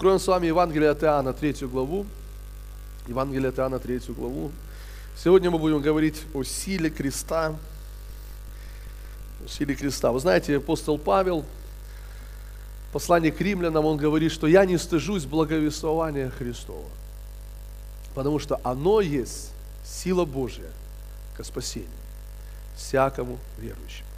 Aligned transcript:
Откроем 0.00 0.18
с 0.18 0.26
вами 0.28 0.46
Евангелие 0.46 0.88
от 0.88 1.04
Иоанна, 1.04 1.34
третью 1.34 1.68
главу. 1.68 2.06
Евангелие 3.06 3.50
от 3.50 3.58
Иоанна, 3.58 3.78
третью 3.78 4.14
главу. 4.14 4.50
Сегодня 5.14 5.50
мы 5.50 5.58
будем 5.58 5.82
говорить 5.82 6.22
о 6.32 6.42
силе 6.42 6.88
креста. 6.88 7.54
О 9.44 9.46
силе 9.46 9.74
креста. 9.74 10.10
Вы 10.10 10.20
знаете, 10.20 10.56
апостол 10.56 10.96
Павел, 10.96 11.44
послание 12.94 13.30
к 13.30 13.38
римлянам, 13.42 13.84
он 13.84 13.98
говорит, 13.98 14.32
что 14.32 14.46
я 14.46 14.64
не 14.64 14.78
стыжусь 14.78 15.26
благовествования 15.26 16.30
Христова, 16.30 16.88
потому 18.14 18.38
что 18.38 18.58
оно 18.64 19.02
есть 19.02 19.50
сила 19.84 20.24
Божья 20.24 20.70
ко 21.36 21.44
спасению 21.44 21.90
всякому 22.74 23.38
верующему. 23.58 24.08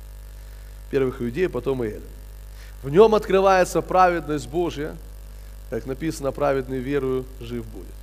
Первых 0.92 1.20
иудеев, 1.20 1.51
потом 1.51 1.83
и 1.83 1.88
Эля. 1.88 2.02
В 2.84 2.88
нем 2.88 3.16
открывается 3.16 3.83
праведность 3.83 4.46
Божья– 4.46 4.95
как 5.72 5.86
написано, 5.86 6.32
праведный 6.32 6.80
верою 6.80 7.24
жив 7.40 7.64
будет. 7.64 7.94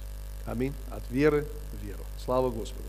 Аминь. 0.47 0.73
От 0.89 1.03
веры 1.11 1.45
в 1.71 1.85
веру. 1.85 1.99
Слава 2.25 2.49
Господу. 2.49 2.83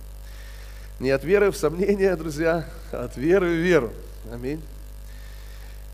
Не 1.00 1.10
от 1.10 1.22
веры 1.22 1.50
в 1.50 1.56
сомнения, 1.58 2.16
друзья, 2.16 2.64
а 2.90 3.04
от 3.04 3.14
веры 3.18 3.48
в 3.48 3.62
веру. 3.62 3.90
Аминь. 4.32 4.62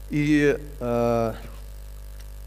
И 0.09 0.57
э, 0.79 1.35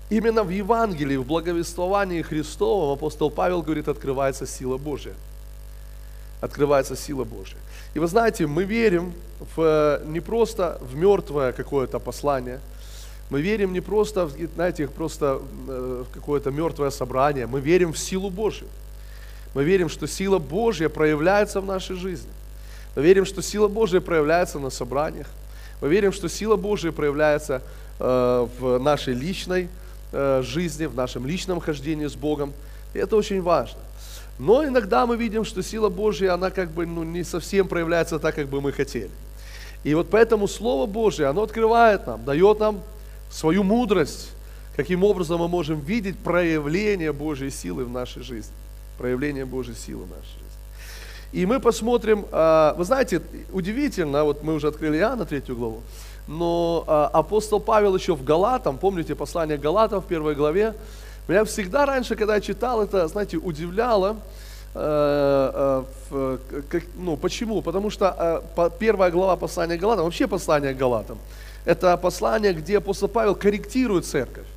именно 0.10 0.44
в 0.44 0.50
Евангелии, 0.50 1.18
в 1.18 1.26
благовествовании 1.26 2.22
Христовом 2.22 2.94
апостол 2.94 3.30
Павел 3.30 3.62
говорит, 3.62 3.90
открывается 3.90 4.48
сила 4.48 4.78
Божья. 4.78 5.16
Открывается 6.40 6.96
сила 6.96 7.26
Божья. 7.26 7.58
И 7.94 8.00
вы 8.00 8.08
знаете, 8.08 8.48
мы 8.48 8.64
верим 8.64 9.12
в, 9.58 10.02
не 10.06 10.22
просто 10.22 10.78
в 10.80 10.96
мертвое 10.96 11.52
какое-то 11.52 12.00
послание– 12.00 12.62
мы 13.30 13.42
верим 13.42 13.74
не 13.74 13.82
просто, 13.82 14.30
знаете, 14.56 14.88
просто 14.88 15.42
э, 15.68 16.04
в 16.08 16.14
какое-то 16.14 16.50
мертвое 16.52 16.90
собрание, 16.90 17.46
мы 17.46 17.62
верим 17.62 17.94
в 17.94 17.98
силу 17.98 18.30
Божью. 18.30 18.68
Мы 19.54 19.64
верим, 19.64 19.90
что 19.90 20.08
сила 20.08 20.40
Божья 20.40 20.90
проявляется 20.90 21.62
в 21.62 21.66
нашей 21.66 21.96
жизни. 21.96 22.32
Мы 22.96 23.04
верим, 23.04 23.26
что 23.26 23.42
сила 23.42 23.68
Божья 23.68 24.00
проявляется 24.00 24.60
на 24.60 24.70
собраниях. 24.70 25.28
Мы 25.82 25.90
верим, 25.90 26.12
что 26.12 26.28
сила 26.28 26.56
Божья 26.56 26.92
проявляется 26.92 27.62
э, 28.00 28.48
в 28.60 28.80
нашей 28.80 29.14
личной 29.14 29.70
э, 30.12 30.42
жизни, 30.44 30.86
в 30.86 30.96
нашем 30.96 31.26
личном 31.28 31.60
хождении 31.60 32.08
с 32.08 32.16
Богом. 32.16 32.54
И 32.94 33.00
это 33.00 33.16
очень 33.16 33.42
важно. 33.42 33.80
Но 34.40 34.64
иногда 34.66 35.06
мы 35.06 35.18
видим, 35.18 35.46
что 35.46 35.62
сила 35.62 35.90
Божья, 35.90 36.34
она 36.34 36.50
как 36.50 36.72
бы 36.72 36.86
ну, 36.86 37.04
не 37.04 37.24
совсем 37.24 37.68
проявляется 37.68 38.20
так, 38.20 38.36
как 38.36 38.48
бы 38.48 38.62
мы 38.62 38.72
хотели. 38.72 39.12
И 39.84 39.94
вот 39.94 40.10
поэтому 40.10 40.48
Слово 40.48 40.86
Божье, 40.86 41.28
оно 41.28 41.44
открывает 41.44 42.08
нам, 42.08 42.24
дает 42.26 42.60
нам 42.60 42.82
свою 43.30 43.64
мудрость, 43.64 44.32
каким 44.76 45.04
образом 45.04 45.40
мы 45.40 45.48
можем 45.48 45.80
видеть 45.80 46.18
проявление 46.18 47.14
Божьей 47.14 47.52
силы 47.52 47.86
в 47.86 47.90
нашей 47.90 48.24
жизни. 48.24 48.54
Проявление 48.98 49.46
Божьей 49.46 49.76
силы 49.76 50.06
в 50.06 50.10
нашей 50.10 50.24
жизни. 50.24 50.40
И 51.32 51.46
мы 51.46 51.60
посмотрим, 51.60 52.26
а, 52.32 52.74
вы 52.76 52.84
знаете, 52.86 53.22
удивительно, 53.54 54.24
вот 54.24 54.44
мы 54.44 54.56
уже 54.56 54.68
открыли 54.68 54.98
Иоанна 54.98 55.26
третью 55.26 55.56
главу, 55.56 55.82
но 56.28 56.84
а, 56.88 57.08
апостол 57.08 57.60
Павел 57.60 57.96
еще 57.96 58.16
в 58.16 58.24
Галатам, 58.24 58.78
помните 58.78 59.16
послание 59.16 59.58
Галатам 59.58 60.02
в 60.02 60.06
первой 60.06 60.34
главе, 60.34 60.74
меня 61.28 61.46
всегда 61.46 61.86
раньше, 61.86 62.16
когда 62.16 62.36
я 62.36 62.42
читал 62.42 62.82
это, 62.82 63.08
знаете, 63.08 63.38
удивляло, 63.38 64.18
э, 64.82 66.38
э, 66.72 66.80
ну, 66.98 67.18
почему? 67.18 67.62
Потому 67.62 67.90
что 67.90 68.44
э, 68.56 68.70
первая 68.80 69.12
глава 69.12 69.36
послания 69.36 69.78
Галатам, 69.78 70.06
вообще 70.06 70.28
послание 70.28 70.74
Галатам, 70.74 71.18
это 71.66 71.98
послание, 71.98 72.54
где 72.54 72.78
апостол 72.78 73.10
Павел 73.10 73.36
корректирует 73.36 74.06
церковь. 74.06 74.48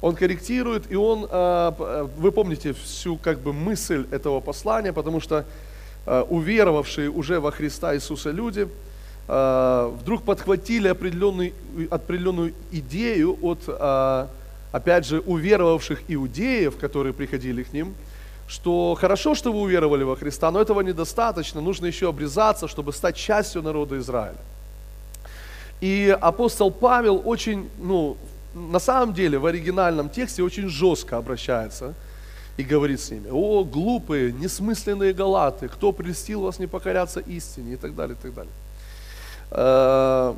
Он 0.00 0.16
корректирует, 0.16 0.90
и 0.90 0.96
он, 0.96 1.28
вы 2.18 2.32
помните 2.32 2.72
всю 2.72 3.16
как 3.16 3.38
бы 3.38 3.52
мысль 3.52 4.04
этого 4.10 4.40
послания, 4.40 4.92
потому 4.92 5.20
что 5.20 5.44
уверовавшие 6.04 7.08
уже 7.08 7.38
во 7.38 7.52
Христа 7.52 7.94
Иисуса 7.94 8.32
люди 8.32 8.66
вдруг 9.28 10.24
подхватили 10.24 10.88
определенную 10.88 12.52
идею 12.72 13.38
от, 13.42 13.60
опять 14.72 15.06
же, 15.06 15.20
уверовавших 15.20 16.02
иудеев, 16.08 16.76
которые 16.78 17.12
приходили 17.12 17.62
к 17.62 17.72
ним, 17.72 17.94
что 18.48 18.94
хорошо, 19.00 19.34
что 19.34 19.52
вы 19.52 19.60
уверовали 19.60 20.04
во 20.04 20.16
Христа, 20.16 20.50
но 20.50 20.60
этого 20.60 20.80
недостаточно, 20.82 21.60
нужно 21.60 21.86
еще 21.86 22.08
обрезаться, 22.08 22.68
чтобы 22.68 22.92
стать 22.92 23.16
частью 23.16 23.62
народа 23.62 23.98
Израиля. 23.98 24.38
И 25.80 26.16
апостол 26.20 26.70
Павел 26.70 27.22
очень, 27.24 27.68
ну, 27.78 28.16
на 28.54 28.78
самом 28.78 29.14
деле 29.14 29.38
в 29.38 29.46
оригинальном 29.46 30.10
тексте 30.10 30.42
очень 30.42 30.68
жестко 30.68 31.16
обращается 31.16 31.94
и 32.56 32.62
говорит 32.62 33.00
с 33.00 33.10
ними, 33.10 33.28
о, 33.30 33.64
глупые, 33.64 34.32
несмысленные 34.32 35.12
галаты, 35.12 35.68
кто 35.68 35.92
прельстил 35.92 36.42
вас 36.42 36.58
не 36.58 36.66
покоряться 36.66 37.20
истине 37.20 37.72
и 37.72 37.76
так 37.76 37.94
далее, 37.94 38.16
и 38.16 38.22
так 38.22 38.34
далее. 38.34 38.52
Эм, 39.50 40.36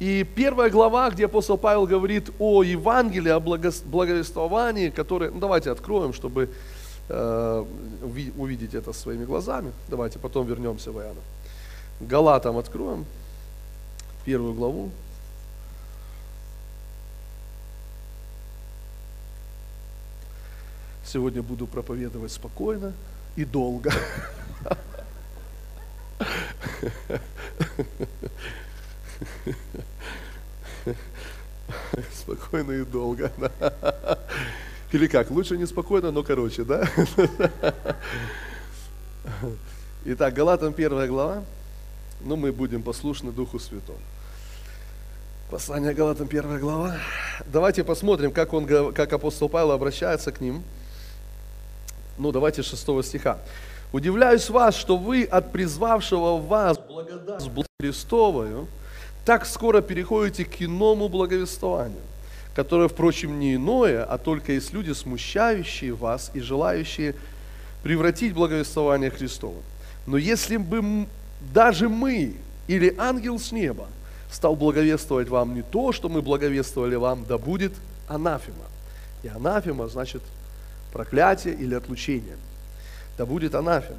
и 0.00 0.24
первая 0.24 0.70
глава, 0.70 1.08
где 1.10 1.26
апостол 1.26 1.56
Павел 1.56 1.86
говорит 1.86 2.30
о 2.38 2.62
Евангелии, 2.62 3.30
о 3.30 3.40
благовествовании, 3.40 4.90
которое, 4.90 5.30
ну 5.30 5.38
давайте 5.38 5.70
откроем, 5.70 6.12
чтобы 6.12 6.42
э, 6.42 6.48
увидеть 7.08 8.74
это 8.74 8.92
своими 8.92 9.24
глазами. 9.24 9.72
Давайте 9.88 10.18
потом 10.18 10.46
вернемся 10.46 10.90
в 10.90 10.98
Иоанна. 10.98 11.20
Галатам 12.00 12.56
откроем 12.56 13.04
первую 14.24 14.54
главу. 14.54 14.90
Сегодня 21.04 21.42
буду 21.42 21.66
проповедовать 21.66 22.32
спокойно 22.32 22.94
и 23.36 23.44
долго. 23.44 23.92
Спокойно 32.12 32.72
и 32.72 32.84
долго. 32.84 33.30
Или 34.94 35.08
как? 35.08 35.28
Лучше 35.32 35.56
не 35.56 35.66
спокойно, 35.66 36.12
но 36.12 36.22
короче, 36.22 36.62
да? 36.62 36.88
Итак, 40.04 40.34
Галатам 40.34 40.72
первая 40.72 41.08
глава. 41.08 41.42
Но 42.20 42.36
мы 42.36 42.52
будем 42.52 42.80
послушны 42.80 43.32
Духу 43.32 43.58
Святому. 43.58 43.98
Послание 45.50 45.94
Галатам, 45.94 46.28
первая 46.28 46.60
глава. 46.60 46.96
Давайте 47.44 47.82
посмотрим, 47.82 48.30
как, 48.30 48.52
он, 48.52 48.92
как 48.92 49.12
апостол 49.12 49.48
Павел 49.48 49.72
обращается 49.72 50.30
к 50.30 50.40
ним. 50.40 50.62
Ну, 52.16 52.30
давайте 52.30 52.62
6 52.62 53.04
стиха. 53.04 53.38
«Удивляюсь 53.92 54.48
вас, 54.48 54.76
что 54.76 54.96
вы 54.96 55.24
от 55.24 55.50
призвавшего 55.50 56.38
вас 56.38 56.78
благодать 56.78 57.42
Христовую 57.80 58.68
так 59.24 59.44
скоро 59.44 59.80
переходите 59.80 60.44
к 60.44 60.62
иному 60.62 61.08
благовествованию, 61.08 62.02
которое, 62.54 62.88
впрочем, 62.88 63.38
не 63.38 63.56
иное, 63.56 64.04
а 64.04 64.18
только 64.18 64.52
есть 64.52 64.72
люди, 64.72 64.92
смущающие 64.92 65.92
вас 65.92 66.30
и 66.34 66.40
желающие 66.40 67.14
превратить 67.82 68.32
благовествование 68.32 69.10
Христова. 69.10 69.60
Но 70.06 70.16
если 70.16 70.56
бы 70.56 71.06
даже 71.52 71.88
мы 71.88 72.34
или 72.68 72.94
ангел 72.98 73.38
с 73.38 73.52
неба– 73.52 73.88
стал 74.34 74.56
благовествовать 74.56 75.28
вам 75.28 75.54
не 75.54 75.62
то, 75.62 75.92
что 75.92 76.08
мы 76.08 76.20
благовествовали 76.20 76.96
вам, 76.96 77.24
да 77.24 77.38
будет 77.38 77.72
анафема. 78.08 78.66
И 79.22 79.28
анафема 79.28 79.88
значит 79.88 80.22
проклятие 80.92 81.54
или 81.54 81.74
отлучение. 81.74 82.36
Да 83.16 83.26
будет 83.26 83.54
анафема. 83.54 83.98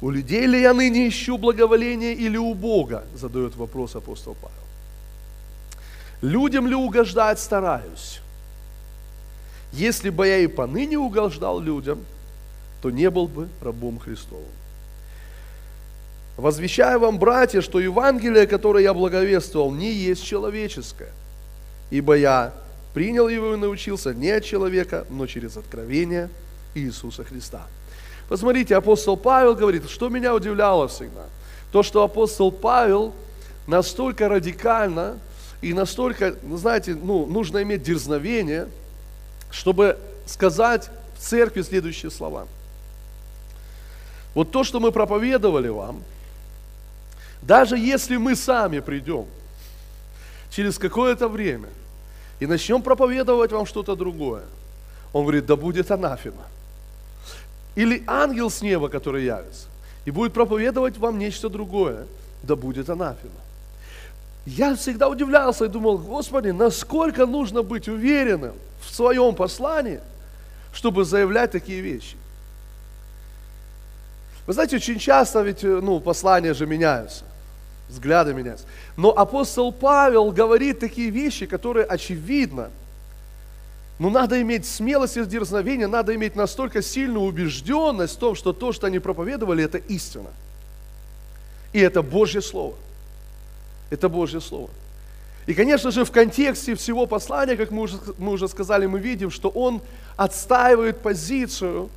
У 0.00 0.10
людей 0.10 0.46
ли 0.46 0.60
я 0.60 0.72
ныне 0.72 1.08
ищу 1.08 1.38
благоволение 1.38 2.14
или 2.14 2.36
у 2.36 2.54
Бога? 2.54 3.04
Задает 3.14 3.54
вопрос 3.56 3.94
апостол 3.94 4.36
Павел. 4.40 4.63
Людям 6.24 6.66
ли 6.66 6.74
угождать 6.74 7.38
стараюсь? 7.38 8.20
Если 9.74 10.08
бы 10.08 10.26
я 10.26 10.38
и 10.38 10.46
поныне 10.46 10.98
угождал 10.98 11.60
людям, 11.60 12.02
то 12.80 12.90
не 12.90 13.10
был 13.10 13.28
бы 13.28 13.46
рабом 13.60 13.98
Христовым. 13.98 14.48
Возвещаю 16.38 16.98
вам, 16.98 17.18
братья, 17.18 17.60
что 17.60 17.78
Евангелие, 17.78 18.46
которое 18.46 18.82
я 18.82 18.94
благовествовал, 18.94 19.70
не 19.70 19.92
есть 19.92 20.24
человеческое. 20.24 21.12
Ибо 21.90 22.14
я 22.14 22.54
принял 22.94 23.28
его 23.28 23.52
и 23.52 23.58
научился 23.58 24.14
не 24.14 24.30
от 24.30 24.44
человека, 24.44 25.04
но 25.10 25.26
через 25.26 25.58
откровение 25.58 26.30
Иисуса 26.74 27.22
Христа. 27.22 27.66
Посмотрите, 28.30 28.74
апостол 28.76 29.18
Павел 29.18 29.54
говорит, 29.54 29.90
что 29.90 30.08
меня 30.08 30.34
удивляло 30.34 30.88
всегда. 30.88 31.26
То, 31.70 31.82
что 31.82 32.02
апостол 32.02 32.50
Павел 32.50 33.12
настолько 33.66 34.30
радикально 34.30 35.18
и 35.68 35.72
настолько, 35.72 36.36
знаете, 36.52 36.94
ну, 36.94 37.26
нужно 37.26 37.62
иметь 37.62 37.82
дерзновение, 37.82 38.68
чтобы 39.50 39.98
сказать 40.26 40.90
в 41.16 41.22
церкви 41.22 41.62
следующие 41.62 42.10
слова. 42.10 42.46
Вот 44.34 44.50
то, 44.50 44.64
что 44.64 44.80
мы 44.80 44.92
проповедовали 44.92 45.68
вам– 45.68 46.02
даже 47.44 47.76
если 47.76 48.16
мы 48.16 48.36
сами 48.36 48.80
придем 48.80 49.26
через 50.50 50.78
какое-то 50.78 51.28
время 51.28 51.68
и 52.40 52.46
начнем 52.46 52.80
проповедовать 52.80 53.52
вам 53.52 53.66
что-то 53.66 53.94
другое, 53.94 54.44
Он 55.12 55.22
говорит, 55.22 55.44
да 55.44 55.56
будет 55.56 55.90
анафема. 55.90 56.46
Или 57.74 58.02
ангел 58.06 58.50
с 58.50 58.62
неба, 58.62 58.88
который 58.88 59.24
явится, 59.24 59.66
и 60.06 60.10
будет 60.10 60.32
проповедовать 60.32 60.96
вам 60.96 61.18
нечто 61.18 61.50
другое, 61.50 62.06
да 62.42 62.56
будет 62.56 62.88
анафема. 62.88 63.43
Я 64.46 64.76
всегда 64.76 65.08
удивлялся 65.08 65.64
и 65.64 65.68
думал, 65.68 65.98
Господи, 65.98 66.48
насколько 66.50 67.24
нужно 67.24 67.62
быть 67.62 67.88
уверенным 67.88 68.54
в 68.80 68.94
своем 68.94 69.34
послании, 69.34 70.00
чтобы 70.72 71.04
заявлять 71.04 71.50
такие 71.52 71.80
вещи. 71.80 72.16
Вы 74.46 74.52
знаете, 74.52 74.76
очень 74.76 74.98
часто 74.98 75.40
ведь 75.40 75.62
ну, 75.62 76.00
послания 76.00 76.52
же 76.52 76.66
меняются, 76.66 77.24
взгляды 77.88 78.34
меняются. 78.34 78.66
Но 78.96 79.10
апостол 79.10 79.72
Павел 79.72 80.30
говорит 80.30 80.78
такие 80.78 81.08
вещи, 81.08 81.46
которые 81.46 81.86
очевидно. 81.86 82.70
Но 83.98 84.10
надо 84.10 84.42
иметь 84.42 84.66
смелость 84.66 85.16
и 85.16 85.24
дерзновение, 85.24 85.86
надо 85.86 86.14
иметь 86.14 86.36
настолько 86.36 86.82
сильную 86.82 87.24
убежденность 87.24 88.16
в 88.16 88.18
том, 88.18 88.34
что 88.34 88.52
то, 88.52 88.72
что 88.72 88.88
они 88.88 88.98
проповедовали, 88.98 89.64
это 89.64 89.78
истина. 89.78 90.28
И 91.72 91.78
это 91.78 92.02
Божье 92.02 92.42
Слово. 92.42 92.74
Это 93.94 94.08
Божье 94.08 94.40
Слово. 94.40 94.70
И, 95.46 95.54
конечно 95.54 95.90
же, 95.92 96.04
в 96.04 96.10
контексте 96.10 96.74
всего 96.74 97.06
послания, 97.06 97.56
как 97.56 97.70
мы 97.70 97.82
уже, 97.82 97.96
мы 98.18 98.32
уже 98.32 98.48
сказали, 98.48 98.86
мы 98.86 98.98
видим, 98.98 99.30
что 99.30 99.50
он 99.50 99.80
отстаивает 100.16 101.00
позицию, 101.00 101.90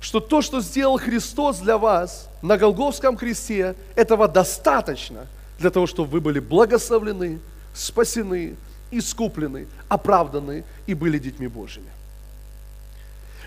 что 0.00 0.20
то, 0.20 0.40
что 0.40 0.60
сделал 0.60 0.98
Христос 0.98 1.58
для 1.58 1.76
вас 1.76 2.30
на 2.40 2.56
Голговском 2.56 3.16
кресте, 3.16 3.74
этого 3.96 4.28
достаточно 4.28 5.26
для 5.58 5.70
того, 5.70 5.86
чтобы 5.86 6.10
вы 6.10 6.20
были 6.20 6.38
благословлены, 6.38 7.40
спасены, 7.74 8.56
искуплены, 8.90 9.66
оправданы 9.88 10.64
и 10.86 10.94
были 10.94 11.18
детьми 11.18 11.48
Божьими. 11.48 11.90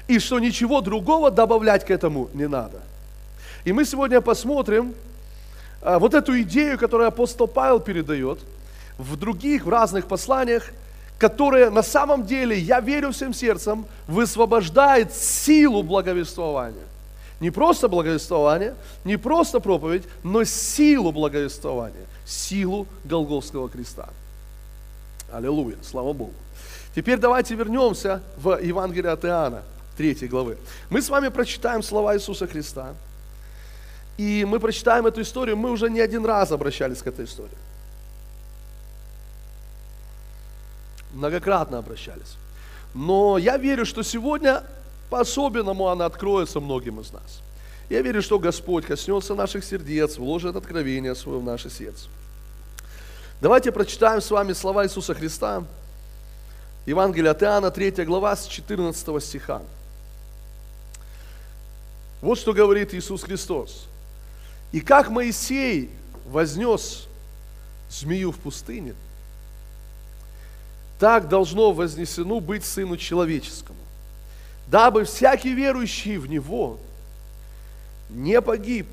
И 0.08 0.20
что 0.20 0.40
ничего 0.40 0.82
другого 0.82 1.32
добавлять 1.32 1.86
к 1.86 1.90
этому 1.90 2.30
не 2.34 2.48
надо. 2.48 2.82
И 3.66 3.74
мы 3.74 3.86
сегодня 3.86 4.22
посмотрим 4.22 4.94
вот 5.82 6.14
эту 6.14 6.40
идею, 6.42 6.78
которую 6.78 7.08
апостол 7.08 7.48
Павел 7.48 7.80
передает 7.80 8.40
в 8.98 9.16
других, 9.16 9.66
в 9.66 9.70
разных 9.70 10.08
посланиях, 10.08 10.72
которые 11.18 11.70
на 11.70 11.84
самом 11.84 12.26
деле, 12.26 12.58
я 12.58 12.80
верю 12.80 13.12
всем 13.12 13.34
сердцем, 13.34 13.86
высвобождает 14.08 15.14
силу 15.14 15.84
благовествования. 15.84 16.86
Не 17.40 17.52
просто 17.52 17.88
благовествование, 17.88 18.76
не 19.06 19.18
просто 19.18 19.60
проповедь, 19.60 20.04
но 20.24 20.44
силу 20.44 21.12
благовествования, 21.12 22.06
силу 22.26 22.86
Голговского 23.06 23.70
креста. 23.70 24.10
Аллилуйя, 25.32 25.78
слава 25.82 26.12
Богу. 26.12 26.34
Теперь 26.96 27.18
давайте 27.18 27.56
вернемся 27.56 28.22
в 28.38 28.60
Евангелие 28.62 29.12
от 29.12 29.24
Иоанна, 29.24 29.64
3 29.98 30.28
главы. 30.28 30.58
Мы 30.90 31.02
с 31.02 31.10
вами 31.10 31.30
прочитаем 31.30 31.84
слова 31.84 32.16
Иисуса 32.16 32.48
Христа. 32.48 32.94
И 34.20 34.44
мы 34.44 34.60
прочитаем 34.60 35.08
эту 35.08 35.22
историю, 35.22 35.56
мы 35.56 35.72
уже 35.72 35.90
не 35.90 36.02
один 36.02 36.26
раз 36.26 36.52
обращались 36.52 37.02
к 37.02 37.08
этой 37.08 37.24
истории. 37.24 37.58
Многократно 41.14 41.78
обращались. 41.78 42.36
Но 42.94 43.38
я 43.38 43.56
верю, 43.56 43.86
что 43.86 44.04
сегодня 44.04 44.64
по-особенному 45.10 45.88
она 45.88 46.06
откроется 46.06 46.60
многим 46.60 47.00
из 47.00 47.14
нас. 47.14 47.40
Я 47.90 48.02
верю, 48.02 48.22
что 48.22 48.40
Господь 48.40 48.86
коснется 48.86 49.36
наших 49.36 49.64
сердец, 49.64 50.18
вложит 50.18 50.58
откровение 50.58 51.16
свое 51.16 51.40
в 51.40 51.44
наше 51.46 51.70
сердце. 51.70 52.10
Давайте 53.40 53.72
прочитаем 53.72 54.20
с 54.20 54.30
вами 54.30 54.52
слова 54.52 54.84
Иисуса 54.86 55.14
Христа. 55.14 55.64
Евангелие 56.86 57.32
от 57.32 57.42
Иоанна, 57.42 57.72
3 57.72 58.04
глава, 58.04 58.36
с 58.36 58.48
14 58.48 59.24
стиха. 59.24 59.62
Вот 62.22 62.38
что 62.38 62.52
говорит 62.52 62.94
Иисус 62.94 63.24
Христос. 63.24 63.89
И 64.72 64.82
как 64.82 65.10
Моисей 65.10 65.90
вознес 66.26 67.08
змею 67.90 68.32
в 68.32 68.38
пустыне, 68.38 68.94
так 71.00 71.28
должно 71.28 71.72
вознесено 71.72 72.40
быть 72.40 72.66
Сыну 72.66 72.98
Человеческому, 72.98 73.80
дабы 74.68 75.06
всякий 75.06 75.54
верующий 75.54 76.18
в 76.18 76.28
Него 76.28 76.78
не 78.10 78.42
погиб, 78.42 78.88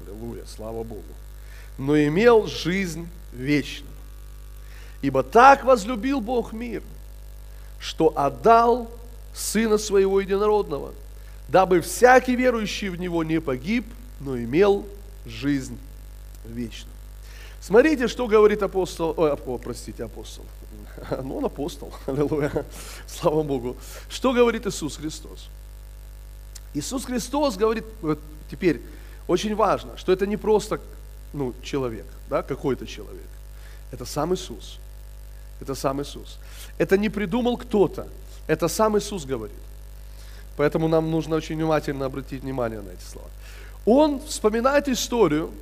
аллилуйя, 0.00 0.44
слава 0.46 0.82
Богу, 0.82 1.02
но 1.78 1.98
имел 1.98 2.46
жизнь 2.46 3.08
вечную. 3.32 3.92
Ибо 5.02 5.22
так 5.22 5.64
возлюбил 5.64 6.20
Бог 6.20 6.52
мир, 6.52 6.82
что 7.78 8.12
отдал 8.16 8.90
Сына 9.34 9.76
Своего 9.76 10.20
Единородного, 10.20 10.94
дабы 11.48 11.80
всякий 11.82 12.34
верующий 12.34 12.88
в 12.88 12.96
Него 12.96 13.22
не 13.22 13.40
погиб, 13.40 13.86
но 14.20 14.38
имел 14.38 14.86
жизнь 15.24 15.78
вечную. 16.44 16.94
Смотрите, 17.60 18.08
что 18.08 18.26
говорит 18.26 18.62
апостол, 18.62 19.14
о, 19.16 19.58
простите, 19.58 20.04
апостол. 20.04 20.44
Ну, 21.22 21.38
он 21.38 21.44
апостол, 21.44 21.92
аллилуйя, 22.06 22.64
слава 23.06 23.42
Богу. 23.42 23.76
Что 24.08 24.32
говорит 24.32 24.66
Иисус 24.66 24.96
Христос? 24.96 25.48
Иисус 26.74 27.04
Христос 27.04 27.56
говорит, 27.56 27.84
вот 28.00 28.18
теперь, 28.50 28.80
очень 29.28 29.54
важно, 29.54 29.96
что 29.96 30.12
это 30.12 30.26
не 30.26 30.36
просто 30.36 30.80
ну, 31.32 31.54
человек, 31.62 32.06
да, 32.30 32.42
какой-то 32.42 32.86
человек. 32.86 33.26
Это 33.90 34.04
сам 34.04 34.34
Иисус. 34.34 34.78
Это 35.60 35.74
сам 35.74 36.00
Иисус. 36.02 36.38
Это 36.78 36.96
не 36.96 37.08
придумал 37.08 37.56
кто-то. 37.56 38.08
Это 38.46 38.68
сам 38.68 38.96
Иисус 38.98 39.24
говорит. 39.24 39.56
Поэтому 40.56 40.88
нам 40.88 41.10
нужно 41.10 41.36
очень 41.36 41.56
внимательно 41.56 42.06
обратить 42.06 42.42
внимание 42.42 42.80
на 42.80 42.90
эти 42.90 43.02
слова. 43.02 43.28
Он 43.86 44.20
вспоминает 44.20 44.88
историю 44.88 45.52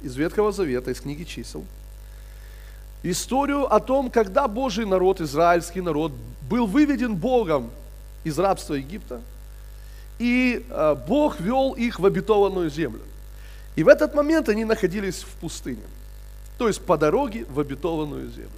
из 0.00 0.16
Ветхого 0.16 0.52
Завета, 0.52 0.92
из 0.92 1.00
книги 1.00 1.24
чисел. 1.24 1.64
Историю 3.02 3.72
о 3.72 3.80
том, 3.80 4.10
когда 4.10 4.48
Божий 4.48 4.86
народ, 4.86 5.20
израильский 5.20 5.80
народ, 5.80 6.12
был 6.48 6.66
выведен 6.66 7.16
Богом 7.16 7.70
из 8.24 8.38
рабства 8.38 8.74
Египта, 8.74 9.20
и 10.18 10.64
э, 10.68 10.96
Бог 11.06 11.40
вел 11.40 11.72
их 11.72 11.98
в 11.98 12.06
обетованную 12.06 12.70
землю. 12.70 13.02
И 13.74 13.82
в 13.82 13.88
этот 13.88 14.14
момент 14.14 14.48
они 14.48 14.64
находились 14.64 15.22
в 15.22 15.28
пустыне, 15.40 15.82
то 16.58 16.68
есть 16.68 16.80
по 16.80 16.96
дороге 16.96 17.44
в 17.50 17.60
обетованную 17.60 18.30
землю. 18.30 18.50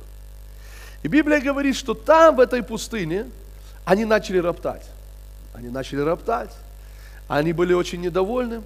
И 1.02 1.08
Библия 1.08 1.40
говорит, 1.40 1.76
что 1.76 1.94
там, 1.94 2.36
в 2.36 2.40
этой 2.40 2.62
пустыне, 2.62 3.26
они 3.84 4.04
начали 4.04 4.38
роптать. 4.38 4.84
Они 5.54 5.68
начали 5.68 6.00
роптать. 6.00 6.54
Они 7.26 7.52
были 7.52 7.72
очень 7.72 8.00
недовольны. 8.00 8.62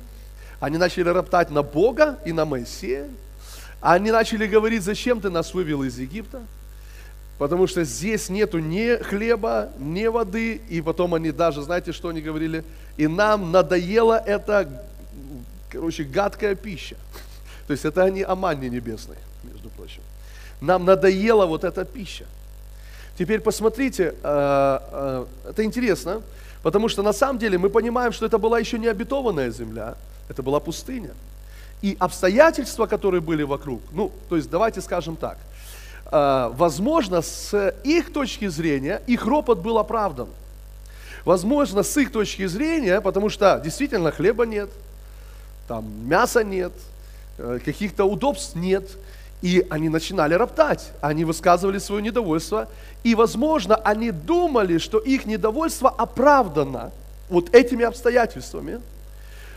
Они 0.62 0.78
начали 0.78 1.08
роптать 1.08 1.50
на 1.50 1.64
Бога 1.64 2.20
и 2.24 2.32
на 2.32 2.44
Моисея. 2.44 3.08
Они 3.80 4.12
начали 4.12 4.46
говорить, 4.46 4.84
зачем 4.84 5.20
ты 5.20 5.28
нас 5.28 5.54
вывел 5.54 5.82
из 5.82 5.98
Египта? 5.98 6.40
Потому 7.36 7.66
что 7.66 7.82
здесь 7.82 8.28
нету 8.28 8.60
ни 8.60 9.02
хлеба, 9.02 9.70
ни 9.80 10.06
воды. 10.06 10.60
И 10.68 10.80
потом 10.80 11.14
они 11.14 11.32
даже, 11.32 11.62
знаете, 11.62 11.90
что 11.90 12.10
они 12.10 12.20
говорили? 12.20 12.62
И 12.96 13.08
нам 13.08 13.50
надоела 13.50 14.22
эта, 14.24 14.86
короче, 15.68 16.04
гадкая 16.04 16.54
пища. 16.54 16.94
То 17.66 17.72
есть 17.72 17.84
это 17.84 18.04
они 18.04 18.22
о 18.22 18.36
манне 18.36 18.68
небесной, 18.68 19.16
между 19.42 19.68
прочим. 19.68 20.02
Нам 20.60 20.84
надоела 20.84 21.44
вот 21.44 21.64
эта 21.64 21.84
пища. 21.84 22.26
Теперь 23.18 23.40
посмотрите, 23.40 24.14
э, 24.22 24.78
э, 24.92 25.26
это 25.48 25.64
интересно, 25.64 26.22
потому 26.62 26.88
что 26.88 27.02
на 27.02 27.12
самом 27.12 27.40
деле 27.40 27.58
мы 27.58 27.68
понимаем, 27.68 28.12
что 28.12 28.26
это 28.26 28.38
была 28.38 28.60
еще 28.60 28.78
не 28.78 28.86
обетованная 28.86 29.50
земля, 29.50 29.96
это 30.28 30.42
была 30.42 30.60
пустыня. 30.60 31.10
И 31.82 31.96
обстоятельства, 31.98 32.86
которые 32.86 33.20
были 33.20 33.42
вокруг, 33.42 33.80
ну, 33.92 34.12
то 34.28 34.36
есть 34.36 34.48
давайте 34.48 34.80
скажем 34.80 35.16
так, 35.16 35.36
э, 36.10 36.50
возможно, 36.54 37.22
с 37.22 37.74
их 37.82 38.12
точки 38.12 38.46
зрения, 38.48 39.02
их 39.06 39.26
ропот 39.26 39.58
был 39.58 39.78
оправдан. 39.78 40.28
Возможно, 41.24 41.82
с 41.82 41.96
их 41.96 42.12
точки 42.12 42.46
зрения, 42.46 43.00
потому 43.00 43.28
что 43.28 43.60
действительно 43.62 44.12
хлеба 44.12 44.46
нет, 44.46 44.70
там 45.66 45.84
мяса 46.06 46.44
нет, 46.44 46.72
э, 47.38 47.58
каких-то 47.64 48.04
удобств 48.04 48.54
нет, 48.54 48.88
и 49.40 49.66
они 49.68 49.88
начинали 49.88 50.34
роптать, 50.34 50.92
они 51.00 51.24
высказывали 51.24 51.78
свое 51.78 52.00
недовольство, 52.00 52.68
и, 53.02 53.16
возможно, 53.16 53.74
они 53.74 54.12
думали, 54.12 54.78
что 54.78 54.98
их 54.98 55.26
недовольство 55.26 55.90
оправдано 55.90 56.92
вот 57.28 57.52
этими 57.52 57.84
обстоятельствами– 57.84 58.80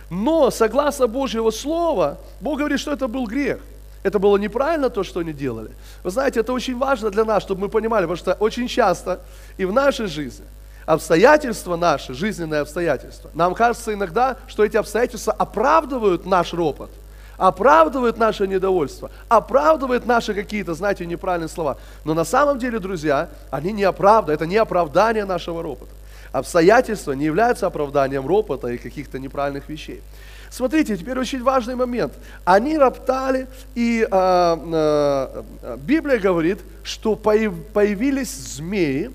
но, 0.09 0.51
согласно 0.51 1.07
Божьего 1.07 1.51
Слова, 1.51 2.17
Бог 2.41 2.59
говорит, 2.59 2.79
что 2.79 2.91
это 2.91 3.07
был 3.07 3.25
грех. 3.25 3.59
Это 4.03 4.19
было 4.19 4.37
неправильно 4.37 4.91
то, 4.91 5.03
что 5.03 5.21
они 5.21 5.33
делали. 5.33 5.71
Вы 6.03 6.11
знаете, 6.11 6.41
это 6.41 6.53
очень 6.53 6.77
важно 6.77 7.09
для 7.09 7.25
нас, 7.25 7.41
чтобы 7.41 7.61
мы 7.61 7.69
понимали, 7.69 8.03
потому 8.03 8.17
что 8.17 8.33
очень 8.33 8.67
часто 8.67 9.21
и 9.57 9.65
в 9.65 9.73
нашей 9.73 10.05
жизни 10.05 10.45
обстоятельства 10.85 11.75
наши, 11.75 12.13
жизненные 12.13 12.61
обстоятельства, 12.61 13.31
нам 13.33 13.55
кажется 13.55 13.93
иногда, 13.93 14.37
что 14.47 14.63
эти 14.63 14.77
обстоятельства 14.77 15.33
оправдывают 15.33 16.27
наш 16.27 16.53
ропот, 16.53 16.91
оправдывают 17.37 18.17
наше 18.17 18.47
недовольство, 18.47 19.09
оправдывают 19.27 20.05
наши 20.05 20.35
какие-то, 20.35 20.75
знаете, 20.75 21.07
неправильные 21.07 21.49
слова. 21.49 21.77
Но 22.03 22.13
на 22.13 22.25
самом 22.25 22.59
деле, 22.59 22.77
друзья, 22.77 23.29
они 23.49 23.71
не 23.71 23.83
оправдывают, 23.83 24.39
это 24.39 24.47
не 24.47 24.57
оправдание 24.57 25.25
нашего 25.25 25.63
ропота. 25.63 25.91
Обстоятельства 26.35 27.13
не 27.13 27.23
являются 27.23 27.65
оправданием 27.65 28.27
ропота 28.27 28.67
и 28.67 28.77
каких-то 28.77 29.19
неправильных 29.19 29.69
вещей. 29.69 30.01
Смотрите, 30.49 30.97
теперь 30.97 31.17
очень 31.17 31.41
важный 31.41 31.75
момент. 31.75 32.11
Они 32.43 32.77
роптали, 32.77 33.47
и 33.73 34.05
э, 34.05 34.07
э, 34.11 35.77
Библия 35.77 36.19
говорит, 36.19 36.59
что 36.83 37.15
появились 37.15 38.35
змеи, 38.35 39.11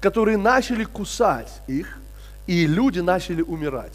которые 0.00 0.36
начали 0.36 0.84
кусать 0.84 1.62
их, 1.66 1.98
и 2.46 2.66
люди 2.66 3.00
начали 3.00 3.40
умирать. 3.40 3.94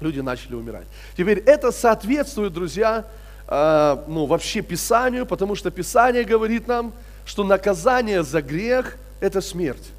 Люди 0.00 0.20
начали 0.20 0.54
умирать. 0.54 0.86
Теперь 1.16 1.40
это 1.40 1.72
соответствует, 1.72 2.52
друзья, 2.52 3.04
э, 3.48 3.96
ну, 4.06 4.26
вообще 4.26 4.62
Писанию, 4.62 5.26
потому 5.26 5.56
что 5.56 5.72
Писание 5.72 6.22
говорит 6.22 6.68
нам, 6.68 6.92
что 7.26 7.42
наказание 7.42 8.22
за 8.22 8.42
грех– 8.42 8.96
это 9.20 9.40
смерть. 9.40 9.90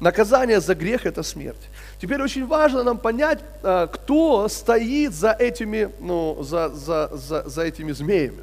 Наказание 0.00 0.60
за 0.60 0.74
грех– 0.74 1.04
это 1.06 1.22
смерть. 1.22 1.68
Теперь 2.00 2.22
очень 2.22 2.46
важно 2.46 2.82
нам 2.82 2.98
понять, 2.98 3.40
э, 3.62 3.86
кто 3.92 4.48
стоит 4.48 5.12
за 5.12 5.32
этими, 5.32 5.90
ну, 6.00 6.42
за, 6.42 6.70
за, 6.70 7.10
за, 7.12 7.46
за 7.46 7.62
этими 7.62 7.92
змеями. 7.92 8.42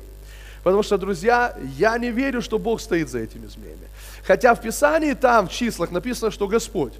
Потому 0.64 0.84
что, 0.84 0.98
друзья, 0.98 1.56
я 1.78 1.98
не 1.98 2.12
верю, 2.12 2.42
что 2.42 2.60
Бог 2.60 2.80
стоит 2.80 3.10
за 3.10 3.20
этими 3.20 3.48
змеями. 3.48 3.88
Хотя 4.24 4.54
в 4.54 4.62
Писании 4.62 5.14
там, 5.14 5.48
в 5.48 5.52
числах 5.52 5.92
написано, 5.92 6.30
что 6.30 6.48
Господь 6.48 6.94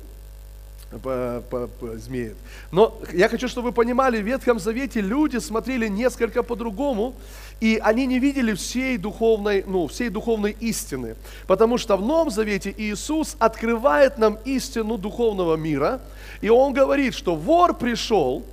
по, 1.04 1.44
по, 1.50 1.68
по, 1.68 1.98
змеи. 1.98 2.34
Но 2.72 3.00
я 3.14 3.30
хочу, 3.30 3.48
чтобы 3.48 3.70
вы 3.70 3.74
понимали, 3.74 4.22
в 4.22 4.26
Ветхом 4.26 4.60
Завете 4.60 5.02
люди 5.02 5.38
смотрели 5.38 5.88
несколько 5.88 6.44
по-другому, 6.44 7.14
и 7.60 7.80
они 7.84 8.06
не 8.06 8.20
видели 8.20 8.54
всей 8.54 8.98
духовной, 8.98 9.64
ну, 9.66 9.88
всей 9.88 10.10
духовной 10.10 10.56
истины. 10.60 11.16
Потому 11.48 11.78
что 11.78 11.98
в 11.98 12.02
Новом 12.02 12.30
Завете 12.30 12.74
Иисус 12.78 13.36
открывает 13.40 14.18
нам 14.18 14.38
истину 14.46 14.98
духовного 14.98 15.56
мира, 15.56 16.00
и 16.42 16.50
Он 16.50 16.74
говорит, 16.74 17.16
что 17.16 17.36
вор 17.36 17.74
пришел, 17.74 18.44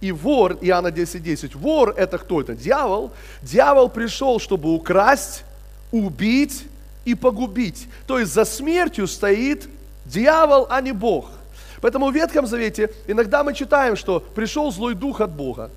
и 0.00 0.12
вор, 0.12 0.58
Иоанна 0.60 0.88
10.10, 0.88 1.18
10, 1.20 1.54
вор 1.54 1.94
это 1.96 2.18
кто 2.18 2.40
это? 2.40 2.54
Дьявол. 2.54 3.12
Дьявол 3.42 3.88
пришел, 3.88 4.38
чтобы 4.38 4.74
украсть, 4.74 5.44
убить 5.90 6.64
и 7.04 7.14
погубить. 7.14 7.88
То 8.06 8.18
есть 8.18 8.32
за 8.32 8.44
смертью 8.44 9.06
стоит 9.06 9.68
дьявол, 10.04 10.66
а 10.70 10.80
не 10.80 10.92
Бог. 10.92 11.30
Поэтому 11.80 12.10
в 12.10 12.14
Ветхом 12.14 12.46
Завете 12.46 12.90
иногда 13.06 13.44
мы 13.44 13.54
читаем, 13.54 13.96
что 13.96 14.20
пришел 14.20 14.70
злой 14.72 14.94
дух 14.94 15.20
от 15.20 15.30
Бога. 15.30 15.70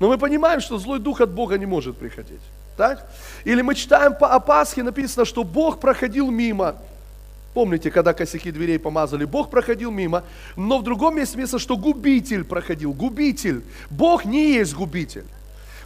Но 0.00 0.08
мы 0.08 0.18
понимаем, 0.18 0.60
что 0.60 0.78
злой 0.78 0.98
дух 0.98 1.20
от 1.20 1.30
Бога 1.30 1.58
не 1.58 1.66
может 1.66 1.96
приходить. 1.96 2.40
Так? 2.76 3.10
Или 3.44 3.62
мы 3.62 3.74
читаем 3.74 4.14
о 4.20 4.38
Пасхе, 4.40 4.82
написано, 4.82 5.24
что 5.24 5.42
Бог 5.42 5.80
проходил 5.80 6.30
мимо. 6.30 6.76
Помните, 7.54 7.90
когда 7.90 8.12
косяки 8.12 8.52
дверей 8.52 8.78
помазали, 8.78 9.24
Бог 9.24 9.50
проходил 9.50 9.90
мимо, 9.90 10.22
но 10.54 10.78
в 10.78 10.84
другом 10.84 11.16
месте 11.16 11.36
написано, 11.36 11.58
что 11.58 11.76
губитель 11.76 12.44
проходил, 12.44 12.92
губитель. 12.92 13.64
Бог 13.90 14.24
не 14.24 14.52
есть 14.52 14.74
губитель. 14.74 15.24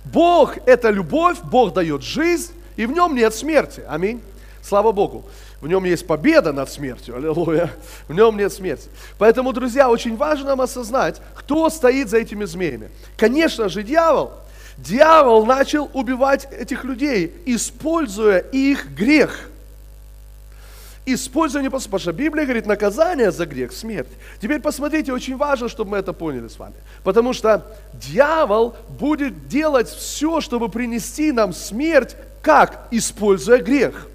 Бог– 0.04 0.58
это 0.66 0.90
любовь, 0.90 1.38
Бог 1.44 1.72
дает 1.72 2.02
жизнь, 2.02 2.52
и 2.76 2.84
в 2.84 2.92
нем 2.92 3.14
нет 3.14 3.34
смерти. 3.34 3.82
Аминь. 3.88 4.20
Слава 4.62 4.92
Богу. 4.92 5.24
В 5.62 5.68
нем 5.68 5.84
есть 5.84 6.04
победа 6.08 6.52
над 6.52 6.68
смертью. 6.68 7.16
Аллилуйя. 7.16 7.70
В 8.08 8.12
нем 8.12 8.36
нет 8.36 8.52
смерти. 8.52 8.90
Поэтому, 9.16 9.52
друзья, 9.52 9.88
очень 9.88 10.16
важно 10.16 10.48
нам 10.48 10.60
осознать, 10.60 11.22
кто 11.36 11.70
стоит 11.70 12.10
за 12.10 12.18
этими 12.18 12.44
змеями. 12.46 12.90
Конечно 13.16 13.68
же, 13.68 13.84
дьявол. 13.84 14.32
Дьявол 14.76 15.46
начал 15.46 15.88
убивать 15.94 16.48
этих 16.50 16.82
людей, 16.82 17.32
используя 17.46 18.38
их 18.38 18.90
грех. 18.90 19.48
Используя 21.06 21.62
не 21.62 21.70
потому 21.70 22.00
что 22.00 22.12
Библия 22.12 22.44
говорит, 22.44 22.66
наказание 22.66 23.30
за 23.30 23.46
грех– 23.46 23.72
смерть. 23.72 24.10
Теперь 24.40 24.60
посмотрите, 24.60 25.12
очень 25.12 25.36
важно, 25.36 25.68
чтобы 25.68 25.92
мы 25.92 25.98
это 25.98 26.12
поняли 26.12 26.48
с 26.48 26.58
вами. 26.58 26.74
Потому 27.04 27.32
что 27.32 27.64
дьявол 27.94 28.74
будет 28.88 29.46
делать 29.46 29.88
все, 29.88 30.40
чтобы 30.40 30.68
принести 30.68 31.30
нам 31.30 31.52
смерть, 31.52 32.16
как? 32.42 32.88
Используя 32.90 33.58
грех. 33.58 34.08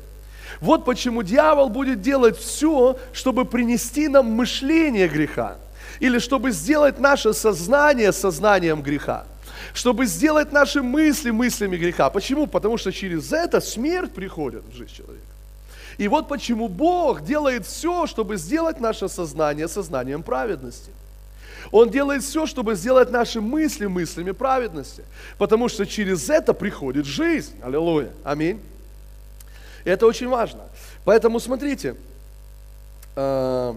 Вот 0.59 0.85
почему 0.85 1.23
дьявол 1.23 1.69
будет 1.69 2.01
делать 2.01 2.37
все, 2.37 2.97
чтобы 3.13 3.45
принести 3.45 4.07
нам 4.07 4.25
мышление 4.31 5.07
греха. 5.07 5.57
Или 5.99 6.19
чтобы 6.19 6.51
сделать 6.51 6.99
наше 6.99 7.33
сознание 7.33 8.11
сознанием 8.11 8.81
греха. 8.81 9.25
Чтобы 9.73 10.05
сделать 10.05 10.51
наши 10.51 10.81
мысли 10.81 11.31
мыслями 11.31 11.77
греха. 11.77 12.09
Почему? 12.09 12.47
Потому 12.47 12.77
что 12.77 12.91
через 12.91 13.31
это 13.31 13.61
смерть 13.61 14.13
приходит 14.13 14.63
в 14.65 14.75
жизнь 14.75 14.93
человека. 14.93 15.23
И 15.97 16.07
вот 16.07 16.27
почему 16.27 16.67
Бог 16.67 17.23
делает 17.23 17.65
все, 17.65 18.05
чтобы 18.05 18.37
сделать 18.37 18.79
наше 18.79 19.09
сознание 19.09 19.67
сознанием 19.67 20.21
праведности. 20.21 20.91
Он 21.71 21.89
делает 21.89 22.23
все, 22.23 22.45
чтобы 22.45 22.75
сделать 22.75 23.11
наши 23.11 23.41
мысли 23.41 23.87
мыслями 23.87 24.31
праведности. 24.31 25.03
Потому 25.37 25.67
что 25.67 25.85
через 25.85 26.29
это 26.29 26.53
приходит 26.53 27.05
жизнь. 27.05 27.53
Аллилуйя. 27.61 28.11
Аминь. 28.23 28.61
Это 29.87 30.05
очень 30.05 30.27
важно. 30.27 30.63
Поэтому 31.05 31.39
смотрите, 31.39 31.95
э, 33.15 33.73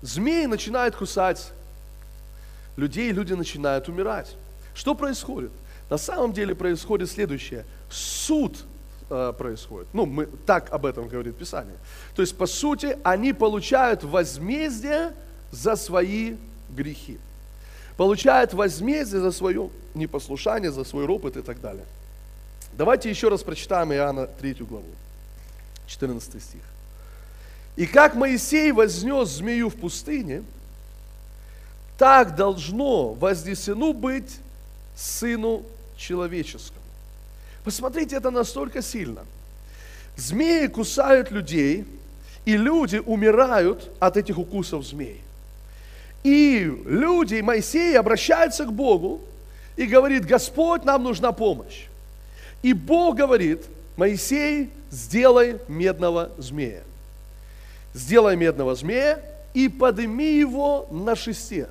змеи 0.00 0.46
начинают 0.46 0.96
кусать 0.96 1.52
людей, 2.76 3.12
люди 3.12 3.34
начинают 3.34 3.88
умирать. 3.88 4.34
Что 4.74 4.94
происходит? 4.94 5.50
На 5.90 5.98
самом 5.98 6.32
деле 6.32 6.54
происходит 6.54 7.10
следующее. 7.10 7.66
Суд 7.90 8.64
э, 9.10 9.34
происходит. 9.36 9.88
Ну, 9.92 10.06
мы, 10.06 10.26
так 10.46 10.72
об 10.72 10.86
этом 10.86 11.06
говорит 11.06 11.36
Писание. 11.36 11.76
То 12.16 12.22
есть, 12.22 12.34
по 12.38 12.46
сути, 12.46 12.96
они 13.04 13.34
получают 13.34 14.02
возмездие 14.04 15.12
за 15.50 15.76
свои 15.76 16.36
грехи. 16.70 17.18
Получают 17.98 18.54
возмездие 18.54 19.20
за 19.20 19.32
свое 19.32 19.68
непослушание, 19.92 20.72
за 20.72 20.84
свой 20.84 21.04
ропот 21.04 21.36
и 21.36 21.42
так 21.42 21.60
далее. 21.60 21.84
Давайте 22.72 23.10
еще 23.10 23.28
раз 23.28 23.42
прочитаем 23.42 23.92
Иоанна 23.92 24.26
3 24.26 24.54
главу, 24.54 24.84
14 25.86 26.42
стих. 26.42 26.60
«И 27.76 27.86
как 27.86 28.14
Моисей 28.14 28.72
вознес 28.72 29.28
змею 29.28 29.68
в 29.68 29.76
пустыне, 29.76 30.42
так 31.98 32.34
должно 32.34 33.12
вознесено 33.14 33.92
быть 33.92 34.38
Сыну 34.96 35.62
Человеческому». 35.96 36.80
Посмотрите, 37.64 38.16
это 38.16 38.30
настолько 38.30 38.82
сильно. 38.82 39.24
Змеи 40.16 40.66
кусают 40.66 41.30
людей, 41.30 41.86
и 42.44 42.56
люди 42.56 42.96
умирают 42.96 43.90
от 44.00 44.16
этих 44.16 44.38
укусов 44.38 44.84
змей. 44.84 45.22
И 46.24 46.64
люди, 46.86 47.40
Моисей 47.40 47.98
обращаются 47.98 48.64
к 48.64 48.72
Богу 48.72 49.20
и 49.76 49.86
говорит, 49.86 50.24
Господь, 50.24 50.84
нам 50.84 51.02
нужна 51.02 51.32
помощь. 51.32 51.86
И 52.62 52.72
Бог 52.72 53.16
говорит, 53.16 53.64
Моисей, 53.96 54.70
сделай 54.90 55.58
медного 55.68 56.30
змея. 56.38 56.82
Сделай 57.92 58.36
медного 58.36 58.74
змея 58.74 59.20
и 59.52 59.68
подними 59.68 60.38
его 60.38 60.86
на 60.90 61.14
шесте. 61.14 61.68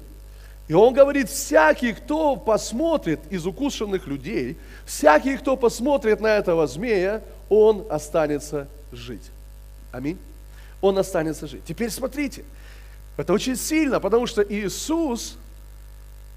И 0.67 0.73
он 0.73 0.93
говорит, 0.93 1.29
всякий, 1.29 1.93
кто 1.93 2.35
посмотрит 2.35 3.19
из 3.29 3.45
укушенных 3.45 4.07
людей, 4.07 4.57
всякий, 4.85 5.37
кто 5.37 5.57
посмотрит 5.57 6.21
на 6.21 6.27
этого 6.27 6.67
змея, 6.67 7.21
он 7.49 7.85
останется 7.89 8.67
жить. 8.91 9.31
Аминь. 9.91 10.17
Он 10.79 10.97
останется 10.97 11.47
жить. 11.47 11.63
Теперь 11.65 11.89
смотрите, 11.89 12.45
это 13.17 13.33
очень 13.33 13.55
сильно, 13.55 13.99
потому 13.99 14.27
что 14.27 14.41
Иисус, 14.41 15.35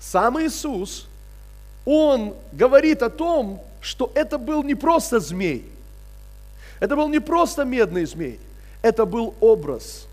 сам 0.00 0.40
Иисус, 0.40 1.06
он 1.84 2.34
говорит 2.52 3.02
о 3.02 3.10
том, 3.10 3.62
что 3.84 4.10
это 4.14 4.38
был 4.38 4.62
не 4.62 4.74
просто 4.74 5.20
змей, 5.20 5.70
это 6.80 6.96
был 6.96 7.08
не 7.08 7.20
просто 7.20 7.64
медный 7.64 8.06
змей, 8.06 8.40
это 8.80 9.04
был 9.04 9.34
образ. 9.40 10.06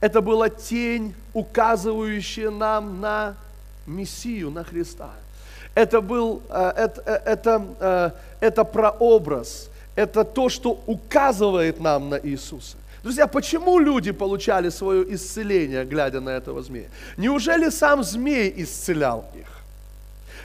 Это 0.00 0.20
была 0.20 0.48
тень, 0.48 1.14
указывающая 1.32 2.50
нам 2.50 3.00
на 3.00 3.34
Мессию, 3.86 4.50
на 4.50 4.64
Христа. 4.64 5.10
Это 5.74 6.00
был, 6.00 6.42
э, 6.48 6.72
это, 6.76 7.02
э, 7.06 7.20
это, 7.24 7.66
э, 7.80 8.10
это 8.40 8.64
прообраз, 8.64 9.68
это 9.96 10.24
то, 10.24 10.48
что 10.48 10.80
указывает 10.86 11.80
нам 11.80 12.08
на 12.08 12.20
Иисуса. 12.22 12.76
Друзья, 13.02 13.26
почему 13.26 13.80
люди 13.80 14.12
получали 14.12 14.70
свое 14.70 15.14
исцеление, 15.14 15.84
глядя 15.84 16.20
на 16.20 16.30
этого 16.30 16.62
змея? 16.62 16.88
Неужели 17.16 17.70
сам 17.70 18.04
змей 18.04 18.52
исцелял 18.56 19.24
их? 19.34 19.61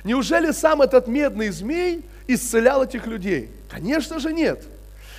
Неужели 0.07 0.51
сам 0.51 0.81
этот 0.81 1.09
медный 1.09 1.49
змей 1.49 2.01
исцелял 2.27 2.81
этих 2.81 3.07
людей? 3.07 3.49
Конечно 3.69 4.19
же 4.19 4.31
нет. 4.31 4.63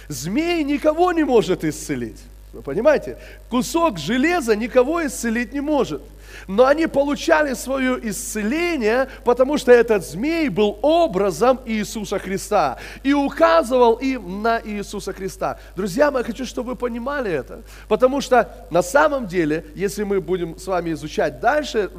Змей 0.08 0.64
никого 0.64 1.12
не 1.12 1.24
может 1.24 1.62
исцелить. 1.62 2.16
Вы 2.54 2.62
понимаете? 2.62 3.18
Кусок 3.50 3.98
железа 3.98 4.56
никого 4.56 5.06
исцелить 5.06 5.52
не 5.52 5.60
может. 5.60 6.00
Но 6.46 6.66
они 6.66 6.86
получали 6.86 7.54
свое 7.54 7.98
исцеление, 8.08 9.08
потому 9.24 9.58
что 9.58 9.72
этот 9.72 10.04
змей 10.04 10.48
был 10.48 10.78
образом 10.82 11.60
Иисуса 11.64 12.18
Христа 12.18 12.78
и 13.02 13.12
указывал 13.12 13.94
им 13.94 14.42
на 14.42 14.60
Иисуса 14.64 15.12
Христа. 15.12 15.58
Друзья 15.76 16.10
мои, 16.10 16.22
хочу, 16.22 16.44
чтобы 16.44 16.70
вы 16.70 16.76
понимали 16.76 17.30
это, 17.30 17.62
потому 17.88 18.20
что 18.20 18.66
на 18.70 18.82
самом 18.82 19.26
деле, 19.26 19.64
если 19.74 20.04
мы 20.04 20.20
будем 20.20 20.58
с 20.58 20.66
вами 20.66 20.92
изучать 20.92 21.40
дальше 21.40 21.90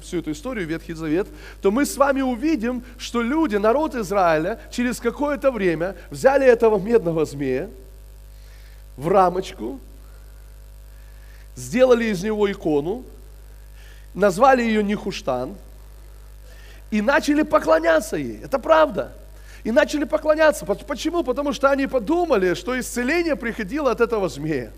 всю 0.00 0.18
эту 0.18 0.32
историю, 0.32 0.66
Ветхий 0.66 0.94
Завет, 0.94 1.26
то 1.62 1.70
мы 1.70 1.84
с 1.86 1.96
вами 1.96 2.22
увидим, 2.22 2.84
что 2.98 3.22
люди, 3.22 3.56
народ 3.56 3.94
Израиля, 3.94 4.60
через 4.70 5.00
какое-то 5.00 5.50
время 5.50 5.96
взяли 6.10 6.46
этого 6.46 6.78
медного 6.78 7.24
змея 7.24 7.68
в 8.96 9.08
рамочку, 9.08 9.80
сделали 11.54 12.06
из 12.06 12.22
него 12.22 12.50
икону, 12.50 13.04
назвали 14.16 14.62
ее 14.62 14.82
Нихуштан 14.82 15.54
и 16.90 17.00
начали 17.00 17.42
поклоняться 17.42 18.16
ей. 18.16 18.40
Это 18.42 18.58
правда. 18.58 19.12
И 19.62 19.70
начали 19.70 20.04
поклоняться. 20.04 20.64
Почему? 20.64 21.22
Потому 21.22 21.52
что 21.52 21.70
они 21.70 21.86
подумали, 21.86 22.54
что 22.54 22.78
исцеление 22.78 23.36
приходило 23.36 23.90
от 23.90 24.00
этого 24.00 24.28
змея. 24.28 24.70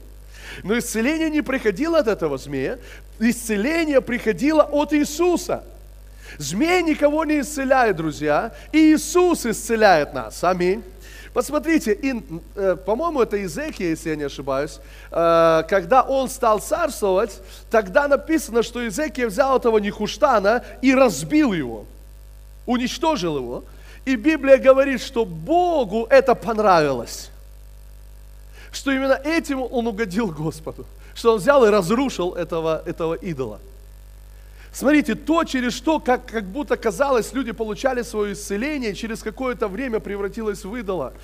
Но 0.64 0.76
исцеление 0.78 1.30
не 1.30 1.42
приходило 1.42 1.98
от 1.98 2.08
этого 2.08 2.38
змея, 2.38 2.78
исцеление 3.20 4.00
приходило 4.00 4.62
от 4.62 4.92
Иисуса. 4.92 5.62
Змей 6.38 6.82
никого 6.82 7.24
не 7.24 7.40
исцеляет, 7.40 7.96
друзья, 7.96 8.52
и 8.72 8.94
Иисус 8.94 9.46
исцеляет 9.46 10.14
нас. 10.14 10.42
Аминь. 10.42 10.82
Посмотрите, 11.38 11.96
э, 12.56 12.74
по-моему, 12.74 13.22
это 13.22 13.36
Иезекия, 13.36 13.90
если 13.90 14.10
я 14.10 14.16
не 14.16 14.24
ошибаюсь, 14.24 14.80
э, 15.12 15.62
когда 15.68 16.02
он 16.02 16.28
стал 16.28 16.58
царствовать, 16.58 17.40
тогда 17.70 18.08
написано, 18.08 18.64
что 18.64 18.82
Иезекия 18.82 19.28
взял 19.28 19.56
этого 19.56 19.78
Нихуштана 19.78 20.64
и 20.82 20.92
разбил 20.92 21.52
его, 21.52 21.84
уничтожил 22.66 23.36
его. 23.36 23.64
И 24.04 24.16
Библия 24.16 24.56
говорит, 24.56 25.00
что 25.00 25.24
Богу 25.24 26.08
это 26.10 26.34
понравилось. 26.34 27.30
Что 28.72 28.90
именно 28.90 29.20
этим 29.24 29.62
он 29.62 29.86
угодил 29.86 30.32
Господу. 30.32 30.86
Что 31.14 31.34
он 31.34 31.38
взял 31.38 31.64
и 31.64 31.70
разрушил 31.70 32.34
этого, 32.34 32.82
этого 32.84 33.14
идола. 33.14 33.60
Смотрите, 34.78 35.16
то, 35.16 35.42
через 35.42 35.72
что, 35.72 35.98
как, 35.98 36.26
как 36.26 36.44
будто 36.44 36.76
казалось, 36.76 37.32
люди 37.32 37.50
получали 37.50 38.02
свое 38.02 38.34
исцеление, 38.34 38.94
через 38.94 39.24
какое-то 39.24 39.66
время 39.66 39.98
превратилось 39.98 40.64
в 40.64 40.72
идола. 40.76 41.14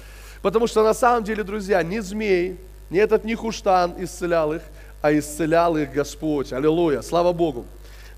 Потому 0.42 0.66
что 0.66 0.82
на 0.82 0.92
самом 0.92 1.22
деле, 1.22 1.44
друзья, 1.44 1.80
не 1.84 2.00
змей, 2.00 2.58
не 2.90 2.98
этот 2.98 3.22
Нихуштан 3.22 3.94
исцелял 4.02 4.52
их, 4.54 4.62
а 5.02 5.16
исцелял 5.16 5.76
их 5.76 5.92
Господь. 5.92 6.52
Аллилуйя, 6.52 7.00
слава 7.00 7.32
Богу. 7.32 7.64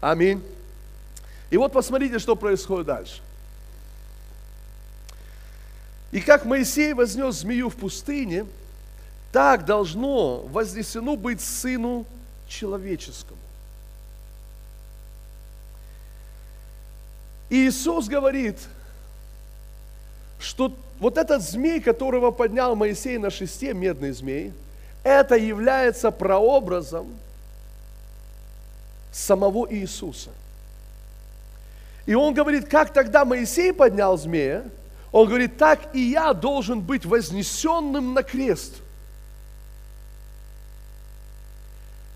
Аминь. 0.01 0.43
И 1.51 1.59
вот 1.59 1.71
посмотрите, 1.71 2.19
что 2.19 2.35
происходит 2.35 2.87
дальше. 2.87 3.21
И 6.13 6.23
как 6.23 6.47
Моисей 6.47 6.95
вознес 6.95 7.41
змею 7.41 7.69
в 7.69 7.77
пустыне, 7.77 8.47
так 9.33 9.67
должно 9.67 10.39
вознесено 10.47 11.15
быть 11.15 11.43
сыну 11.43 12.07
человеческому. 12.49 13.37
Иисус 17.49 18.09
говорит, 18.09 18.59
что 20.39 20.77
вот 20.99 21.19
этот 21.19 21.43
змей, 21.43 21.81
которого 21.81 22.31
поднял 22.31 22.75
Моисей 22.75 23.19
на 23.19 23.31
шесте, 23.31 23.73
медный 23.73 24.13
змей, 24.13 24.53
это 25.05 25.37
является 25.37 26.11
прообразом 26.11 27.15
самого 29.13 29.73
Иисуса. 29.73 30.31
И 32.07 32.15
он 32.15 32.35
говорит, 32.35 32.69
как 32.69 32.93
тогда 32.93 33.25
Моисей 33.25 33.73
поднял 33.73 34.17
змея, 34.17 34.65
он 35.13 35.29
говорит, 35.29 35.57
так 35.57 35.95
и 35.95 36.01
я 36.01 36.33
должен 36.33 36.81
быть 36.81 37.05
вознесенным 37.05 38.15
на 38.15 38.23
крест. 38.23 38.75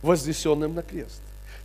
Вознесенным 0.02 0.74
на 0.74 0.82
крест. 0.82 1.20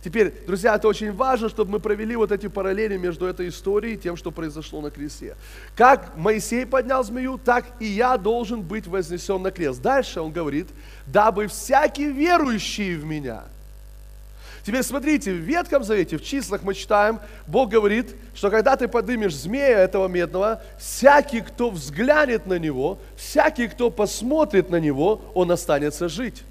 Теперь, 0.06 0.32
друзья, 0.46 0.76
это 0.76 0.86
очень 0.86 1.12
важно, 1.12 1.48
чтобы 1.48 1.72
мы 1.72 1.80
провели 1.80 2.14
вот 2.14 2.30
эти 2.30 2.46
параллели 2.46 2.96
между 2.96 3.26
этой 3.26 3.48
историей 3.48 3.94
и 3.94 3.96
тем, 3.96 4.16
что 4.16 4.30
произошло 4.30 4.80
на 4.80 4.92
кресте. 4.92 5.34
Как 5.74 6.16
Моисей 6.16 6.64
поднял 6.64 7.02
змею, 7.02 7.40
так 7.44 7.64
и 7.80 7.86
я 7.86 8.16
должен 8.16 8.62
быть 8.62 8.86
вознесен 8.86 9.42
на 9.42 9.50
крест. 9.50 9.82
Дальше 9.82 10.20
он 10.20 10.30
говорит, 10.30 10.68
дабы 11.08 11.48
всякий 11.48 12.06
верующий 12.06 12.94
в 12.94 13.04
меня. 13.04 13.46
Теперь 14.64 14.84
смотрите, 14.84 15.32
в 15.32 15.38
Ветхом 15.38 15.82
Завете, 15.82 16.18
в 16.18 16.22
числах 16.22 16.62
мы 16.62 16.74
читаем, 16.74 17.18
Бог 17.48 17.70
говорит, 17.70 18.14
что 18.32 18.48
когда 18.48 18.76
ты 18.76 18.86
поднимешь 18.86 19.34
змея 19.34 19.80
этого 19.80 20.06
медного, 20.06 20.62
всякий, 20.78 21.40
кто 21.40 21.68
взглянет 21.68 22.46
на 22.46 22.60
него, 22.60 23.00
всякий, 23.16 23.66
кто 23.66 23.90
посмотрит 23.90 24.70
на 24.70 24.78
него, 24.78 25.22
он 25.34 25.50
останется 25.50 26.08
жить. 26.08 26.44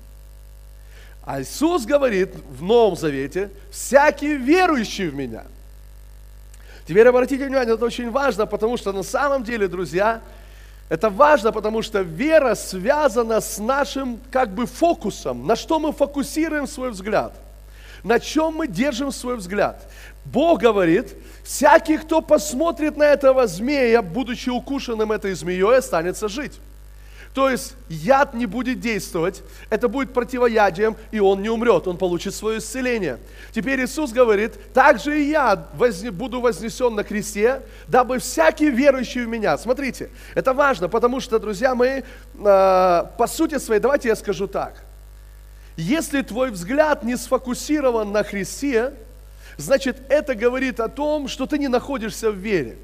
А 1.26 1.42
Иисус 1.42 1.86
говорит 1.86 2.36
в 2.50 2.62
Новом 2.62 2.96
Завете, 2.96 3.50
всякий 3.72 4.36
верующий 4.36 5.08
в 5.08 5.16
Меня. 5.16 5.44
Теперь 6.88 7.08
обратите 7.08 7.46
внимание, 7.46 7.74
это 7.74 7.84
очень 7.84 8.12
важно, 8.12 8.46
потому 8.46 8.78
что 8.78 8.92
на 8.94 9.02
самом 9.02 9.44
деле, 9.44 9.68
друзья, 9.68 10.22
это 10.88 11.10
важно, 11.10 11.52
потому 11.52 11.82
что 11.82 12.02
вера 12.02 12.54
связана 12.54 13.42
с 13.42 13.58
нашим 13.58 14.20
как 14.32 14.54
бы 14.54 14.68
фокусом, 14.68 15.48
на 15.48 15.56
что 15.56 15.80
мы 15.80 15.94
фокусируем 15.94 16.68
свой 16.68 16.92
взгляд, 16.92 17.34
на 18.04 18.20
чем 18.20 18.58
мы 18.58 18.68
держим 18.68 19.12
свой 19.12 19.38
взгляд. 19.38 19.82
Бог 20.26 20.62
говорит, 20.62 21.16
всякий, 21.44 21.98
кто 21.98 22.22
посмотрит 22.22 22.98
на 22.98 23.04
этого 23.04 23.48
змея, 23.48 24.04
будучи 24.04 24.50
укушенным 24.50 25.12
этой 25.12 25.34
змеей, 25.34 25.78
останется 25.78 26.28
жить. 26.28 26.60
То 27.36 27.50
есть 27.50 27.76
яд 27.90 28.34
не 28.34 28.46
будет 28.46 28.80
действовать, 28.80 29.44
это 29.70 29.90
будет 29.90 30.14
противоядием, 30.14 30.96
и 31.12 31.20
он 31.20 31.42
не 31.42 31.50
умрет, 31.50 31.86
он 31.86 31.98
получит 31.98 32.34
свое 32.34 32.60
исцеление. 32.60 33.20
Теперь 33.52 33.84
Иисус 33.84 34.14
говорит, 34.14 34.54
также 34.74 35.22
и 35.22 35.32
я 35.32 35.58
буду 36.14 36.40
вознесен 36.40 36.96
на 36.96 37.04
кресте, 37.04 37.64
дабы 37.90 38.20
всякий 38.20 38.70
верующий 38.70 39.26
в 39.26 39.28
меня. 39.28 39.58
Смотрите, 39.58 40.12
это 40.34 40.54
важно, 40.54 40.88
потому 40.88 41.20
что, 41.20 41.38
друзья 41.38 41.76
мои, 41.76 42.04
а, 42.42 43.12
по 43.18 43.28
сути 43.28 43.58
своей, 43.58 43.82
давайте 43.82 44.08
я 44.08 44.16
скажу 44.16 44.48
так. 44.48 44.86
Если 45.76 46.22
твой 46.22 46.52
взгляд 46.52 47.04
не 47.04 47.18
сфокусирован 47.18 48.14
на 48.14 48.24
Христе, 48.24 48.94
значит, 49.58 49.98
это 50.08 50.36
говорит 50.36 50.80
о 50.80 50.88
том, 50.88 51.28
что 51.28 51.48
ты 51.48 51.58
не 51.58 51.68
находишься 51.68 52.32
в 52.32 52.36
вере. 52.36 52.78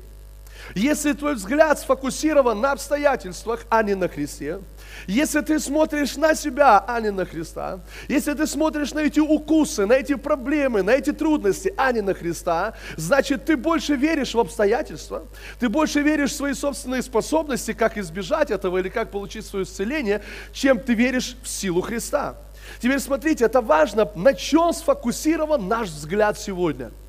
Если 0.75 1.13
твой 1.13 1.35
взгляд 1.35 1.79
сфокусирован 1.79 2.61
на 2.61 2.71
обстоятельствах, 2.71 3.65
а 3.69 3.83
не 3.83 3.95
на 3.95 4.07
Христе, 4.07 4.59
если 5.07 5.41
ты 5.41 5.59
смотришь 5.59 6.15
на 6.15 6.35
себя, 6.35 6.83
а 6.87 6.99
не 7.01 7.11
на 7.11 7.25
Христа, 7.25 7.81
если 8.07 8.33
ты 8.33 8.47
смотришь 8.47 8.93
на 8.93 8.99
эти 8.99 9.19
укусы, 9.19 9.85
на 9.85 9.93
эти 9.93 10.15
проблемы, 10.15 10.81
на 10.81 10.91
эти 10.91 11.11
трудности, 11.11 11.73
а 11.77 11.91
не 11.91 12.01
на 12.01 12.13
Христа, 12.13 12.73
значит, 12.95 13.45
ты 13.45 13.57
больше 13.57 13.95
веришь 13.95 14.33
в 14.33 14.39
обстоятельства, 14.39 15.25
ты 15.59 15.69
больше 15.69 16.01
веришь 16.01 16.31
в 16.31 16.35
свои 16.35 16.53
собственные 16.53 17.01
способности, 17.01 17.73
как 17.73 17.97
избежать 17.97 18.51
этого 18.51 18.77
или 18.77 18.89
как 18.89 19.11
получить 19.11 19.45
свое 19.45 19.65
исцеление, 19.65 20.21
чем 20.53 20.79
ты 20.79 20.93
веришь 20.93 21.35
в 21.43 21.47
силу 21.47 21.81
Христа. 21.81 22.35
Теперь 22.79 22.99
смотрите, 22.99 23.45
это 23.45 23.61
важно, 23.61 24.09
на 24.15 24.33
чем 24.33 24.73
сфокусирован 24.73 25.67
наш 25.67 25.89
взгляд 25.89 26.39
сегодня– 26.39 26.91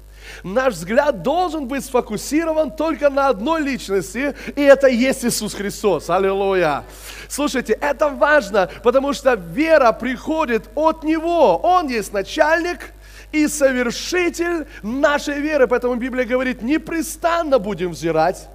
Наш 0.43 0.75
взгляд 0.75 1.23
должен 1.23 1.67
быть 1.67 1.85
сфокусирован 1.85 2.71
только 2.71 3.11
на 3.11 3.29
одной 3.29 3.63
личности, 3.63 4.35
и 4.57 4.63
это 4.63 4.89
есть 4.89 5.25
Иисус 5.25 5.55
Христос. 5.55 6.11
Аллилуйя. 6.11 6.85
Слушайте, 7.29 7.73
это 7.75 8.09
важно, 8.09 8.69
потому 8.83 9.13
что 9.13 9.35
вера 9.35 9.93
приходит 9.93 10.69
от 10.75 11.05
Него. 11.05 11.57
Он 11.59 11.89
есть 11.89 12.13
начальник, 12.13 12.93
и 13.33 13.49
совершитель 13.49 14.67
нашей 14.83 15.41
веры. 15.41 15.67
Поэтому 15.67 15.97
Библия 15.97 16.25
говорит, 16.25 16.63
непрестанно 16.63 17.59
будем 17.59 17.93
взирать, 17.93 18.49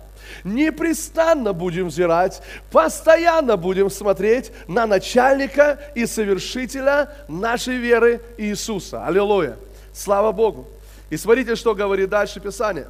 непрестанно 0.44 1.54
будем 1.54 1.88
взирать, 1.88 2.42
постоянно 2.72 3.58
будем 3.58 3.90
смотреть 3.90 4.52
на 4.68 4.86
начальника 4.86 5.80
и 5.96 6.06
совершителя 6.06 7.10
нашей 7.28 7.78
веры 7.78 8.22
Иисуса. 8.38 9.06
Аллилуйя. 9.06 9.58
Слава 9.94 10.32
Богу. 10.32 10.68
И 11.10 11.18
смотрите, 11.18 11.56
что 11.56 11.74
говорит 11.74 12.10
дальше 12.10 12.40
Писание. 12.40 12.88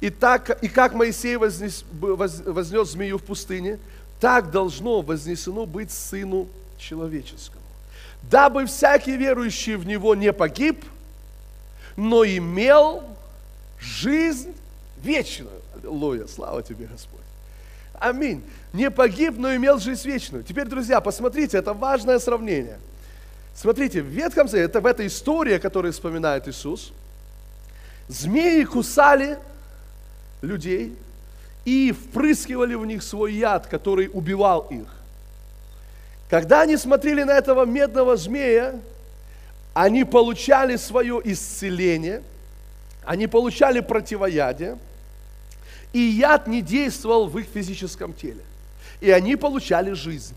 И, 0.00 0.10
так, 0.10 0.62
и 0.62 0.68
как 0.68 0.94
Моисей 0.94 1.36
вознес, 1.36 1.84
вознес 1.90 2.90
змею 2.90 3.18
в 3.18 3.24
пустыне, 3.24 3.78
так 4.20 4.50
должно 4.50 5.00
вознесено 5.00 5.66
быть 5.66 5.90
Сыну 5.90 6.48
Человеческому. 6.78 7.62
Дабы 8.22 8.66
всякий 8.66 9.16
верующий 9.16 9.76
в 9.76 9.86
Него 9.86 10.14
не 10.14 10.32
погиб, 10.32 10.84
но 11.96 12.24
имел 12.24 13.02
жизнь 13.80 14.54
вечную. 15.02 15.60
Аллилуйя, 15.74 16.26
слава 16.26 16.62
тебе, 16.62 16.86
Господь. 16.86 17.20
Аминь. 17.94 18.44
Не 18.74 18.90
погиб, 18.90 19.36
но 19.38 19.54
имел 19.56 19.78
жизнь 19.78 20.06
вечную. 20.06 20.44
Теперь, 20.44 20.66
друзья, 20.66 21.00
посмотрите, 21.00 21.56
это 21.56 21.72
важное 21.72 22.18
сравнение. 22.18 22.78
Смотрите, 23.54 24.02
в 24.02 24.06
Ветхом 24.06 24.48
Завете, 24.48 24.66
это 24.66 24.80
в 24.82 24.86
этой 24.86 25.06
истории, 25.06 25.56
которую 25.56 25.92
вспоминает 25.92 26.46
Иисус– 26.46 26.92
Змеи 28.08 28.64
кусали 28.64 29.38
людей 30.40 30.96
и 31.64 31.92
впрыскивали 31.92 32.74
в 32.74 32.86
них 32.86 33.02
свой 33.02 33.34
яд, 33.34 33.66
который 33.66 34.08
убивал 34.12 34.68
их. 34.70 34.94
Когда 36.28 36.62
они 36.62 36.76
смотрели 36.76 37.22
на 37.22 37.32
этого 37.32 37.64
медного 37.64 38.16
змея, 38.16 38.78
они 39.74 40.04
получали 40.04 40.76
свое 40.76 41.20
исцеление, 41.24 42.22
они 43.04 43.26
получали 43.26 43.80
противоядие, 43.80 44.78
и 45.92 46.00
яд 46.00 46.46
не 46.46 46.62
действовал 46.62 47.26
в 47.26 47.38
их 47.38 47.46
физическом 47.46 48.12
теле. 48.12 48.42
И 49.00 49.10
они 49.10 49.36
получали 49.36 49.92
жизнь. 49.92 50.34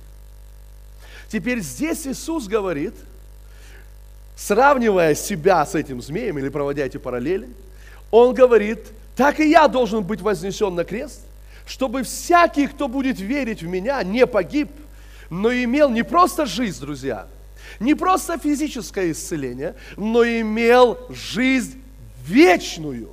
Теперь 1.30 1.60
здесь 1.60 2.06
Иисус 2.08 2.48
говорит, 2.48 2.94
сравнивая 4.40 5.16
себя 5.16 5.66
с 5.66 5.76
этим 5.76 6.02
змеем 6.02 6.40
или 6.40 6.48
проводя 6.50 6.86
эти 6.86 6.98
параллели, 6.98 7.50
Он 8.10 8.34
говорит, 8.34 8.80
так 9.16 9.40
и 9.40 9.50
я 9.50 9.68
должен 9.68 10.04
быть 10.04 10.22
вознесен 10.22 10.76
на 10.76 10.86
крест, 10.86 11.22
чтобы 11.68 12.04
всякий, 12.04 12.68
кто 12.68 12.88
будет 12.88 13.20
верить 13.20 13.62
в 13.62 13.68
меня, 13.68 14.02
не 14.02 14.26
погиб, 14.26 14.70
но 15.30 15.52
имел 15.52 15.90
не 15.90 16.04
просто 16.04 16.46
жизнь, 16.46 16.80
друзья, 16.80 17.28
не 17.82 17.96
просто 17.96 18.38
физическое 18.38 19.12
исцеление, 19.12 19.76
но 19.98 20.24
имел 20.24 20.98
жизнь 21.10 21.82
вечную. 22.26 23.10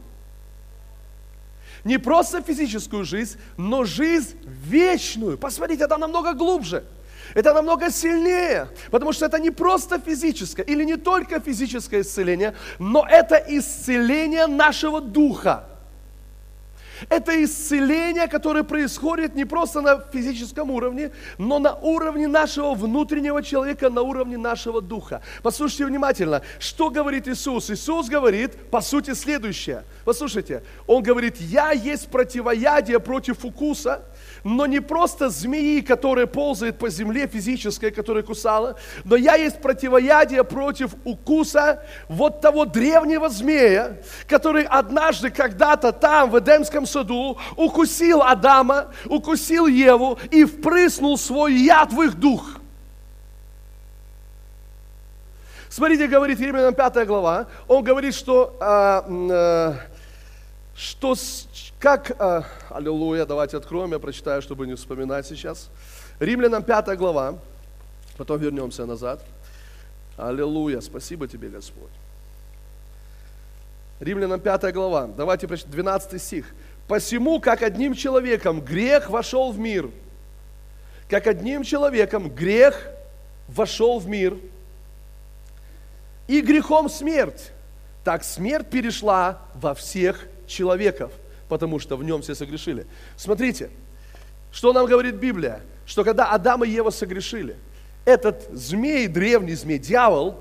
Не 1.84 1.98
просто 1.98 2.40
физическую 2.40 3.04
жизнь, 3.04 3.38
но 3.56 3.84
жизнь 3.84 4.36
вечную. 4.44 5.38
Посмотрите, 5.38 5.84
это 5.84 5.96
намного 5.98 6.34
глубже. 6.34 6.84
Это 7.36 7.52
намного 7.52 7.90
сильнее, 7.90 8.68
потому 8.90 9.12
что 9.12 9.26
это 9.26 9.38
не 9.38 9.50
просто 9.50 10.00
физическое 10.00 10.62
или 10.62 10.84
не 10.84 10.96
только 10.96 11.38
физическое 11.38 12.00
исцеление, 12.00 12.54
но 12.78 13.06
это 13.06 13.36
исцеление 13.36 14.46
нашего 14.46 15.02
духа. 15.02 15.66
Это 17.10 17.44
исцеление, 17.44 18.26
которое 18.26 18.64
происходит 18.64 19.34
не 19.34 19.44
просто 19.44 19.82
на 19.82 20.00
физическом 20.00 20.70
уровне, 20.70 21.10
но 21.36 21.58
на 21.58 21.74
уровне 21.74 22.26
нашего 22.26 22.72
внутреннего 22.72 23.42
человека, 23.42 23.90
на 23.90 24.00
уровне 24.00 24.38
нашего 24.38 24.80
духа. 24.80 25.20
Послушайте 25.42 25.84
внимательно, 25.84 26.40
что 26.58 26.88
говорит 26.88 27.28
Иисус? 27.28 27.70
Иисус 27.70 28.08
говорит, 28.08 28.70
по 28.70 28.80
сути, 28.80 29.12
следующее. 29.12 29.84
Послушайте, 30.06 30.62
Он 30.86 31.02
говорит, 31.02 31.36
я 31.38 31.72
есть 31.72 32.08
противоядие 32.08 32.98
против 32.98 33.44
укуса, 33.44 34.00
но 34.46 34.66
не 34.66 34.78
просто 34.78 35.28
змеи, 35.28 35.80
которая 35.80 36.26
ползает 36.26 36.78
по 36.78 36.88
земле, 36.88 37.26
физическая, 37.26 37.90
которая 37.90 38.22
кусала, 38.22 38.76
но 39.04 39.16
я 39.16 39.34
есть 39.34 39.60
противоядие 39.60 40.44
против 40.44 40.94
укуса 41.04 41.82
вот 42.08 42.40
того 42.40 42.64
древнего 42.64 43.28
змея, 43.28 43.96
который 44.28 44.62
однажды 44.62 45.30
когда-то 45.30 45.90
там, 45.90 46.30
в 46.30 46.38
Эдемском 46.38 46.86
саду, 46.86 47.36
укусил 47.56 48.22
Адама, 48.22 48.92
укусил 49.06 49.66
Еву 49.66 50.16
и 50.30 50.44
впрыснул 50.44 51.18
свой 51.18 51.52
яд 51.54 51.92
в 51.92 52.00
их 52.02 52.14
дух. 52.14 52.60
Смотрите, 55.68 56.06
говорит 56.06 56.38
Римлянам 56.38 56.74
5 56.74 57.04
глава, 57.04 57.48
он 57.66 57.82
говорит, 57.82 58.14
что, 58.14 58.56
э, 58.60 59.02
э, 59.10 59.74
что 60.76 61.16
как, 61.80 62.12
э, 62.18 62.42
аллилуйя, 62.76 63.24
давайте 63.24 63.56
откроем, 63.56 63.92
я 63.92 63.98
прочитаю, 63.98 64.42
чтобы 64.42 64.66
не 64.66 64.74
вспоминать 64.74 65.26
сейчас. 65.26 65.70
Римлянам 66.20 66.62
5 66.62 66.96
глава, 66.98 67.38
потом 68.18 68.38
вернемся 68.38 68.84
назад. 68.84 69.24
Аллилуйя, 70.16 70.80
спасибо 70.80 71.26
тебе, 71.26 71.48
Господь. 71.48 71.90
Римлянам 73.98 74.40
5 74.40 74.74
глава, 74.74 75.06
давайте 75.06 75.48
прочитаем 75.48 75.72
12 75.72 76.22
стих. 76.22 76.46
«Посему, 76.86 77.40
как 77.40 77.62
одним 77.62 77.94
человеком 77.94 78.60
грех 78.60 79.10
вошел 79.10 79.52
в 79.52 79.58
мир, 79.58 79.90
как 81.08 81.26
одним 81.26 81.64
человеком 81.64 82.28
грех 82.28 82.90
вошел 83.48 83.98
в 83.98 84.06
мир, 84.06 84.36
и 86.28 86.42
грехом 86.42 86.90
смерть, 86.90 87.52
так 88.04 88.22
смерть 88.22 88.68
перешла 88.68 89.38
во 89.54 89.74
всех 89.74 90.26
человеков, 90.46 91.10
потому 91.48 91.78
что 91.78 91.96
в 91.96 92.04
нем 92.04 92.22
все 92.22 92.34
согрешили. 92.34 92.86
Смотрите, 93.16 93.70
что 94.52 94.72
нам 94.72 94.86
говорит 94.86 95.16
Библия? 95.16 95.60
Что 95.84 96.04
когда 96.04 96.30
Адам 96.30 96.64
и 96.64 96.68
Ева 96.68 96.90
согрешили, 96.90 97.56
этот 98.04 98.48
змей, 98.52 99.06
древний 99.08 99.54
змей, 99.54 99.78
дьявол, 99.78 100.38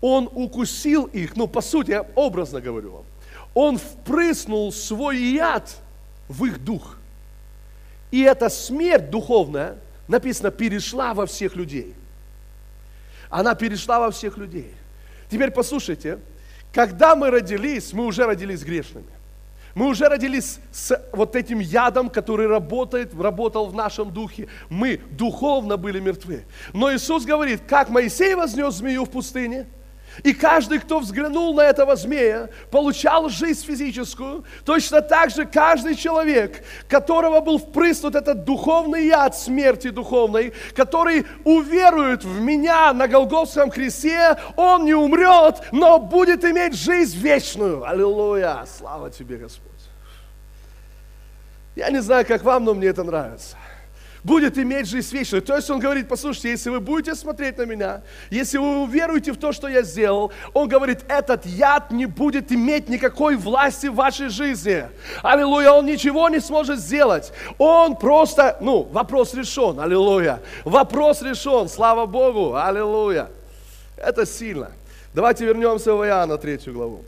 он 0.00 0.28
укусил 0.32 1.04
их, 1.06 1.36
ну, 1.36 1.46
по 1.48 1.60
сути, 1.60 1.92
я 1.92 2.06
образно 2.14 2.60
говорю 2.60 2.92
вам, 2.92 3.04
он 3.54 3.78
впрыснул 3.78 4.72
свой 4.72 5.18
яд 5.18 5.76
в 6.28 6.44
их 6.44 6.62
дух. 6.62 6.98
И 8.10 8.20
эта 8.22 8.48
смерть 8.48 9.10
духовная, 9.10 9.78
написано, 10.08 10.50
перешла 10.50 11.14
во 11.14 11.26
всех 11.26 11.56
людей. 11.56 11.94
Она 13.30 13.54
перешла 13.54 13.98
во 13.98 14.10
всех 14.10 14.36
людей. 14.36 14.74
Теперь 15.30 15.50
послушайте, 15.50 16.18
когда 16.72 17.16
мы 17.16 17.30
родились, 17.30 17.92
мы 17.92 18.04
уже 18.04 18.26
родились 18.26 18.62
грешными. 18.62 19.13
Мы 19.74 19.86
уже 19.88 20.08
родились 20.08 20.60
с 20.70 21.00
вот 21.12 21.34
этим 21.34 21.58
ядом, 21.58 22.08
который 22.08 22.46
работает, 22.46 23.12
работал 23.14 23.66
в 23.66 23.74
нашем 23.74 24.12
духе. 24.12 24.48
Мы 24.68 25.00
духовно 25.10 25.76
были 25.76 26.00
мертвы. 26.00 26.44
Но 26.72 26.94
Иисус 26.94 27.24
говорит, 27.24 27.62
как 27.68 27.88
Моисей 27.88 28.34
вознес 28.34 28.74
змею 28.74 29.04
в 29.04 29.10
пустыне– 29.10 29.66
и 30.22 30.32
каждый, 30.32 30.78
кто 30.78 31.00
взглянул 31.00 31.54
на 31.54 31.62
этого 31.62 31.96
змея, 31.96 32.48
получал 32.70 33.28
жизнь 33.28 33.64
физическую. 33.66 34.44
Точно 34.64 35.00
так 35.00 35.30
же 35.30 35.44
каждый 35.44 35.96
человек, 35.96 36.64
которого 36.88 37.40
был 37.40 37.58
впрыснут 37.58 38.14
этот 38.14 38.44
духовный 38.44 39.06
яд 39.06 39.36
смерти 39.36 39.90
духовной, 39.90 40.52
который 40.74 41.26
уверует 41.44 42.24
в 42.24 42.40
меня 42.40 42.92
на 42.92 43.08
Голгофском 43.08 43.70
кресте, 43.70 44.36
он 44.56 44.84
не 44.84 44.94
умрет, 44.94 45.62
но 45.72 45.98
будет 45.98 46.44
иметь 46.44 46.74
жизнь 46.74 47.18
вечную. 47.18 47.84
Аллилуйя! 47.84 48.64
Слава 48.78 49.10
тебе, 49.10 49.36
Господь! 49.36 49.72
Я 51.74 51.90
не 51.90 52.00
знаю, 52.00 52.24
как 52.24 52.44
вам, 52.44 52.64
но 52.64 52.74
мне 52.74 52.88
это 52.88 53.02
нравится 53.02 53.56
будет 54.24 54.58
иметь 54.58 54.88
жизнь 54.88 55.14
вечную. 55.14 55.42
То 55.42 55.54
есть 55.54 55.70
он 55.70 55.78
говорит, 55.78 56.08
послушайте, 56.08 56.50
если 56.50 56.70
вы 56.70 56.80
будете 56.80 57.14
смотреть 57.14 57.58
на 57.58 57.66
меня, 57.66 58.02
если 58.30 58.58
вы 58.58 58.82
уверуете 58.82 59.32
в 59.32 59.36
то, 59.36 59.52
что 59.52 59.68
я 59.68 59.82
сделал, 59.82 60.32
он 60.54 60.66
говорит, 60.68 61.04
этот 61.08 61.44
яд 61.46 61.90
не 61.90 62.06
будет 62.06 62.50
иметь 62.50 62.88
никакой 62.88 63.36
власти 63.36 63.86
в 63.86 63.94
вашей 63.94 64.30
жизни. 64.30 64.88
Аллилуйя, 65.22 65.72
он 65.72 65.86
ничего 65.86 66.28
не 66.30 66.40
сможет 66.40 66.80
сделать. 66.80 67.32
Он 67.58 67.96
просто, 67.96 68.56
ну, 68.60 68.82
вопрос 68.90 69.34
решен, 69.34 69.78
аллилуйя. 69.78 70.40
Вопрос 70.64 71.20
решен, 71.22 71.68
слава 71.68 72.06
Богу, 72.06 72.56
аллилуйя. 72.56 73.28
Это 73.96 74.24
сильно. 74.24 74.72
Давайте 75.12 75.44
вернемся 75.44 75.94
в 75.94 76.04
Иоанна, 76.04 76.38
третью 76.38 76.72
главу. 76.72 77.04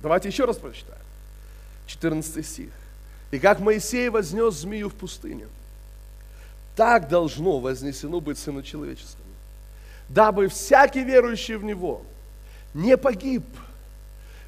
Давайте 0.00 0.28
еще 0.28 0.44
раз 0.44 0.56
прочитаем. 0.56 1.00
14 1.86 2.46
стих. 2.46 2.70
И 3.34 3.40
как 3.40 3.58
Моисей 3.58 4.10
вознес 4.10 4.54
змею 4.54 4.88
в 4.88 4.94
пустыню, 4.94 5.48
так 6.76 7.08
должно 7.08 7.58
вознесено 7.58 8.20
быть 8.20 8.38
Сыну 8.38 8.62
Человеческому, 8.62 9.26
дабы 10.08 10.46
всякий 10.46 11.02
верующий 11.02 11.56
в 11.56 11.64
Него 11.64 12.02
не 12.74 12.96
погиб, 12.96 13.42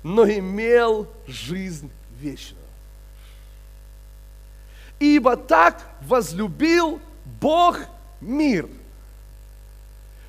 но 0.05 0.23
имел 0.31 1.09
жизнь 1.27 1.91
вечную. 2.21 2.63
Ибо 5.01 5.37
так 5.37 5.85
возлюбил 6.03 7.01
Бог 7.41 7.81
мир, 8.21 8.69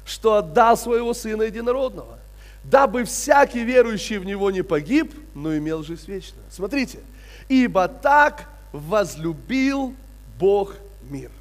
что 0.04 0.34
отдал 0.34 0.78
своего 0.78 1.13
Сына 1.13 1.43
Единородного, 1.43 2.17
дабы 2.63 3.04
всякий 3.04 3.63
верующий 3.63 4.17
в 4.17 4.26
Него 4.26 4.50
не 4.50 4.63
погиб, 4.63 5.13
но 5.36 5.56
имел 5.56 5.84
жизнь 5.84 6.06
вечную. 6.08 6.43
Смотрите– 6.50 6.98
ибо 7.50 7.88
так 7.88 8.50
возлюбил 8.72 9.94
Бог 10.40 10.76
мир. 11.10 11.32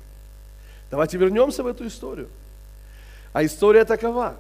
Давайте 0.91 1.19
вернемся 1.19 1.63
в 1.63 1.67
эту 1.67 1.87
историю. 1.87 2.29
А 3.33 3.45
история 3.45 3.85
такова. 3.85 4.37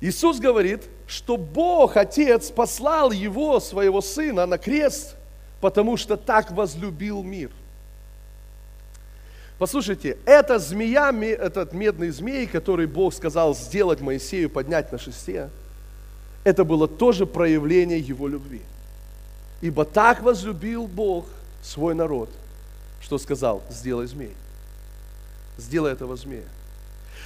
Иисус 0.00 0.38
говорит, 0.38 0.84
что 1.08 1.36
Бог, 1.36 1.96
Отец, 1.96 2.50
послал 2.50 3.10
Его, 3.10 3.58
Своего 3.58 4.00
Сына, 4.00 4.46
на 4.46 4.58
крест, 4.58 5.16
потому 5.60 5.96
что 5.96 6.16
так 6.16 6.52
возлюбил 6.52 7.22
мир. 7.22 7.50
Послушайте, 9.58 10.18
эта 10.24 10.60
змея, 10.60 11.10
этот 11.10 11.72
медный 11.72 12.10
змей, 12.10 12.46
который 12.46 12.86
Бог 12.86 13.12
сказал 13.12 13.56
сделать 13.56 14.00
Моисею, 14.00 14.48
поднять 14.48 14.92
на 14.92 14.98
шесте, 14.98 15.50
это 16.44 16.64
было 16.64 16.86
тоже 16.86 17.26
проявление 17.26 17.98
Его 17.98 18.28
любви. 18.28 18.62
Ибо 19.60 19.84
так 19.84 20.22
возлюбил 20.22 20.86
Бог 20.86 21.26
свой 21.62 21.94
народ, 21.94 22.30
что 23.00 23.18
сказал, 23.18 23.62
сделай 23.70 24.06
змей. 24.06 24.34
Сделай 25.56 25.92
этого 25.92 26.16
змея. 26.16 26.44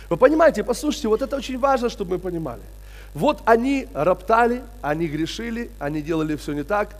Вы 0.09 0.17
понимаете, 0.17 0.65
послушайте, 0.65 1.09
вот 1.09 1.23
это 1.23 1.37
очень 1.37 1.59
важно, 1.59 1.91
чтобы 1.91 2.13
мы 2.13 2.19
понимали. 2.19 2.63
Вот 3.15 3.43
они 3.45 3.89
роптали, 3.93 4.63
они 4.81 5.07
грешили, 5.07 5.71
они 5.79 6.01
делали 6.01 6.37
все 6.37 6.53
не 6.53 6.63
так. 6.63 6.97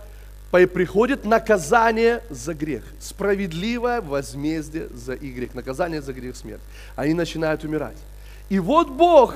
Приходит 0.51 1.25
наказание 1.25 2.23
за 2.29 2.53
грех. 2.53 2.85
Справедливое 3.01 4.03
возмездие 4.03 4.89
за 4.89 5.15
их 5.15 5.35
грех. 5.35 5.55
Наказание 5.55 6.03
за 6.03 6.13
грех 6.13 6.37
смерть. 6.37 6.61
Они 6.95 7.15
начинают 7.15 7.65
умирать. 7.65 7.97
И 8.51 8.59
вот 8.59 8.91
Бог 8.91 9.35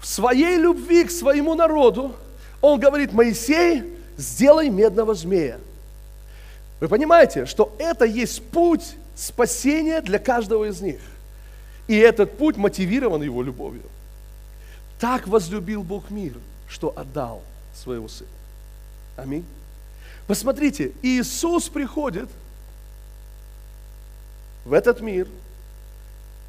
в 0.00 0.06
своей 0.06 0.58
любви 0.58 1.04
к 1.04 1.10
своему 1.10 1.54
народу, 1.54 2.14
Он 2.60 2.78
говорит, 2.78 3.14
Моисей, 3.14 3.93
сделай 4.16 4.70
медного 4.70 5.14
змея. 5.14 5.58
Вы 6.80 6.88
понимаете, 6.88 7.46
что 7.46 7.74
это 7.78 8.04
есть 8.04 8.42
путь 8.50 8.96
спасения 9.14 10.00
для 10.00 10.18
каждого 10.18 10.64
из 10.64 10.80
них. 10.80 11.00
И 11.86 11.96
этот 11.96 12.36
путь 12.36 12.56
мотивирован 12.56 13.22
его 13.22 13.42
любовью. 13.42 13.84
Так 14.98 15.26
возлюбил 15.26 15.82
Бог 15.82 16.10
мир, 16.10 16.34
что 16.68 16.92
отдал 16.96 17.42
своего 17.74 18.08
Сына. 18.08 18.30
Аминь. 19.16 19.44
Посмотрите, 20.26 20.92
Иисус 21.02 21.68
приходит 21.68 22.28
в 24.64 24.72
этот 24.72 25.00
мир 25.00 25.28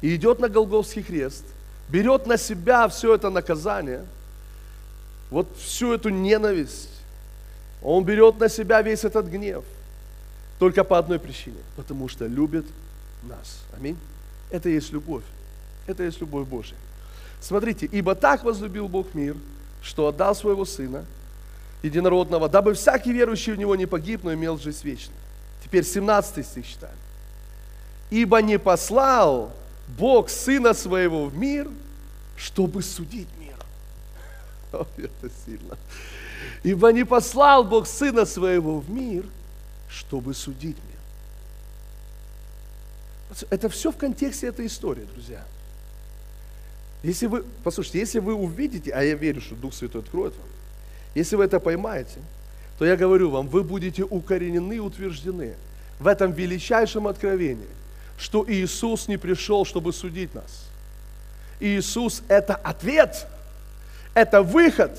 и 0.00 0.14
идет 0.16 0.38
на 0.40 0.48
Голговский 0.48 1.02
крест, 1.02 1.44
берет 1.88 2.26
на 2.26 2.38
себя 2.38 2.88
все 2.88 3.14
это 3.14 3.28
наказание, 3.28 4.04
вот 5.30 5.48
всю 5.58 5.92
эту 5.92 6.08
ненависть, 6.08 6.95
он 7.86 8.04
берет 8.04 8.40
на 8.40 8.48
себя 8.48 8.82
весь 8.82 9.04
этот 9.04 9.26
гнев, 9.26 9.64
только 10.58 10.82
по 10.82 10.98
одной 10.98 11.20
причине, 11.20 11.58
потому 11.76 12.08
что 12.08 12.26
любит 12.26 12.66
нас. 13.22 13.60
Аминь. 13.76 13.96
Это 14.50 14.68
есть 14.68 14.90
любовь. 14.90 15.22
Это 15.86 16.02
есть 16.02 16.20
любовь 16.20 16.48
Божья. 16.48 16.74
Смотрите, 17.40 17.86
ибо 17.86 18.16
так 18.16 18.42
возлюбил 18.42 18.88
Бог 18.88 19.14
мир, 19.14 19.36
что 19.82 20.08
отдал 20.08 20.34
своего 20.34 20.64
Сына, 20.64 21.04
единородного, 21.84 22.48
дабы 22.48 22.74
всякий 22.74 23.12
верующий 23.12 23.52
в 23.52 23.58
Него 23.58 23.76
не 23.76 23.86
погиб, 23.86 24.24
но 24.24 24.34
имел 24.34 24.58
жизнь 24.58 24.80
вечную. 24.82 25.20
Теперь 25.62 25.84
17 25.84 26.44
стих 26.44 26.66
читаем. 26.66 26.96
Ибо 28.10 28.42
не 28.42 28.58
послал 28.58 29.52
Бог 29.96 30.28
Сына 30.28 30.74
Своего 30.74 31.26
в 31.26 31.36
мир, 31.36 31.68
чтобы 32.36 32.82
судить 32.82 33.28
мир. 33.38 33.56
О, 34.72 34.86
это 34.96 35.30
сильно. 35.44 35.78
Ибо 36.66 36.90
не 36.90 37.04
послал 37.04 37.62
Бог 37.62 37.86
Сына 37.86 38.24
Своего 38.24 38.80
в 38.80 38.90
мир, 38.90 39.24
чтобы 39.88 40.34
судить 40.34 40.76
мир. 40.76 40.96
Это 43.50 43.68
все 43.68 43.92
в 43.92 43.96
контексте 43.96 44.48
этой 44.48 44.66
истории, 44.66 45.06
друзья. 45.14 45.44
Если 47.04 47.26
вы, 47.26 47.44
послушайте, 47.62 48.00
если 48.00 48.18
вы 48.18 48.34
увидите, 48.34 48.90
а 48.90 49.04
я 49.04 49.14
верю, 49.14 49.40
что 49.40 49.54
Дух 49.54 49.74
Святой 49.74 50.00
откроет 50.00 50.34
вам, 50.36 50.48
если 51.14 51.36
вы 51.36 51.44
это 51.44 51.60
поймаете, 51.60 52.18
то 52.80 52.84
я 52.84 52.96
говорю 52.96 53.30
вам, 53.30 53.46
вы 53.46 53.62
будете 53.62 54.02
укоренены 54.02 54.80
утверждены 54.80 55.54
в 56.00 56.08
этом 56.08 56.32
величайшем 56.32 57.06
откровении, 57.06 57.68
что 58.18 58.44
Иисус 58.48 59.06
не 59.06 59.18
пришел, 59.18 59.64
чтобы 59.64 59.92
судить 59.92 60.34
нас. 60.34 60.66
Иисус– 61.60 62.24
это 62.28 62.56
ответ, 62.56 63.28
это 64.14 64.42
выход, 64.42 64.98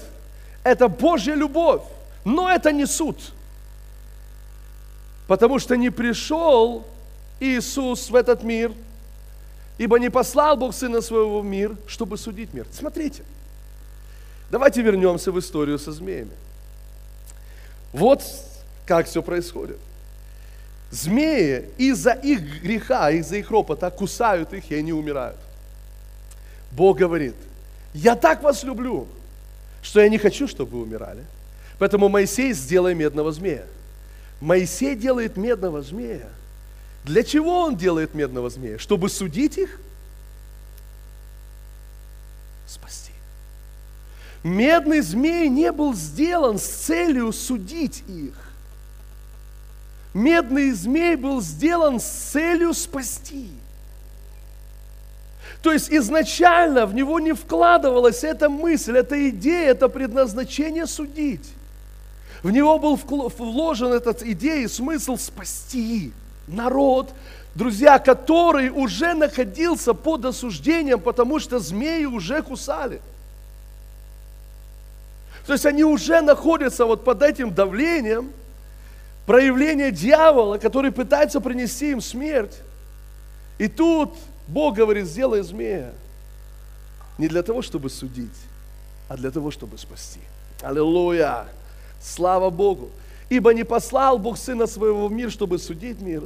это 0.67 0.87
Божья 0.87 1.33
любовь, 1.33 1.81
но 2.25 2.49
это 2.49 2.71
не 2.71 2.85
суд. 2.85 3.17
Потому 5.27 5.59
что 5.59 5.75
не 5.75 5.89
пришел 5.89 6.85
Иисус 7.39 8.09
в 8.09 8.15
этот 8.15 8.43
мир– 8.43 8.71
Ибо 9.77 9.99
не 9.99 10.09
послал 10.09 10.57
Бог 10.57 10.73
Сына 10.73 11.01
Своего 11.01 11.41
в 11.41 11.45
мир, 11.45 11.77
чтобы 11.87 12.17
судить 12.17 12.53
мир. 12.53 12.65
Смотрите, 12.71 13.23
давайте 14.49 14.81
вернемся 14.81 15.31
в 15.31 15.39
историю 15.39 15.77
со 15.77 15.91
змеями. 15.91 16.31
Вот 17.93 18.23
как 18.85 19.07
все 19.07 19.21
происходит. 19.21 19.77
Змеи 20.89 21.69
из-за 21.77 22.11
их 22.11 22.63
греха, 22.63 23.11
из-за 23.11 23.35
их 23.37 23.51
ропота 23.51 23.91
кусают 23.91 24.53
их, 24.53 24.71
и 24.71 24.75
они 24.75 24.93
умирают. 24.93 25.37
Бог 26.71 26.97
говорит, 26.97 27.35
я 27.93 28.15
так 28.15 28.41
вас 28.41 28.63
люблю, 28.63 29.07
что 29.87 30.01
я 30.01 30.09
не 30.09 30.17
хочу, 30.17 30.49
чтобы 30.49 30.71
вы 30.71 30.81
умирали. 30.81 31.23
Поэтому 31.79 32.09
Моисей 32.09 32.51
сделай 32.51 32.93
медного 32.93 33.31
змея. 33.31 33.65
Моисей 34.41 34.95
делает 34.95 35.37
медного 35.37 35.81
змея, 35.81 36.27
для 37.05 37.23
чего 37.23 37.61
он 37.61 37.77
делает 37.77 38.13
медного 38.13 38.49
змея? 38.49 38.77
Чтобы 38.77 39.07
судить 39.07 39.57
их? 39.57 39.79
Спасти. 42.67 43.13
Медный 44.43 44.99
змей 44.99 45.47
не 45.47 45.71
был 45.71 45.95
сделан 45.95 46.59
с 46.59 46.65
целью 46.65 47.31
судить 47.31 48.03
их. 48.09 48.35
Медный 50.13 50.71
змей 50.73 51.15
был 51.15 51.41
сделан 51.41 52.01
с 52.01 52.03
целью 52.03 52.73
спасти. 52.73 53.51
То 55.67 55.73
есть 55.73 55.91
изначально 55.91 56.85
в 56.85 56.95
него 56.95 57.19
не 57.19 57.33
вкладывалась 57.33 58.23
эта 58.23 58.47
мысль, 58.47 58.99
эта 58.99 59.27
идея, 59.31 59.71
это 59.71 59.89
предназначение 59.89 60.87
судить. 60.87 61.45
В 62.41 62.51
него 62.51 62.79
был 62.79 62.95
вложен 62.95 63.91
этот 63.91 64.23
идея 64.23 64.63
и 64.63 64.69
смысл 64.69 65.17
спасти 65.17 66.13
народ, 66.47 67.09
друзья, 67.53 67.99
который 67.99 68.69
уже 68.69 69.13
находился 69.13 69.93
под 69.93 70.23
осуждением, 70.23 71.01
потому 71.01 71.37
что 71.37 71.59
змеи 71.59 72.05
уже 72.05 72.41
кусали. 72.43 73.01
То 75.45 75.51
есть 75.51 75.65
они 75.65 75.83
уже 75.83 76.21
находятся 76.21 76.85
вот 76.85 77.03
под 77.03 77.21
этим 77.21 77.53
давлением 77.53 78.31
проявления 79.25 79.91
дьявола, 79.91 80.59
который 80.59 80.93
пытается 80.93 81.41
принести 81.41 81.91
им 81.91 81.99
смерть. 81.99 82.57
И 83.57 83.67
тут 83.67 84.13
Бог 84.47 84.75
говорит, 84.75 85.05
сделай 85.05 85.41
змея. 85.41 85.93
Не 87.17 87.27
для 87.27 87.43
того, 87.43 87.61
чтобы 87.61 87.89
судить, 87.89 88.29
а 89.09 89.17
для 89.17 89.31
того, 89.31 89.51
чтобы 89.51 89.77
спасти. 89.77 90.21
Аллилуйя! 90.61 91.47
Слава 92.01 92.49
Богу! 92.49 92.89
Ибо 93.29 93.53
не 93.53 93.63
послал 93.63 94.17
Бог 94.17 94.37
Сына 94.37 94.67
Своего 94.67 95.07
в 95.07 95.11
мир, 95.11 95.31
чтобы 95.31 95.57
судить 95.59 95.99
мир, 95.99 96.23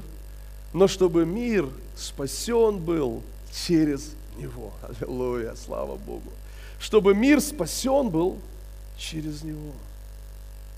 но 0.73 0.87
чтобы 0.87 1.25
мир 1.25 1.67
спасен 1.95 2.77
был 2.77 3.23
через 3.51 4.11
Него. 4.37 4.71
Аллилуйя, 4.81 5.55
слава 5.55 5.95
Богу. 5.95 6.31
Чтобы 6.79 7.15
мир 7.15 7.41
спасен 7.41 8.09
был 8.09 8.37
через 8.97 9.43
Него. 9.43 9.71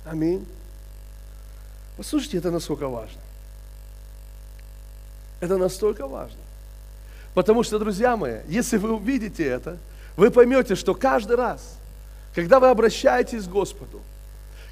Аминь. 0.05 0.45
Послушайте, 1.97 2.37
это 2.37 2.51
насколько 2.51 2.87
важно. 2.87 3.19
Это 5.41 5.57
настолько 5.57 6.07
важно. 6.07 6.42
Потому 7.33 7.63
что, 7.63 7.79
друзья 7.79 8.15
мои, 8.15 8.39
если 8.47 8.77
вы 8.77 8.93
увидите 8.93 9.43
это, 9.43 9.77
вы 10.15 10.29
поймете, 10.29 10.75
что 10.75 10.93
каждый 10.93 11.35
раз, 11.35 11.77
когда 12.35 12.59
вы 12.59 12.69
обращаетесь 12.69 13.45
к 13.45 13.49
Господу, 13.49 14.01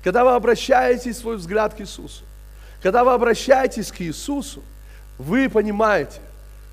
когда 0.03 0.23
вы 0.23 0.31
обращаетесь 0.31 1.17
свой 1.17 1.37
взгляд 1.37 1.73
к 1.73 1.81
Иисусу, 1.81 2.23
когда 2.81 3.03
вы 3.03 3.13
обращаетесь 3.13 3.91
к 3.91 4.01
Иисусу, 4.01 4.63
вы 5.17 5.49
понимаете, 5.49 6.19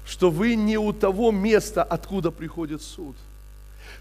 что 0.07 0.31
вы 0.31 0.55
не 0.55 0.79
у 0.79 0.93
того 0.93 1.31
места, 1.31 1.83
откуда 1.83 2.31
приходит 2.31 2.83
суд. 2.83 3.17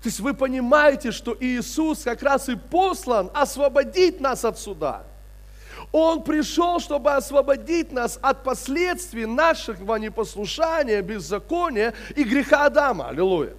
То 0.01 0.09
есть 0.09 0.19
вы 0.19 0.33
понимаете, 0.33 1.11
что 1.11 1.35
Иисус 1.39 2.03
как 2.03 2.21
раз 2.21 2.49
и 2.49 2.55
послан 2.55 3.29
освободить 3.33 4.21
нас 4.21 4.45
от 4.45 4.57
суда. 4.57 5.03
Он 5.91 6.23
пришел, 6.23 6.79
чтобы 6.79 7.13
освободить 7.13 7.91
нас 7.91 8.19
от 8.21 8.43
последствий 8.43 9.25
нашего 9.25 9.95
непослушания, 9.95 11.01
беззакония 11.01 11.93
и 12.15 12.23
греха 12.23 12.65
Адама. 12.65 13.09
Аллилуйя. 13.09 13.53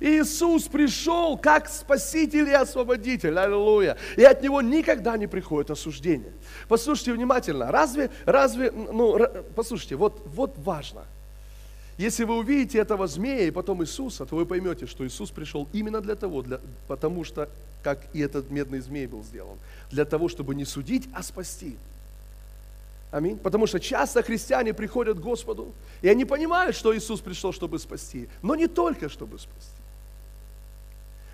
Иисус 0.00 0.64
пришел 0.64 1.36
как 1.36 1.68
Спаситель 1.68 2.48
и 2.48 2.52
Освободитель, 2.52 3.38
аллилуйя. 3.38 3.96
И 4.16 4.24
от 4.24 4.42
Него 4.42 4.62
никогда 4.62 5.16
не 5.16 5.26
приходит 5.26 5.70
осуждение. 5.70 6.32
Послушайте 6.68 7.12
внимательно, 7.12 7.70
разве, 7.70 8.10
разве, 8.24 8.70
ну, 8.70 9.18
послушайте, 9.54 9.96
вот, 9.96 10.22
вот 10.26 10.54
важно. 10.58 11.04
Если 11.98 12.24
вы 12.24 12.38
увидите 12.38 12.78
этого 12.78 13.06
змея 13.06 13.42
и 13.42 13.50
потом 13.50 13.82
Иисуса, 13.82 14.24
то 14.24 14.34
вы 14.36 14.46
поймете, 14.46 14.86
что 14.86 15.06
Иисус 15.06 15.30
пришел 15.30 15.68
именно 15.72 16.00
для 16.00 16.14
того, 16.14 16.40
для, 16.40 16.60
потому 16.88 17.24
что, 17.24 17.50
как 17.82 18.00
и 18.12 18.20
этот 18.20 18.50
медный 18.50 18.80
змей 18.80 19.06
был 19.06 19.22
сделан, 19.24 19.58
для 19.90 20.04
того, 20.04 20.28
чтобы 20.28 20.54
не 20.54 20.64
судить, 20.64 21.08
а 21.14 21.22
спасти. 21.22 21.76
Аминь. 23.10 23.38
Потому 23.38 23.66
что 23.66 23.80
часто 23.80 24.22
христиане 24.22 24.72
приходят 24.72 25.18
к 25.18 25.20
Господу, 25.20 25.72
и 26.00 26.08
они 26.08 26.24
понимают, 26.24 26.76
что 26.76 26.96
Иисус 26.96 27.20
пришел, 27.20 27.52
чтобы 27.52 27.78
спасти, 27.78 28.28
но 28.42 28.54
не 28.54 28.68
только, 28.68 29.08
чтобы 29.08 29.38
спасти. 29.38 29.80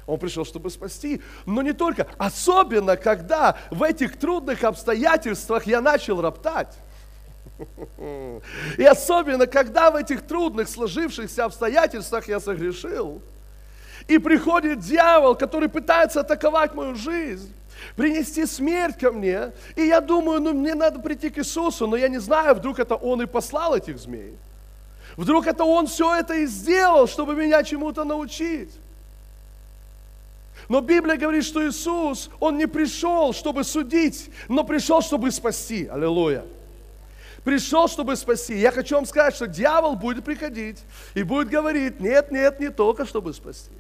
Он 0.06 0.18
пришел, 0.18 0.44
чтобы 0.44 0.70
спасти. 0.70 1.20
Но 1.46 1.62
не 1.62 1.72
только. 1.72 2.06
Особенно, 2.16 2.96
когда 2.96 3.59
в 3.70 3.82
этих 3.82 4.16
трудных 4.16 4.62
обстоятельствах 4.62 5.66
я 5.66 5.80
начал 5.80 6.20
роптать. 6.20 6.76
И 8.78 8.85
особенно, 8.85 9.46
когда 9.46 9.90
в 9.90 9.96
этих 9.96 10.22
трудных 10.22 10.68
сложившихся 10.68 11.44
обстоятельствах 11.44 12.28
я 12.28 12.38
согрешил. 12.38 13.20
И 14.09 14.18
приходит 14.18 14.80
дьявол, 14.80 15.35
который 15.35 15.68
пытается 15.68 16.20
атаковать 16.20 16.74
мою 16.74 16.94
жизнь, 16.94 17.52
принести 17.96 18.46
смерть 18.46 18.98
ко 18.98 19.11
мне. 19.11 19.52
И 19.74 19.82
я 19.82 20.00
думаю, 20.00 20.40
ну 20.40 20.52
мне 20.52 20.74
надо 20.74 21.00
прийти 21.00 21.30
к 21.30 21.38
Иисусу, 21.38 21.87
но 21.87 21.96
я 21.96 22.09
не 22.09 22.18
знаю, 22.18 22.54
вдруг 22.54 22.78
это 22.78 22.94
Он 22.94 23.22
и 23.22 23.26
послал 23.26 23.74
этих 23.74 23.98
змей. 23.98 24.35
Вдруг 25.16 25.46
это 25.46 25.64
Он 25.64 25.87
все 25.87 26.14
это 26.14 26.35
и 26.35 26.46
сделал, 26.46 27.06
чтобы 27.06 27.35
меня 27.35 27.62
чему-то 27.62 28.04
научить. 28.04 28.70
Но 30.68 30.80
Библия 30.80 31.16
говорит, 31.16 31.44
что 31.44 31.66
Иисус, 31.66 32.30
Он 32.40 32.56
не 32.56 32.66
пришел, 32.66 33.32
чтобы 33.32 33.64
судить, 33.64 34.30
но 34.48 34.64
пришел, 34.64 35.00
чтобы 35.00 35.30
спасти. 35.30 35.87
Аллилуйя. 35.87 36.44
Пришел, 37.44 37.87
чтобы 37.87 38.16
спасти. 38.16 38.59
Я 38.59 38.72
хочу 38.72 38.96
вам 38.96 39.06
сказать, 39.06 39.37
что 39.37 39.46
дьявол 39.46 39.94
будет 39.94 40.24
приходить 40.24 40.82
и 41.14 41.22
будет 41.22 41.48
говорить, 41.48 42.00
нет, 42.00 42.32
нет, 42.32 42.59
не 42.59 42.70
только, 42.70 43.06
чтобы 43.06 43.32
спасти. 43.32 43.70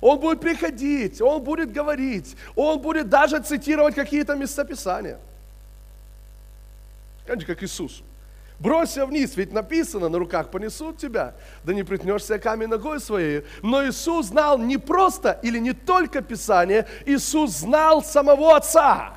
Он 0.00 0.18
будет 0.18 0.40
приходить, 0.40 1.20
он 1.20 1.42
будет 1.42 1.72
говорить, 1.72 2.36
он 2.54 2.80
будет 2.80 3.08
даже 3.08 3.40
цитировать 3.40 3.94
какие-то 3.94 4.34
местописания. 4.34 5.18
Знаете, 7.24 7.46
как 7.46 7.62
Иисус. 7.62 8.02
Бросься 8.58 9.04
вниз, 9.04 9.36
ведь 9.36 9.52
написано, 9.52 10.08
на 10.08 10.18
руках 10.18 10.50
понесут 10.50 10.96
тебя, 10.96 11.34
да 11.64 11.74
не 11.74 11.82
притнешься 11.82 12.38
камень 12.38 12.68
ногой 12.68 13.00
своей. 13.00 13.44
Но 13.62 13.86
Иисус 13.86 14.26
знал 14.26 14.58
не 14.58 14.78
просто 14.78 15.38
или 15.42 15.58
не 15.58 15.74
только 15.74 16.22
Писание, 16.22 16.86
Иисус 17.04 17.50
знал 17.50 18.02
самого 18.02 18.56
Отца. 18.56 19.15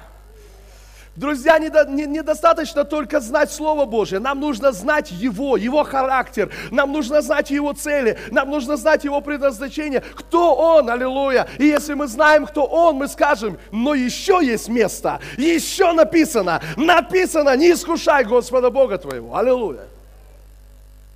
Друзья, 1.19 1.59
недостаточно 1.59 2.85
только 2.85 3.19
знать 3.19 3.51
Слово 3.51 3.83
Божье. 3.83 4.19
Нам 4.19 4.39
нужно 4.39 4.71
знать 4.71 5.11
Его, 5.11 5.57
Его 5.57 5.83
характер. 5.83 6.49
Нам 6.71 6.93
нужно 6.93 7.21
знать 7.21 7.51
Его 7.51 7.73
цели. 7.73 8.17
Нам 8.31 8.49
нужно 8.49 8.77
знать 8.77 9.03
Его 9.03 9.19
предназначение. 9.19 9.99
Кто 9.99 10.55
Он, 10.55 10.89
аллилуйя. 10.89 11.49
И 11.57 11.65
если 11.65 11.93
мы 11.93 12.07
знаем, 12.07 12.45
кто 12.45 12.63
Он, 12.63 12.95
мы 12.95 13.09
скажем, 13.09 13.57
но 13.69 13.95
еще 13.95 14.39
есть 14.41 14.69
место. 14.69 15.19
Еще 15.35 15.91
написано. 15.91 16.61
Написано, 16.77 17.53
не 17.57 17.73
искушай 17.73 18.23
Господа 18.23 18.69
Бога 18.69 18.97
твоего. 18.97 19.35
Аллилуйя. 19.35 19.87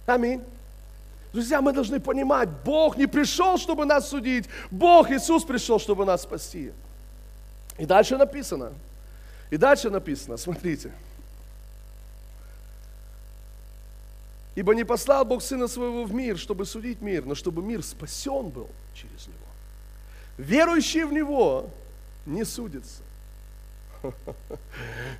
Аминь. 0.05 0.41
Друзья, 1.31 1.61
мы 1.61 1.71
должны 1.71 2.01
понимать, 2.01 2.49
Бог 2.65 2.97
не 2.97 3.07
пришел, 3.07 3.57
чтобы 3.57 3.85
нас 3.85 4.09
судить. 4.09 4.49
Бог, 4.69 5.11
Иисус 5.11 5.45
пришел, 5.45 5.79
чтобы 5.79 6.03
нас 6.03 6.23
спасти. 6.23 6.73
И 7.77 7.85
дальше 7.85 8.17
написано– 8.17 8.73
и 9.53 9.57
дальше 9.57 9.91
написано, 9.91 10.37
смотрите. 10.37 10.91
Ибо 14.55 14.73
не 14.73 14.83
послал 14.83 15.25
Бог 15.25 15.43
Сына 15.43 15.67
Своего 15.67 16.05
в 16.05 16.11
мир, 16.11 16.39
чтобы 16.39 16.65
судить 16.65 17.01
мир, 17.01 17.23
но 17.23 17.35
чтобы 17.35 17.61
мир 17.61 17.83
спасен 17.83 18.49
был 18.49 18.67
через 18.95 19.27
Него. 19.27 19.37
Верующие 20.39 21.05
в 21.05 21.13
Него 21.13 21.69
не 22.25 22.45
судятся. 22.45 23.03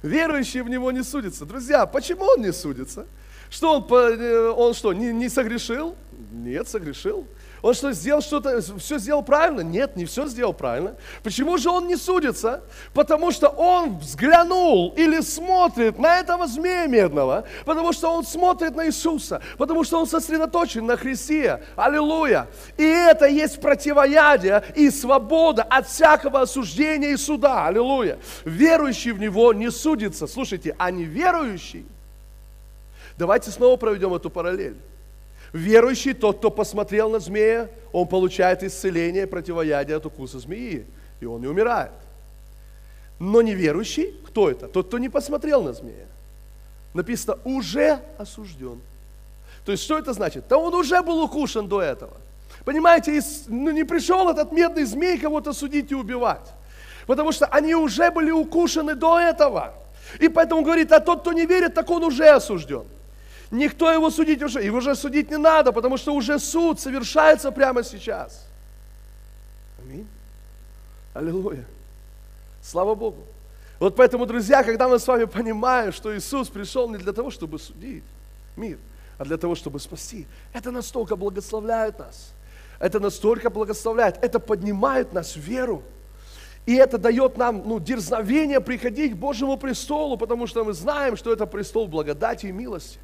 Верующие 0.02 0.63
в 0.63 0.69
Него 0.69 0.91
не 0.91 1.04
судятся. 1.04 1.46
Друзья, 1.46 1.86
почему 1.86 2.24
Он 2.24 2.41
не 2.41 2.54
судится? 2.54 3.06
Что 3.52 3.78
он, 3.78 3.88
э, 3.88 4.50
он 4.50 4.74
что, 4.74 4.93
не, 4.93 5.13
не 5.13 5.30
согрешил? 5.30 5.96
Нет, 6.32 6.67
согрешил. 6.67 7.28
Он 7.63 7.73
что, 7.73 7.93
сделал 7.93 8.21
что-то, 8.21 8.60
все 8.78 8.99
сделал 8.99 9.23
правильно? 9.23 9.62
Нет, 9.62 9.95
не 9.95 10.04
все 10.04 10.28
сделал 10.28 10.52
правильно. 10.52 10.97
Почему 11.23 11.58
же 11.58 11.69
он 11.69 11.88
не 11.88 11.95
судится? 11.95 12.62
Потому 12.93 13.32
что 13.32 13.47
он 13.47 13.99
взглянул 13.99 14.93
или 14.97 15.21
смотрит 15.21 15.97
на 15.97 16.19
этого 16.19 16.45
змея 16.45 16.88
медного, 16.88 17.45
потому 17.63 17.93
что 17.93 18.10
он 18.10 18.26
смотрит 18.26 18.76
на 18.76 18.88
Иисуса, 18.88 19.41
потому 19.58 19.86
что 19.86 19.97
он 19.97 20.08
сосредоточен 20.08 20.86
на 20.86 20.97
Христе. 20.97 21.63
Аллилуйя. 21.78 22.47
И 22.78 22.84
это 22.84 23.28
есть 23.28 23.62
противоядие 23.62 24.62
и 24.76 24.89
свобода 24.89 25.63
от 25.63 25.88
всякого 25.88 26.41
осуждения 26.41 27.12
и 27.12 27.17
суда. 27.17 27.67
Аллилуйя. 27.67 28.19
Верующий 28.43 29.13
в 29.13 29.21
Него 29.21 29.54
не 29.54 29.71
судится. 29.71 30.28
Слушайте, 30.28 30.76
а 30.78 30.91
неверующий, 30.91 31.86
давайте 33.17 33.52
снова 33.52 33.78
проведем 33.78 34.13
эту 34.13 34.30
параллель. 34.30 34.76
Верующий, 35.54 36.13
тот, 36.13 36.39
кто 36.39 36.50
посмотрел 36.50 37.12
на 37.12 37.20
змея, 37.20 37.70
он 37.92 38.08
получает 38.08 38.63
исцеление, 38.63 39.28
противоядие 39.28 39.98
от 39.98 40.06
укуса 40.06 40.39
змеи, 40.39 40.88
и 41.22 41.26
он 41.26 41.42
не 41.42 41.48
умирает. 41.48 41.92
Но 43.20 43.44
неверующий, 43.44 44.16
кто 44.26 44.50
это? 44.50 44.68
Тот, 44.68 44.88
кто 44.88 44.98
не 44.98 45.10
посмотрел 45.10 45.62
на 45.62 45.74
змея. 45.74 46.08
Написано, 46.96 47.38
уже 47.44 48.00
осужден. 48.18 48.82
То 49.63 49.72
есть, 49.72 49.84
что 49.84 49.98
это 49.98 50.13
значит? 50.13 50.46
Да 50.50 50.58
он 50.58 50.74
уже 50.74 51.02
был 51.04 51.22
укушен 51.24 51.68
до 51.68 51.82
этого. 51.82 52.18
Понимаете, 52.66 53.22
ну, 53.48 53.70
не 53.72 53.84
пришел 53.84 54.30
этот 54.30 54.52
медный 54.52 54.86
змей 54.86 55.20
кого-то 55.20 55.54
судить 55.54 55.92
и 55.92 55.96
убивать. 55.96 56.52
Потому 57.06 57.32
что 57.32 57.46
они 57.46 57.76
уже 57.76 58.10
были 58.12 58.32
укушены 58.32 58.96
до 58.96 59.20
этого. 59.20 59.76
И 60.20 60.30
поэтому 60.30 60.63
говорит, 60.63 60.92
а 60.92 61.00
тот, 61.00 61.22
кто 61.22 61.32
не 61.32 61.46
верит, 61.46 61.76
так 61.76 61.89
он 61.89 62.04
уже 62.04 62.28
осужден. 62.30 62.86
Никто 63.54 63.92
его 63.92 64.10
судить 64.10 64.42
уже, 64.42 64.63
его 64.63 64.80
уже 64.80 64.96
судить 64.96 65.30
не 65.30 65.38
надо, 65.38 65.72
потому 65.72 65.98
что 65.98 66.16
уже 66.16 66.39
суд 66.39 66.80
совершается 66.80 67.52
прямо 67.52 67.84
сейчас. 67.84 68.48
Аминь. 69.78 70.08
Аллилуйя. 71.13 71.63
Слава 72.63 72.96
Богу. 72.96 73.24
Вот 73.78 73.96
поэтому, 73.96 74.26
друзья, 74.26 74.63
когда 74.63 74.88
мы 74.88 74.98
с 74.98 75.08
вами 75.08 75.26
понимаем, 75.26 75.94
что 75.94 76.18
Иисус 76.18 76.50
пришел 76.50 76.89
не 76.89 76.98
для 76.98 77.13
того, 77.13 77.30
чтобы 77.30 77.60
судить 77.60 78.04
мир, 78.56 78.80
а 79.20 79.24
для 79.24 79.38
того, 79.38 79.54
чтобы 79.54 79.80
спасти, 79.80 80.26
это 80.52 80.72
настолько 80.72 81.16
благословляет 81.16 82.00
нас. 82.00 82.32
Это 82.80 83.00
настолько 83.00 83.52
благословляет, 83.52 84.18
это 84.24 84.39
поднимает 84.39 85.13
нас 85.13 85.36
в 85.36 85.39
веру. 85.39 85.84
И 86.66 86.74
это 86.74 86.98
дает 86.98 87.38
нам 87.38 87.62
ну, 87.68 87.80
дерзновение 87.80 88.62
приходить 88.62 89.12
к 89.12 89.16
Божьему 89.16 89.58
престолу, 89.58 90.18
потому 90.18 90.48
что 90.48 90.66
мы 90.66 90.74
знаем, 90.74 91.16
что 91.16 91.32
это 91.32 91.46
престол 91.46 91.88
благодати 91.88 92.48
и 92.48 92.52
милости. 92.52 92.98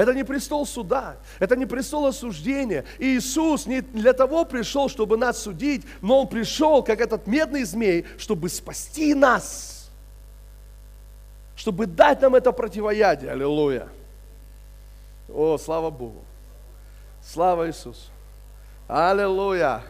Это 0.00 0.14
не 0.14 0.24
престол 0.24 0.64
суда, 0.64 1.16
это 1.40 1.56
не 1.56 1.66
престол 1.66 2.06
осуждения. 2.06 2.86
И 2.98 3.18
Иисус 3.18 3.66
не 3.66 3.82
для 3.82 4.14
того 4.14 4.46
пришел, 4.46 4.88
чтобы 4.88 5.18
нас 5.18 5.42
судить, 5.42 5.84
но 6.00 6.22
Он 6.22 6.26
пришел, 6.26 6.82
как 6.82 7.02
этот 7.02 7.26
медный 7.26 7.64
змей, 7.64 8.06
чтобы 8.16 8.48
спасти 8.48 9.14
нас. 9.14 9.90
Чтобы 11.54 11.84
дать 11.84 12.22
нам 12.22 12.34
это 12.34 12.50
противоядие. 12.50 13.30
Аллилуйя. 13.30 13.88
О, 15.28 15.58
слава 15.58 15.90
Богу. 15.90 16.24
Слава 17.22 17.68
Иисусу. 17.68 18.08
Аллилуйя. 18.88 19.82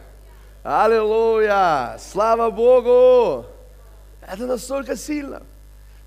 Аллилуйя. 0.61 1.95
Слава 2.01 2.51
Богу. 2.51 3.45
Это 4.29 4.45
настолько 4.45 4.97
сильно. 4.97 5.41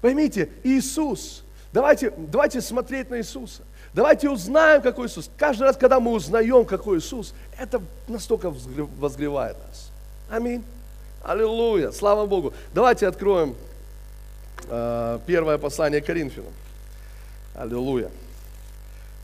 Поймите, 0.02 0.50
Иисус, 0.62 1.42
давайте, 1.72 2.10
давайте 2.10 2.60
смотреть 2.60 3.08
на 3.08 3.16
Иисуса. 3.16 3.62
Давайте 3.94 4.28
узнаем, 4.28 4.82
какой 4.82 5.06
Иисус. 5.06 5.30
Каждый 5.36 5.62
раз, 5.62 5.76
когда 5.76 6.00
мы 6.00 6.10
узнаем, 6.10 6.64
какой 6.64 6.98
Иисус, 6.98 7.32
это 7.56 7.80
настолько 8.08 8.50
возгревает 8.50 9.56
нас. 9.68 9.90
Аминь. 10.28 10.64
Аллилуйя. 11.22 11.92
Слава 11.92 12.26
Богу. 12.26 12.52
Давайте 12.74 13.06
откроем 13.06 13.54
э, 14.68 15.20
первое 15.26 15.58
послание 15.58 16.00
Коринфянам. 16.00 16.52
Аллилуйя. 17.54 18.10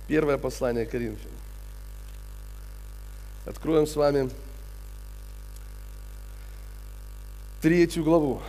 Первое 0.07 0.39
послание 0.39 0.87
Коринфянам. 0.87 1.35
Откроем 3.47 3.89
с 3.89 3.97
вами 3.97 4.31
третью 7.61 8.05
главу. 8.05 8.41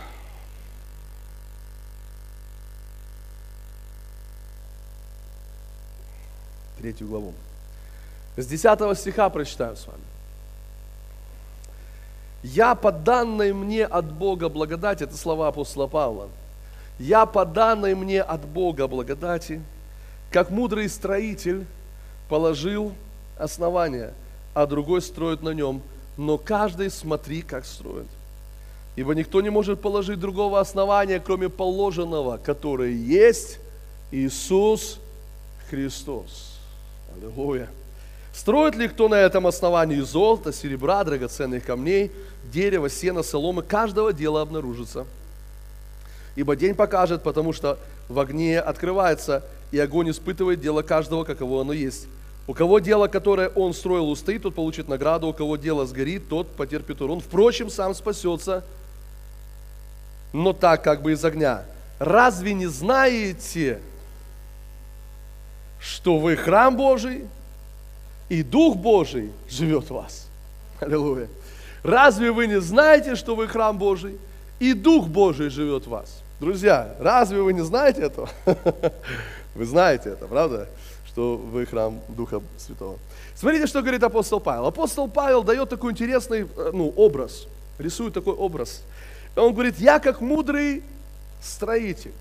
Третью 6.82 7.06
главу. 7.06 7.32
С 8.36 8.46
10 8.46 8.98
стиха 8.98 9.30
прочитаю 9.30 9.76
с 9.76 9.86
вами. 9.86 10.02
«Я 12.42 12.74
по 12.74 12.90
данной 12.90 13.52
мне 13.52 13.84
от 13.84 14.12
Бога 14.12 14.48
благодати», 14.48 15.04
это 15.04 15.16
слова 15.16 15.48
апостола 15.48 15.86
Павла, 15.86 16.28
«Я 16.98 17.24
по 17.24 17.44
данной 17.44 17.94
мне 17.94 18.20
от 18.20 18.44
Бога 18.44 18.88
благодати, 18.88 19.62
как 20.30 20.50
мудрый 20.50 20.88
строитель, 20.88 21.66
положил 22.28 22.94
основание, 23.38 24.12
а 24.54 24.66
другой 24.66 25.02
строит 25.02 25.42
на 25.42 25.50
нем, 25.50 25.82
но 26.16 26.36
каждый 26.36 26.90
смотри, 26.90 27.42
как 27.42 27.64
строит. 27.64 28.08
Ибо 28.96 29.14
никто 29.14 29.40
не 29.40 29.50
может 29.50 29.80
положить 29.80 30.18
другого 30.18 30.58
основания, 30.58 31.20
кроме 31.20 31.48
положенного, 31.48 32.38
которое 32.38 32.92
есть 32.92 33.58
Иисус 34.10 34.98
Христос. 35.70 36.51
Аллилуйя. 37.16 37.68
Строит 38.32 38.74
ли 38.76 38.88
кто 38.88 39.08
на 39.08 39.16
этом 39.16 39.46
основании 39.46 40.00
золото, 40.00 40.52
серебра, 40.52 41.04
драгоценных 41.04 41.64
камней, 41.64 42.10
дерева, 42.44 42.88
сена, 42.88 43.22
соломы, 43.22 43.62
каждого 43.62 44.12
дела 44.12 44.40
обнаружится. 44.40 45.06
Ибо 46.34 46.56
день 46.56 46.74
покажет, 46.74 47.22
потому 47.22 47.52
что 47.52 47.78
в 48.08 48.18
огне 48.18 48.58
открывается, 48.58 49.44
и 49.70 49.78
огонь 49.78 50.10
испытывает 50.10 50.60
дело 50.60 50.82
каждого, 50.82 51.24
каково 51.24 51.60
оно 51.60 51.74
есть. 51.74 52.06
У 52.46 52.54
кого 52.54 52.78
дело, 52.78 53.06
которое 53.06 53.48
он 53.48 53.74
строил, 53.74 54.08
устоит, 54.08 54.42
тот 54.42 54.54
получит 54.54 54.88
награду. 54.88 55.28
У 55.28 55.32
кого 55.32 55.56
дело 55.56 55.86
сгорит, 55.86 56.28
тот 56.28 56.48
потерпит 56.48 57.00
урон. 57.00 57.20
Впрочем, 57.20 57.70
сам 57.70 57.94
спасется, 57.94 58.64
но 60.32 60.52
так 60.52 60.82
как 60.82 61.02
бы 61.02 61.12
из 61.12 61.24
огня. 61.24 61.64
Разве 61.98 62.54
не 62.54 62.66
знаете, 62.66 63.80
что 65.82 66.18
вы 66.18 66.36
храм 66.36 66.76
Божий, 66.76 67.26
и 68.28 68.42
Дух 68.42 68.76
Божий 68.76 69.32
живет 69.48 69.86
в 69.86 69.90
вас? 69.90 70.28
Аллилуйя. 70.80 71.28
Разве 71.82 72.30
вы 72.30 72.46
не 72.46 72.60
знаете, 72.60 73.16
что 73.16 73.34
вы 73.34 73.48
храм 73.48 73.76
Божий, 73.76 74.16
и 74.60 74.74
Дух 74.74 75.08
Божий 75.08 75.50
живет 75.50 75.86
в 75.86 75.90
вас? 75.90 76.22
Друзья, 76.38 76.94
разве 77.00 77.42
вы 77.42 77.52
не 77.52 77.62
знаете 77.62 78.02
этого? 78.02 78.28
Вы 79.54 79.66
знаете 79.66 80.08
это, 80.08 80.26
правда? 80.26 80.66
Что 81.06 81.36
вы 81.36 81.66
храм 81.66 82.00
Духа 82.08 82.40
Святого. 82.56 82.98
Смотрите, 83.34 83.66
что 83.66 83.82
говорит 83.82 84.02
апостол 84.02 84.40
Павел. 84.40 84.64
Апостол 84.64 85.08
Павел 85.08 85.42
дает 85.42 85.68
такой 85.68 85.92
интересный 85.92 86.48
э, 86.56 86.70
ну, 86.72 86.88
образ, 86.96 87.46
рисует 87.78 88.14
такой 88.14 88.32
образ. 88.32 88.82
Он 89.36 89.52
говорит, 89.52 89.78
я 89.78 89.98
как 89.98 90.22
мудрый 90.22 90.82
строитель, 91.42 92.14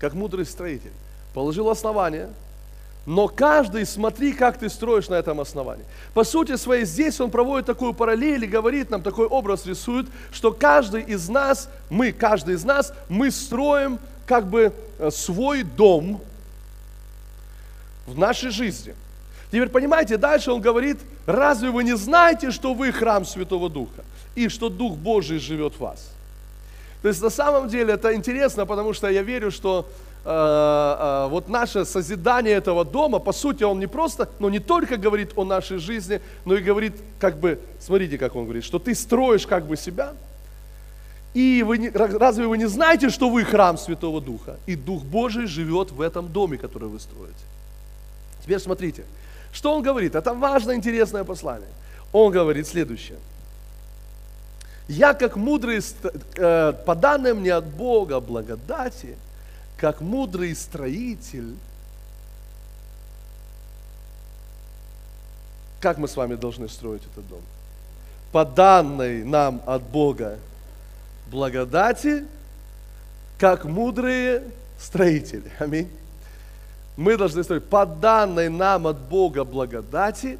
как 0.00 0.14
мудрый 0.14 0.44
строитель, 0.44 0.90
положил 1.34 1.68
основание, 1.68 2.30
но 3.06 3.28
каждый, 3.28 3.84
смотри, 3.84 4.32
как 4.32 4.58
ты 4.58 4.70
строишь 4.70 5.08
на 5.08 5.14
этом 5.14 5.40
основании. 5.40 5.84
По 6.14 6.24
сути 6.24 6.56
своей, 6.56 6.86
здесь 6.86 7.20
он 7.20 7.30
проводит 7.30 7.66
такую 7.66 7.92
параллель 7.92 8.44
и 8.44 8.46
говорит 8.46 8.88
нам, 8.88 9.02
такой 9.02 9.26
образ 9.26 9.66
рисует, 9.66 10.06
что 10.32 10.52
каждый 10.52 11.02
из 11.02 11.28
нас, 11.28 11.68
мы, 11.90 12.12
каждый 12.12 12.54
из 12.54 12.64
нас, 12.64 12.94
мы 13.10 13.30
строим 13.30 13.98
как 14.26 14.46
бы 14.46 14.72
э, 14.98 15.10
свой 15.10 15.64
дом 15.64 16.22
в 18.06 18.18
нашей 18.18 18.50
жизни. 18.50 18.94
Теперь 19.50 19.68
понимаете, 19.68 20.16
дальше 20.16 20.50
он 20.50 20.62
говорит, 20.62 20.98
разве 21.26 21.70
вы 21.70 21.84
не 21.84 21.96
знаете, 21.96 22.50
что 22.50 22.72
вы 22.72 22.90
храм 22.90 23.26
Святого 23.26 23.68
Духа 23.68 24.02
и 24.34 24.48
что 24.48 24.70
Дух 24.70 24.96
Божий 24.96 25.38
живет 25.38 25.74
в 25.74 25.80
вас? 25.80 26.10
То 27.02 27.08
есть 27.08 27.20
на 27.20 27.28
самом 27.28 27.68
деле 27.68 27.94
это 27.94 28.14
интересно, 28.14 28.64
потому 28.64 28.94
что 28.94 29.10
я 29.10 29.22
верю, 29.22 29.50
что 29.50 29.86
Э, 30.26 31.26
э, 31.26 31.28
вот 31.28 31.48
наше 31.48 31.84
созидание 31.84 32.54
этого 32.54 32.84
дома, 32.84 33.18
по 33.18 33.32
сути, 33.32 33.62
он 33.62 33.78
не 33.78 33.86
просто, 33.86 34.28
но 34.38 34.48
не 34.48 34.58
только 34.58 34.96
говорит 34.96 35.32
о 35.36 35.44
нашей 35.44 35.78
жизни, 35.78 36.20
но 36.46 36.54
и 36.54 36.62
говорит, 36.62 36.94
как 37.18 37.38
бы, 37.38 37.60
смотрите, 37.78 38.16
как 38.16 38.34
он 38.34 38.44
говорит, 38.44 38.64
что 38.64 38.78
ты 38.78 38.94
строишь 38.94 39.46
как 39.46 39.66
бы 39.66 39.76
себя, 39.76 40.14
и 41.34 41.62
вы 41.66 41.78
не, 41.78 41.90
разве 41.90 42.46
вы 42.46 42.56
не 42.56 42.68
знаете, 42.68 43.10
что 43.10 43.28
вы 43.28 43.44
храм 43.44 43.76
Святого 43.76 44.20
Духа, 44.20 44.56
и 44.66 44.76
Дух 44.76 45.02
Божий 45.02 45.46
живет 45.46 45.90
в 45.90 46.00
этом 46.00 46.28
доме, 46.28 46.56
который 46.56 46.88
вы 46.88 47.00
строите? 47.00 47.34
Теперь 48.42 48.60
смотрите, 48.60 49.04
что 49.52 49.74
он 49.74 49.82
говорит? 49.82 50.14
Это 50.14 50.32
важное, 50.32 50.76
интересное 50.76 51.24
послание. 51.24 51.68
Он 52.12 52.32
говорит 52.32 52.66
следующее. 52.66 53.18
Я, 54.88 55.14
как 55.14 55.36
мудрый, 55.36 55.80
э, 56.36 56.72
по 56.86 56.94
данным 56.94 57.40
мне 57.40 57.52
от 57.54 57.64
Бога 57.66 58.20
благодати, 58.20 59.16
как 59.84 60.00
мудрый 60.00 60.56
строитель, 60.56 61.56
как 65.78 65.98
мы 65.98 66.08
с 66.08 66.16
вами 66.16 66.36
должны 66.36 66.70
строить 66.70 67.02
этот 67.12 67.28
дом? 67.28 67.42
По 68.32 68.46
данной 68.46 69.24
нам 69.24 69.60
от 69.66 69.82
Бога 69.82 70.38
благодати, 71.30 72.24
как 73.36 73.66
мудрые 73.66 74.44
строители. 74.80 75.52
Аминь. 75.58 75.90
Мы 76.96 77.18
должны 77.18 77.44
строить 77.44 77.64
по 77.64 77.84
данной 77.84 78.48
нам 78.48 78.86
от 78.86 78.98
Бога 78.98 79.44
благодати, 79.44 80.38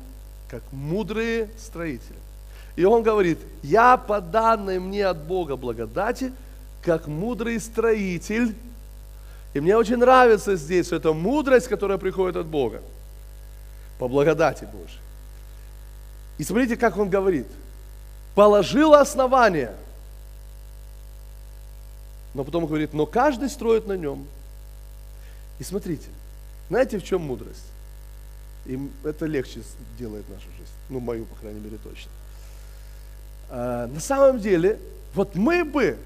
как 0.48 0.62
мудрые 0.72 1.50
строители. 1.58 2.16
И 2.76 2.84
он 2.86 3.02
говорит, 3.02 3.40
я 3.62 3.98
по 3.98 4.22
данной 4.22 4.78
мне 4.78 5.06
от 5.06 5.18
Бога 5.18 5.56
благодати, 5.56 6.32
как 6.80 7.06
мудрый 7.08 7.60
строитель, 7.60 8.56
и 9.54 9.60
мне 9.60 9.76
очень 9.76 9.96
нравится 9.96 10.56
здесь 10.56 10.90
эта 10.90 11.12
мудрость, 11.12 11.68
которая 11.68 11.96
приходит 11.96 12.36
от 12.36 12.46
Бога. 12.46 12.82
По 14.00 14.08
благодати 14.08 14.64
Божьей. 14.64 14.98
И 16.38 16.42
смотрите, 16.42 16.76
как 16.76 16.96
он 16.96 17.08
говорит. 17.08 17.46
Положил 18.34 18.94
основание. 18.94 19.72
Но 22.34 22.42
потом 22.42 22.66
говорит, 22.66 22.92
но 22.92 23.06
каждый 23.06 23.48
строит 23.48 23.86
на 23.86 23.92
нем. 23.92 24.26
И 25.60 25.62
смотрите, 25.62 26.08
знаете, 26.68 26.98
в 26.98 27.04
чем 27.04 27.22
мудрость? 27.22 27.66
И 28.66 28.76
это 29.04 29.26
легче 29.26 29.62
делает 29.96 30.28
нашу 30.30 30.50
жизнь. 30.58 30.72
Ну, 30.88 30.98
мою, 30.98 31.26
по 31.26 31.36
крайней 31.36 31.60
мере, 31.60 31.76
точно. 31.76 32.10
А, 33.50 33.86
на 33.86 34.00
самом 34.00 34.40
деле, 34.40 34.80
вот 35.14 35.36
мы 35.36 35.64
бы, 35.64 35.96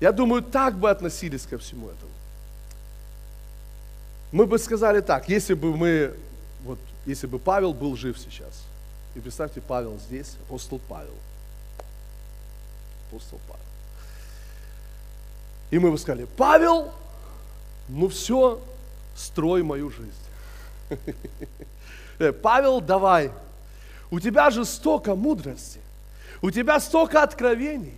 я 0.00 0.10
думаю, 0.10 0.42
так 0.42 0.76
бы 0.76 0.90
относились 0.90 1.42
ко 1.42 1.56
всему 1.56 1.86
этому 1.86 2.09
мы 4.32 4.46
бы 4.46 4.58
сказали 4.58 5.00
так, 5.00 5.28
если 5.28 5.54
бы 5.54 5.76
мы, 5.76 6.14
вот, 6.64 6.78
если 7.06 7.26
бы 7.26 7.38
Павел 7.38 7.74
был 7.74 7.96
жив 7.96 8.18
сейчас, 8.18 8.64
и 9.14 9.20
представьте, 9.20 9.60
Павел 9.60 9.98
здесь, 10.06 10.36
апостол 10.46 10.80
Павел. 10.88 11.14
Апостол 13.08 13.40
Павел. 13.48 13.64
И 15.70 15.78
мы 15.78 15.90
бы 15.90 15.98
сказали, 15.98 16.26
Павел, 16.36 16.92
ну 17.88 18.08
все, 18.08 18.60
строй 19.16 19.62
мою 19.62 19.90
жизнь. 19.90 20.14
Э, 22.18 22.32
Павел, 22.32 22.82
давай, 22.82 23.32
у 24.10 24.20
тебя 24.20 24.50
же 24.50 24.66
столько 24.66 25.14
мудрости, 25.14 25.80
у 26.42 26.50
тебя 26.50 26.78
столько 26.78 27.22
откровений, 27.22 27.96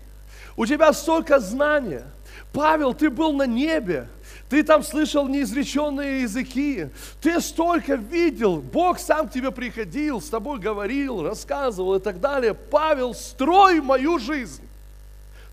у 0.57 0.65
тебя 0.65 0.93
столько 0.93 1.41
знания. 1.41 2.05
Павел, 2.53 2.95
ты 2.95 3.11
был 3.11 3.33
на 3.33 3.49
небе, 3.49 4.07
ты 4.53 4.63
там 4.63 4.83
слышал 4.83 5.29
неизреченные 5.29 6.21
языки, 6.25 6.89
ты 7.23 7.41
столько 7.41 7.95
видел, 7.95 8.59
Бог 8.59 8.99
сам 8.99 9.27
к 9.27 9.33
тебе 9.33 9.51
приходил, 9.51 10.21
с 10.21 10.29
тобой 10.29 10.59
говорил, 10.59 11.23
рассказывал 11.23 11.95
и 11.95 12.01
так 12.01 12.21
далее. 12.21 12.53
Павел, 12.53 13.15
строй 13.15 13.81
мою 13.81 14.19
жизнь. 14.19 14.63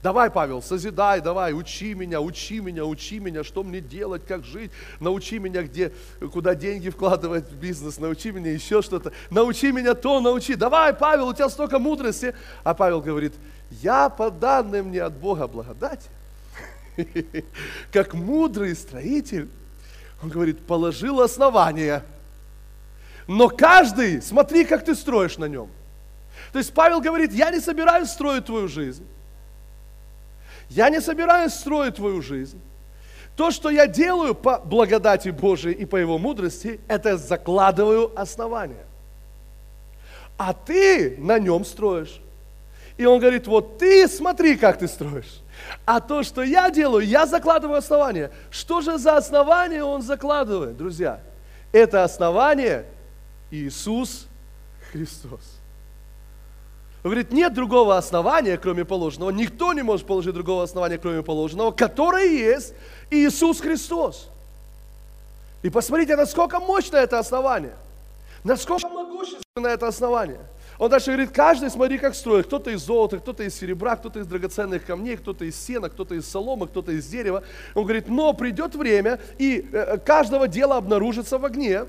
Давай, 0.03 0.29
Павел, 0.29 0.61
созидай, 0.61 1.21
давай, 1.21 1.53
учи 1.53 1.93
меня, 1.93 2.19
учи 2.19 2.59
меня, 2.59 2.83
учи 2.83 3.19
меня, 3.19 3.45
что 3.45 3.63
мне 3.63 3.79
делать, 3.79 4.25
как 4.27 4.43
жить, 4.43 4.71
научи 4.99 5.39
меня, 5.39 5.63
где, 5.63 5.93
куда 6.33 6.53
деньги 6.53 6.89
вкладывать 6.89 7.49
в 7.49 7.55
бизнес, 7.55 7.99
научи 7.99 8.33
меня 8.33 8.51
еще 8.51 8.81
что-то, 8.81 9.13
научи 9.29 9.71
меня 9.71 9.93
то, 9.93 10.19
научи. 10.19 10.55
Давай, 10.55 10.93
Павел, 10.93 11.29
у 11.29 11.33
тебя 11.33 11.47
столько 11.47 11.79
мудрости. 11.79 12.35
А 12.65 12.73
Павел 12.73 12.99
говорит, 12.99 13.33
я 13.81 14.09
по 14.09 14.29
данным 14.29 14.87
мне 14.87 15.01
от 15.01 15.13
Бога 15.13 15.47
благодати, 15.47 16.09
как 17.91 18.13
мудрый 18.13 18.75
строитель, 18.75 19.49
он 20.21 20.29
говорит, 20.29 20.59
положил 20.65 21.21
основание. 21.21 22.03
Но 23.27 23.49
каждый, 23.49 24.21
смотри, 24.21 24.65
как 24.65 24.83
ты 24.83 24.95
строишь 24.95 25.37
на 25.37 25.45
нем. 25.45 25.69
То 26.51 26.59
есть 26.59 26.73
Павел 26.73 26.99
говорит, 26.99 27.31
я 27.31 27.51
не 27.51 27.59
собираюсь 27.59 28.09
строить 28.09 28.45
твою 28.45 28.67
жизнь. 28.67 29.05
Я 30.69 30.89
не 30.89 31.01
собираюсь 31.01 31.53
строить 31.53 31.95
твою 31.95 32.21
жизнь. 32.21 32.59
То, 33.35 33.51
что 33.51 33.69
я 33.69 33.87
делаю 33.87 34.35
по 34.35 34.59
благодати 34.59 35.29
Божией 35.29 35.73
и 35.73 35.85
по 35.85 35.95
Его 35.95 36.17
мудрости, 36.17 36.79
это 36.87 37.17
закладываю 37.17 38.11
основание. 38.19 38.85
А 40.37 40.53
ты 40.53 41.15
на 41.17 41.39
нем 41.39 41.65
строишь. 41.65 42.21
И 42.97 43.05
он 43.05 43.19
говорит, 43.19 43.47
вот 43.47 43.77
ты 43.77 44.07
смотри, 44.07 44.57
как 44.57 44.79
ты 44.79 44.87
строишь. 44.87 45.41
А 45.85 45.99
то, 45.99 46.23
что 46.23 46.43
я 46.43 46.69
делаю, 46.69 47.05
я 47.05 47.25
закладываю 47.25 47.77
основание. 47.77 48.31
Что 48.51 48.81
же 48.81 48.97
за 48.97 49.17
основание 49.17 49.83
он 49.83 50.01
закладывает, 50.01 50.77
друзья? 50.77 51.21
Это 51.71 52.03
основание 52.03 52.85
Иисус 53.51 54.27
Христос. 54.91 55.59
Говорит, 57.03 57.31
нет 57.31 57.53
другого 57.53 57.97
основания, 57.97 58.57
кроме 58.57 58.83
положенного. 58.83 59.29
Никто 59.29 59.73
не 59.73 59.83
может 59.83 60.05
положить 60.05 60.33
другого 60.33 60.63
основания, 60.63 60.97
кроме 60.97 61.23
положенного, 61.23 61.71
которое 61.71 62.27
есть 62.27 62.73
Иисус 63.09 63.61
Христос. 63.61 64.29
И 65.61 65.69
посмотрите, 65.69 66.15
насколько 66.15 66.59
мощно 66.59 66.97
это 66.97 67.19
основание. 67.19 67.75
Насколько 68.43 68.89
могущественно 68.89 69.67
это 69.67 69.87
основание. 69.87 70.41
Он 70.79 70.89
дальше 70.89 71.07
говорит, 71.07 71.31
каждый 71.31 71.69
смотри, 71.69 71.97
как 71.97 72.15
строит. 72.15 72.45
Кто-то 72.45 72.71
из 72.71 72.79
золота, 72.79 73.19
кто-то 73.19 73.43
из 73.43 73.53
серебра, 73.53 73.97
кто-то 73.97 74.19
из 74.19 74.27
драгоценных 74.27 74.85
камней, 74.85 75.17
кто-то 75.17 75.43
из 75.43 75.59
сена, 75.59 75.89
кто-то 75.89 76.15
из 76.15 76.25
соломы, 76.25 76.67
кто-то 76.67 76.93
из 76.93 77.05
дерева. 77.05 77.43
Он 77.75 77.83
говорит, 77.83 78.07
но 78.07 78.31
придет 78.31 78.75
время, 78.75 79.19
и 79.37 79.67
э, 79.73 79.97
каждого 79.97 80.47
дела 80.47 80.77
обнаружится 80.77 81.37
в 81.37 81.43
огне. 81.43 81.83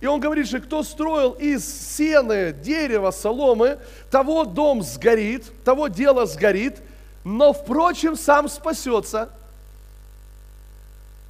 И 0.00 0.06
он 0.06 0.18
говорит, 0.18 0.48
что 0.48 0.60
кто 0.60 0.82
строил 0.82 1.32
из 1.32 1.62
сены, 1.62 2.54
дерева, 2.54 3.10
соломы, 3.10 3.78
того 4.10 4.46
дом 4.46 4.82
сгорит, 4.82 5.44
того 5.62 5.88
дело 5.88 6.24
сгорит, 6.24 6.78
но, 7.24 7.52
впрочем, 7.52 8.16
сам 8.16 8.48
спасется. 8.48 9.28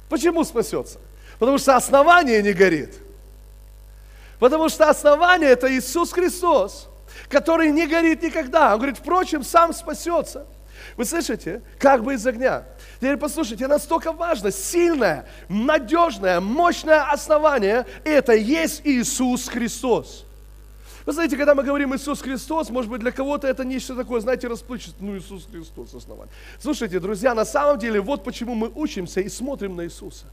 Почему 0.07 0.45
спасется? 0.45 0.99
Потому 1.37 1.57
что 1.57 1.75
основание 1.75 2.41
не 2.41 2.53
горит. 2.53 2.95
Потому 4.39 4.69
что 4.69 4.89
основание 4.89 5.49
это 5.49 5.69
Иисус 5.71 6.13
Христос, 6.13 6.87
который 7.29 7.71
не 7.71 7.87
горит 7.87 8.21
никогда. 8.21 8.73
Он 8.73 8.79
говорит, 8.79 8.97
впрочем, 8.97 9.43
сам 9.43 9.73
спасется. 9.73 10.45
Вы 10.97 11.05
слышите? 11.05 11.61
Как 11.79 12.03
бы 12.03 12.13
из 12.13 12.25
огня. 12.27 12.63
Теперь 12.97 13.17
послушайте, 13.17 13.67
настолько 13.67 14.11
важно, 14.11 14.51
сильное, 14.51 15.25
надежное, 15.49 16.39
мощное 16.39 17.09
основание, 17.11 17.85
это 18.03 18.33
есть 18.33 18.81
Иисус 18.83 19.47
Христос. 19.47 20.25
Вы 21.05 21.11
знаете, 21.11 21.35
когда 21.35 21.53
мы 21.53 21.63
говорим 21.63 21.93
Иисус 21.95 22.21
Христос, 22.21 22.69
может 22.69 22.89
быть, 22.89 23.01
для 23.01 23.11
кого-то 23.11 23.47
это 23.47 23.65
нечто 23.65 23.95
такое, 23.95 24.21
знаете, 24.21 24.47
расплывчатое, 24.47 25.01
ну 25.01 25.17
Иисус 25.17 25.47
Христос 25.51 25.93
основание. 25.93 26.33
Слушайте, 26.59 26.99
друзья, 26.99 27.33
на 27.33 27.43
самом 27.43 27.77
деле, 27.77 27.99
вот 27.99 28.23
почему 28.23 28.55
мы 28.55 28.71
учимся 28.73 29.19
и 29.19 29.27
смотрим 29.27 29.75
на 29.75 29.83
Иисуса. 29.85 30.25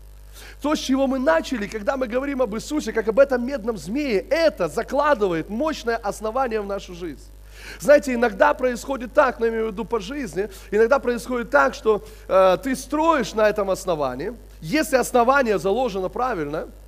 То, 0.60 0.74
с 0.74 0.78
чего 0.78 1.06
мы 1.06 1.18
начали, 1.18 1.66
когда 1.66 1.96
мы 1.96 2.06
говорим 2.06 2.42
об 2.42 2.54
Иисусе, 2.54 2.92
как 2.92 3.08
об 3.08 3.18
этом 3.18 3.46
медном 3.46 3.76
змее, 3.76 4.20
это 4.30 4.68
закладывает 4.68 5.48
мощное 5.48 5.96
основание 5.96 6.60
в 6.60 6.66
нашу 6.66 6.94
жизнь. 6.94 7.30
Знаете, 7.78 8.14
иногда 8.14 8.54
происходит 8.54 9.12
так, 9.12 9.38
но 9.38 9.46
я 9.46 9.52
имею 9.52 9.68
в 9.68 9.72
виду 9.72 9.84
по 9.84 10.00
жизни, 10.00 10.48
иногда 10.70 10.98
происходит 10.98 11.50
так, 11.50 11.74
что 11.74 12.04
э, 12.26 12.56
ты 12.62 12.74
строишь 12.74 13.34
на 13.34 13.48
этом 13.48 13.70
основании, 13.70 14.34
если 14.60 14.96
основание 14.96 15.58
заложено 15.58 16.08
правильно– 16.08 16.68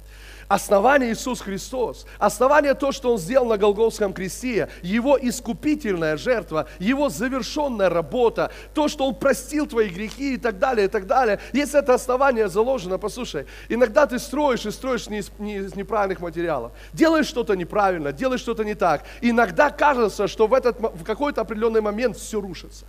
Основание 0.48 1.12
Иисус 1.12 1.40
Христос. 1.40 2.06
Основание 2.18 2.74
то, 2.74 2.92
что 2.92 3.12
Он 3.12 3.18
сделал 3.18 3.46
на 3.46 3.56
Голгофском 3.56 4.12
кресте. 4.12 4.68
Его 4.82 5.18
искупительная 5.20 6.16
жертва, 6.16 6.68
Его 6.78 7.08
завершенная 7.08 7.88
работа, 7.88 8.50
то, 8.74 8.88
что 8.88 9.06
Он 9.06 9.14
простил 9.14 9.66
твои 9.66 9.88
грехи 9.88 10.34
и 10.34 10.36
так 10.36 10.58
далее, 10.58 10.86
и 10.86 10.88
так 10.88 11.06
далее. 11.06 11.38
Если 11.52 11.78
это 11.78 11.94
основание 11.94 12.48
заложено, 12.48 12.98
послушай, 12.98 13.46
иногда 13.68 14.06
ты 14.06 14.18
строишь 14.18 14.66
и 14.66 14.70
строишь 14.70 15.08
не 15.08 15.18
из, 15.18 15.30
не 15.38 15.56
из 15.56 15.74
неправильных 15.74 16.20
материалов. 16.20 16.72
Делаешь 16.92 17.26
что-то 17.26 17.54
неправильно, 17.54 18.12
делаешь 18.12 18.40
что-то 18.40 18.64
не 18.64 18.74
так. 18.74 19.04
Иногда 19.20 19.70
кажется, 19.70 20.28
что 20.28 20.46
в, 20.46 20.54
этот, 20.54 20.78
в 20.78 21.04
какой-то 21.04 21.40
определенный 21.40 21.80
момент 21.80 22.16
все 22.16 22.40
рушится. 22.40 22.84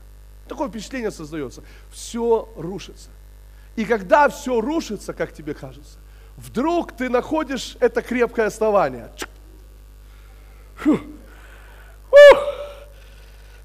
Такое 0.48 0.70
впечатление 0.70 1.12
создается. 1.12 1.64
Все 1.92 2.50
рушится. 2.56 3.10
И 3.76 3.86
когда 3.86 4.30
все 4.30 4.62
рушится, 4.62 5.14
как 5.14 5.34
тебе 5.34 5.54
кажется, 5.54 5.98
вдруг 6.38 6.92
ты 6.92 7.10
находишь 7.10 7.78
это 7.80 8.02
крепкое 8.02 8.48
основание. 8.48 9.10
Фу. 10.78 11.00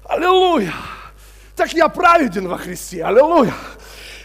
Аллилуйя! 0.05 0.73
Так 1.55 1.73
я 1.73 1.87
праведен 1.87 2.47
во 2.47 2.57
Христе, 2.57 3.03
аллилуйя! 3.03 3.53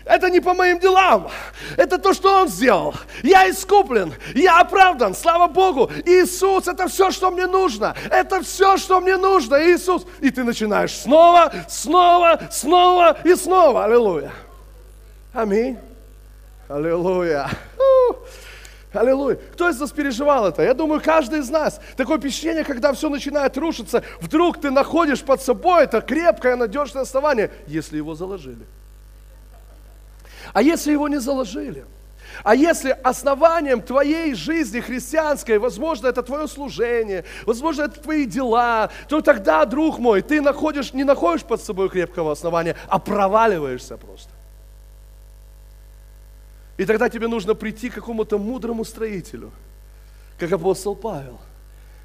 Это 0.05 0.29
не 0.29 0.41
по 0.41 0.53
моим 0.53 0.79
делам. 0.79 1.31
Это 1.77 1.99
то, 1.99 2.13
что 2.13 2.43
Он 2.43 2.49
сделал. 2.49 2.95
Я 3.23 3.49
искуплен. 3.49 4.13
Я 4.35 4.61
оправдан. 4.61 5.15
Слава 5.15 5.47
Богу. 5.47 5.91
Иисус, 6.05 6.69
это 6.69 6.89
все, 6.89 7.11
что 7.11 7.31
мне 7.31 7.47
нужно. 7.47 7.97
Это 8.11 8.43
все, 8.43 8.77
что 8.77 9.01
мне 9.01 9.17
нужно. 9.17 9.57
Иисус. 9.57 10.07
И 10.21 10.31
ты 10.31 10.45
начинаешь 10.45 10.95
снова, 10.95 11.53
снова, 11.69 12.39
снова 12.51 13.17
и 13.25 13.35
снова. 13.35 13.85
Аллилуйя. 13.85 14.31
Аминь. 15.33 15.79
Аллилуйя. 16.69 17.51
Аллилуйя. 18.93 19.39
Кто 19.53 19.69
из 19.69 19.81
нас 19.81 19.91
переживал 19.91 20.47
это? 20.47 20.63
Я 20.63 20.73
думаю, 20.73 21.01
каждый 21.03 21.41
из 21.41 21.51
нас. 21.51 21.81
Такое 21.97 22.19
впечатление, 22.19 22.65
когда 22.65 22.93
все 22.93 23.09
начинает 23.09 23.57
рушиться, 23.57 24.03
вдруг 24.21 24.61
ты 24.61 24.71
находишь 24.71 25.23
под 25.23 25.43
собой 25.43 25.85
это 25.85 26.01
крепкое, 26.01 26.57
надежное 26.57 27.03
основание, 27.03 27.51
если 27.67 27.97
его 27.97 28.15
заложили. 28.15 28.65
А 30.53 30.63
если 30.63 30.93
его 30.93 31.09
не 31.09 31.19
заложили? 31.19 31.85
А 32.43 32.55
если 32.55 32.91
основанием 32.91 33.81
твоей 33.81 34.35
жизни 34.35 34.81
христианской, 34.81 35.59
возможно, 35.59 36.09
это 36.09 36.23
твое 36.23 36.49
служение, 36.49 37.25
возможно, 37.47 37.83
это 37.83 38.01
твои 38.01 38.27
дела, 38.27 38.91
то 39.09 39.21
тогда, 39.21 39.65
друг 39.65 39.99
мой, 39.99 40.23
ты 40.23 40.41
находишь, 40.41 40.93
не 40.93 41.05
находишь 41.05 41.45
под 41.45 41.63
собой 41.63 41.89
крепкого 41.91 42.33
основания, 42.33 42.77
а 42.89 42.99
проваливаешься 42.99 43.97
просто. 43.97 44.34
И 46.77 46.85
тогда 46.85 47.09
тебе 47.09 47.29
нужно 47.29 47.55
прийти 47.55 47.89
к 47.89 47.95
какому-то 47.95 48.39
мудрому 48.39 48.85
строителю, 48.85 49.53
как 50.39 50.51
апостол 50.53 50.97
Павел, 50.97 51.41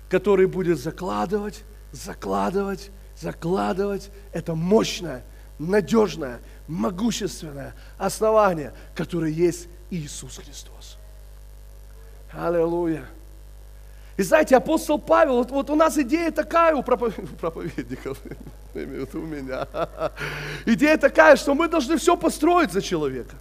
который 0.09 0.45
будет 0.45 0.79
закладывать, 0.79 1.63
закладывать, 1.91 2.91
закладывать 3.19 4.11
это 4.31 4.53
мощное, 4.53 5.23
надежное, 5.57 6.39
могущественное 6.67 7.73
основание, 7.97 8.73
которое 8.95 9.31
есть 9.31 9.67
Иисус 9.89 10.37
Христос. 10.37 10.97
Аллилуйя. 12.31 13.05
И 14.17 14.21
знаете, 14.21 14.57
апостол 14.57 14.99
Павел, 14.99 15.37
вот, 15.37 15.49
вот 15.49 15.69
у 15.69 15.75
нас 15.75 15.97
идея 15.97 16.29
такая 16.29 16.75
у 16.75 16.83
проповедников, 16.83 18.19
у 18.73 19.17
меня. 19.17 19.67
Идея 20.65 20.97
такая, 20.97 21.37
что 21.37 21.55
мы 21.55 21.67
должны 21.67 21.97
все 21.97 22.15
построить 22.15 22.71
за 22.71 22.81
человека. 22.81 23.35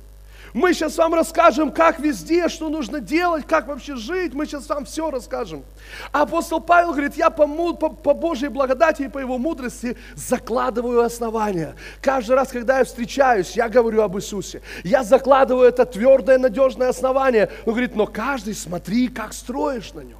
Мы 0.55 0.72
сейчас 0.72 0.96
вам 0.96 1.14
расскажем, 1.14 1.70
как 1.70 1.99
везде, 1.99 2.49
что 2.49 2.68
нужно 2.68 3.01
делать, 3.01 3.46
как 3.46 3.68
вообще 3.68 3.96
жить. 3.96 4.34
Мы 4.34 4.46
сейчас 4.46 4.68
вам 4.68 4.84
все 4.84 5.11
расскажем. 5.11 5.64
Апостол 6.12 6.61
Павел 6.61 6.92
говорит, 6.92 7.16
я 7.16 7.30
по, 7.30 7.46
по, 7.74 7.90
по 7.90 8.14
Божьей 8.14 8.49
благодати 8.49 9.03
и 9.03 9.09
по 9.09 9.18
его 9.18 9.38
мудрости 9.38 9.96
закладываю 10.14 11.03
основания. 11.03 11.74
Каждый 12.01 12.36
раз, 12.36 12.49
когда 12.49 12.78
я 12.78 12.84
встречаюсь, 12.84 13.57
я 13.57 13.68
говорю 13.68 14.03
об 14.03 14.16
Иисусе. 14.16 14.62
Я 14.84 15.05
закладываю 15.05 15.68
это 15.68 15.84
твердое, 15.84 16.38
надежное 16.38 16.88
основание. 16.88 17.51
Он 17.66 17.72
говорит, 17.72 17.94
но 17.94 18.07
каждый 18.07 18.55
смотри, 18.55 19.09
как 19.09 19.32
строишь 19.32 19.92
на 19.92 20.01
нем. 20.01 20.18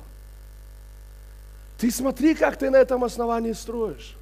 Ты 1.79 1.91
смотри, 1.91 2.35
как 2.35 2.57
ты 2.57 2.71
на 2.71 2.77
этом 2.77 3.05
основании 3.05 3.53
строишь. 3.53 4.18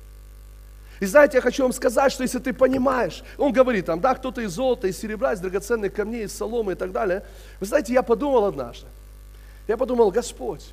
И 1.01 1.07
знаете, 1.07 1.37
я 1.37 1.43
хочу 1.43 1.63
вам 1.63 1.73
сказать, 1.73 2.11
что 2.11 2.23
если 2.23 2.39
ты 2.39 2.53
понимаешь, 2.53 3.23
он 3.37 3.53
говорит 3.53 3.87
там, 3.87 4.01
да, 4.01 4.15
кто-то 4.15 4.41
из 4.41 4.53
золота, 4.53 4.87
из 4.89 4.99
серебра, 4.99 5.35
из 5.35 5.41
драгоценных 5.41 5.93
камней, 5.93 6.25
из 6.25 6.35
соломы 6.35 6.73
и 6.73 6.75
так 6.75 6.93
далее. 6.93 7.23
Вы 7.61 7.67
знаете, 7.67 7.93
я 7.93 8.03
подумал 8.03 8.47
однажды, 8.47 8.87
я 9.69 9.77
подумал, 9.77 10.11
Господь, 10.11 10.73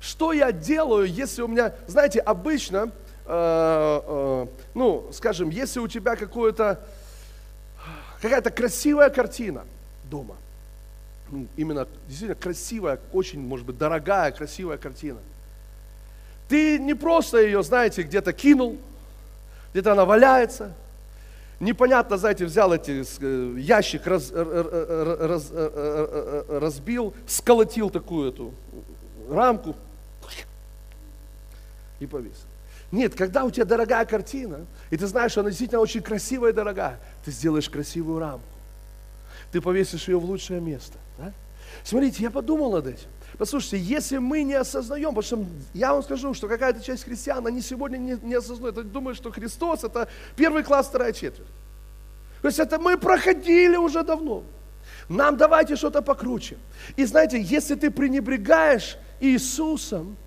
что 0.00 0.32
я 0.32 0.50
делаю, 0.50 1.06
если 1.06 1.42
у 1.42 1.48
меня, 1.48 1.72
знаете, 1.86 2.18
обычно, 2.18 2.90
э, 3.26 4.00
э, 4.06 4.46
ну, 4.74 5.08
скажем, 5.12 5.50
если 5.50 5.78
у 5.78 5.86
тебя 5.86 6.16
какое-то, 6.16 6.80
какая-то 8.20 8.50
красивая 8.50 9.10
картина 9.10 9.66
дома, 10.10 10.36
ну, 11.30 11.46
именно 11.56 11.86
действительно 12.08 12.34
красивая, 12.34 12.98
очень, 13.12 13.40
может 13.40 13.66
быть, 13.66 13.78
дорогая, 13.78 14.32
красивая 14.32 14.78
картина– 14.78 15.20
ты 16.50 16.80
не 16.80 16.94
просто 16.94 17.40
ее, 17.40 17.62
знаете, 17.62 18.02
где-то 18.02 18.32
кинул, 18.32 18.76
где-то 19.70 19.92
она 19.92 20.04
валяется. 20.04 20.74
Непонятно, 21.60 22.18
знаете, 22.18 22.44
взял 22.44 22.72
эти 22.72 23.04
э, 23.20 23.60
ящик, 23.60 24.04
раз, 24.06 24.32
раз, 24.32 25.52
разбил, 26.48 27.14
сколотил 27.28 27.88
такую 27.88 28.30
эту 28.30 28.54
рамку 29.30 29.76
и 32.00 32.06
повис. 32.06 32.46
Нет, 32.90 33.14
когда 33.14 33.44
у 33.44 33.50
тебя 33.52 33.64
дорогая 33.64 34.04
картина, 34.04 34.66
и 34.90 34.96
ты 34.96 35.06
знаешь, 35.06 35.30
что 35.32 35.42
она 35.42 35.50
действительно 35.50 35.80
очень 35.80 36.02
красивая 36.02 36.50
и 36.50 36.54
дорогая, 36.54 36.98
ты 37.24 37.30
сделаешь 37.30 37.70
красивую 37.70 38.18
рамку. 38.18 38.44
Ты 39.52 39.60
повесишь 39.60 40.08
ее 40.08 40.18
в 40.18 40.24
лучшее 40.24 40.60
место. 40.60 40.98
Да? 41.16 41.32
Смотрите, 41.84 42.24
я 42.24 42.30
подумал 42.32 42.72
над 42.72 42.88
этим. 42.88 43.08
Послушайте, 43.40 43.78
если 43.78 44.18
мы 44.18 44.42
не 44.42 44.52
осознаем, 44.52 45.14
потому 45.14 45.22
что 45.22 45.46
я 45.72 45.94
вам 45.94 46.02
скажу, 46.02 46.34
что 46.34 46.46
какая-то 46.46 46.84
часть 46.84 47.04
христиан, 47.04 47.46
они 47.46 47.62
сегодня 47.62 47.96
не, 47.96 48.18
не 48.22 48.34
осознают, 48.34 48.76
они 48.76 48.90
думают, 48.90 49.16
что 49.16 49.32
Христос 49.32 49.82
это 49.82 50.10
первый 50.36 50.62
класс, 50.62 50.88
вторая 50.88 51.14
четверть. 51.14 51.48
То 52.42 52.48
есть 52.48 52.58
это 52.58 52.78
мы 52.78 52.98
проходили 52.98 53.76
уже 53.76 54.02
давно. 54.02 54.42
Нам 55.08 55.38
давайте 55.38 55.76
что-то 55.76 56.02
покруче. 56.02 56.58
И 56.96 57.06
знаете, 57.06 57.40
если 57.40 57.76
ты 57.76 57.90
пренебрегаешь 57.90 58.98
Иисусом, 59.20 60.18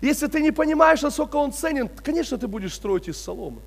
если 0.00 0.26
ты 0.26 0.40
не 0.40 0.52
понимаешь, 0.52 1.02
насколько 1.02 1.36
Он 1.36 1.52
ценен, 1.52 1.90
конечно, 2.02 2.38
ты 2.38 2.48
будешь 2.48 2.72
строить 2.72 3.08
из 3.08 3.18
соломы. 3.18 3.60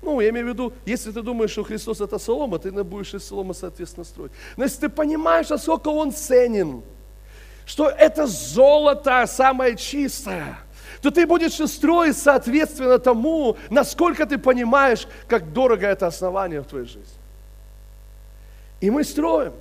Ну, 0.00 0.18
я 0.22 0.30
имею 0.30 0.46
в 0.46 0.48
виду, 0.48 0.72
если 0.86 1.12
ты 1.12 1.20
думаешь, 1.20 1.50
что 1.50 1.62
Христос 1.62 2.00
это 2.00 2.18
солома, 2.18 2.58
ты 2.58 2.70
будешь 2.82 3.12
из 3.12 3.24
соломы, 3.24 3.52
соответственно, 3.52 4.04
строить. 4.04 4.32
Но 4.56 4.64
если 4.64 4.80
ты 4.80 4.88
понимаешь, 4.88 5.50
насколько 5.50 5.88
Он 5.88 6.10
ценен, 6.10 6.82
что 7.66 7.88
это 7.88 8.26
золото 8.26 9.24
самое 9.26 9.76
чистое, 9.76 10.58
то 11.02 11.10
ты 11.10 11.26
будешь 11.26 11.54
строить 11.70 12.16
соответственно 12.16 12.98
тому, 12.98 13.56
насколько 13.70 14.26
ты 14.26 14.38
понимаешь, 14.38 15.06
как 15.28 15.52
дорого 15.52 15.86
это 15.86 16.06
основание 16.06 16.60
в 16.60 16.66
твоей 16.66 16.86
жизни. 16.86 17.20
И 18.80 18.90
мы 18.90 19.04
строим. 19.04 19.52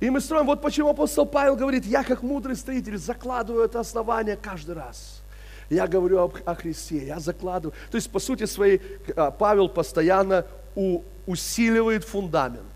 И 0.00 0.10
мы 0.10 0.20
строим. 0.20 0.46
Вот 0.46 0.60
почему 0.60 0.90
апостол 0.90 1.26
Павел 1.26 1.56
говорит, 1.56 1.86
я 1.86 2.04
как 2.04 2.22
мудрый 2.22 2.56
строитель 2.56 2.98
закладываю 2.98 3.64
это 3.64 3.80
основание 3.80 4.36
каждый 4.36 4.74
раз. 4.74 5.22
Я 5.70 5.86
говорю 5.86 6.18
об, 6.20 6.36
о 6.44 6.54
Христе, 6.54 7.06
я 7.06 7.18
закладываю. 7.18 7.74
То 7.90 7.96
есть, 7.96 8.10
по 8.10 8.20
сути 8.20 8.44
своей, 8.44 8.80
а, 9.16 9.30
Павел 9.30 9.68
постоянно 9.68 10.46
у, 10.74 11.02
усиливает 11.26 12.04
фундамент. 12.04 12.75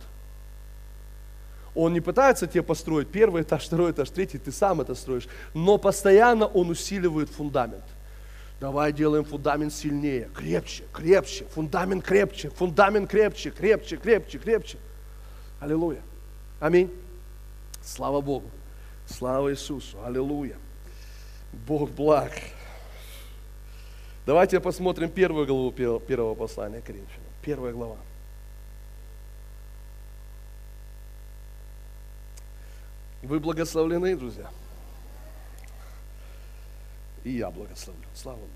Он 1.74 1.92
не 1.92 2.00
пытается 2.00 2.46
тебе 2.46 2.62
построить 2.62 3.08
первый 3.08 3.42
этаж, 3.42 3.64
второй 3.66 3.92
этаж, 3.92 4.10
третий, 4.10 4.38
ты 4.38 4.52
сам 4.52 4.80
это 4.80 4.94
строишь. 4.94 5.28
Но 5.54 5.78
постоянно 5.78 6.46
он 6.46 6.70
усиливает 6.70 7.30
фундамент. 7.30 7.84
Давай 8.60 8.92
делаем 8.92 9.24
фундамент 9.24 9.72
сильнее, 9.72 10.28
крепче, 10.34 10.84
крепче, 10.92 11.46
фундамент 11.46 12.04
крепче, 12.04 12.50
фундамент 12.50 13.08
крепче, 13.08 13.50
крепче, 13.50 13.96
крепче, 13.96 14.38
крепче. 14.38 14.78
Аллилуйя. 15.60 16.02
Аминь. 16.58 16.90
Слава 17.82 18.20
Богу. 18.20 18.50
Слава 19.06 19.50
Иисусу. 19.50 19.96
Аллилуйя. 20.04 20.56
Бог 21.66 21.90
благ. 21.90 22.32
Давайте 24.26 24.60
посмотрим 24.60 25.08
первую 25.08 25.46
главу 25.46 25.70
первого 25.72 26.34
послания 26.34 26.82
Коринфянам. 26.82 27.30
Первая 27.42 27.72
глава. 27.72 27.96
Вы 33.22 33.38
благословлены, 33.38 34.16
друзья. 34.16 34.50
И 37.22 37.32
я 37.32 37.50
благословлен. 37.50 38.08
Слава 38.14 38.38
Богу. 38.38 38.50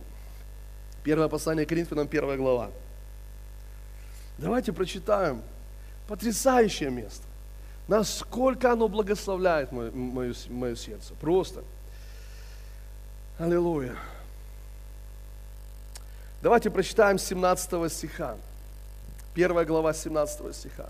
Первое 1.03 1.29
послание 1.29 1.67
Коринфянам, 1.67 2.09
первая 2.09 2.39
глава. 2.39 2.71
Давайте 4.39 4.73
прочитаем. 4.73 5.43
Потрясающее 6.09 6.91
место. 6.91 7.25
Насколько 7.89 8.73
оно 8.73 8.89
благословляет 8.89 9.71
мое, 9.71 9.91
мое, 9.91 10.35
мое 10.49 10.75
сердце. 10.75 11.13
Просто. 11.15 11.63
Аллилуйя. 13.39 13.97
Давайте 16.41 16.71
прочитаем 16.71 17.19
17 17.19 17.93
стиха. 17.93 18.37
Первая 19.35 19.67
глава 19.67 19.93
17 19.93 20.55
стиха. 20.55 20.89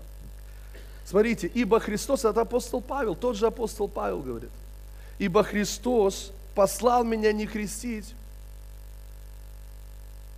Смотрите, 1.05 1.47
ибо 1.47 1.79
Христос, 1.79 2.25
это 2.25 2.41
апостол 2.41 2.81
Павел, 2.81 3.15
тот 3.15 3.35
же 3.35 3.45
апостол 3.45 3.87
Павел 3.87 4.21
говорит, 4.21 4.49
ибо 5.19 5.43
Христос 5.43 6.31
послал 6.55 7.03
меня 7.03 7.31
не 7.31 7.45
крестить, 7.45 8.15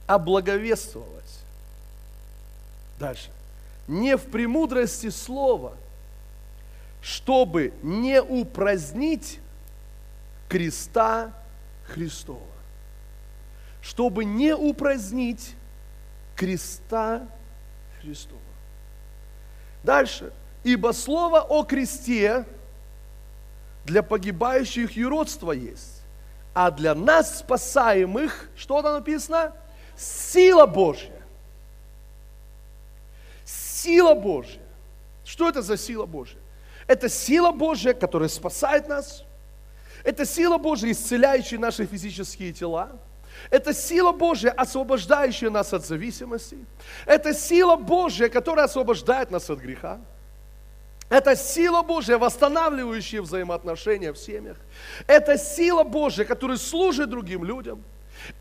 а 0.06 0.20
благовествовать. 0.20 1.24
Дальше. 3.00 3.30
Не 3.88 4.18
в 4.18 4.24
премудрости 4.24 5.10
слова, 5.10 5.74
чтобы 7.02 7.74
не 7.82 8.22
упразднить 8.22 9.40
креста 10.50 11.32
Христова. 11.86 12.42
Чтобы 13.82 14.26
не 14.26 14.54
упразднить 14.54 15.56
креста 16.36 17.26
Христова. 18.02 18.42
Дальше. 19.84 20.34
Ибо 20.68 20.92
слово 20.92 21.44
о 21.44 21.64
кресте 21.64 22.46
для 23.86 24.04
погибающих 24.04 24.98
юродство 24.98 25.54
есть, 25.54 26.02
а 26.54 26.72
для 26.72 26.94
нас 26.94 27.40
спасаемых, 27.40 28.50
что 28.58 28.82
там 28.82 28.96
написано? 28.96 29.54
Сила 29.96 30.66
Божья. 30.66 31.24
Сила 33.46 34.14
Божья. 34.14 34.60
Что 35.24 35.48
это 35.48 35.62
за 35.62 35.78
сила 35.78 36.06
Божья? 36.06 36.38
Это 36.86 37.08
сила 37.08 37.54
Божья, 37.54 37.94
которая 37.94 38.28
спасает 38.28 38.90
нас. 38.90 39.24
Это 40.04 40.26
сила 40.26 40.58
Божья, 40.58 40.92
исцеляющая 40.92 41.60
наши 41.60 41.86
физические 41.86 42.52
тела. 42.52 42.92
Это 43.52 43.74
сила 43.74 44.12
Божья, 44.12 44.50
освобождающая 44.50 45.50
нас 45.50 45.72
от 45.72 45.86
зависимости. 45.86 46.58
Это 47.06 47.34
сила 47.34 47.78
Божья, 47.78 48.28
которая 48.28 48.66
освобождает 48.66 49.32
нас 49.32 49.50
от 49.50 49.60
греха. 49.60 50.02
Это 51.10 51.36
сила 51.36 51.84
Божья, 51.84 52.18
восстанавливающая 52.18 53.22
взаимоотношения 53.22 54.12
в 54.12 54.18
семьях. 54.18 54.58
Это 55.08 55.38
сила 55.38 55.84
Божья, 55.84 56.26
которая 56.26 56.58
служит 56.58 57.10
другим 57.10 57.46
людям. 57.46 57.84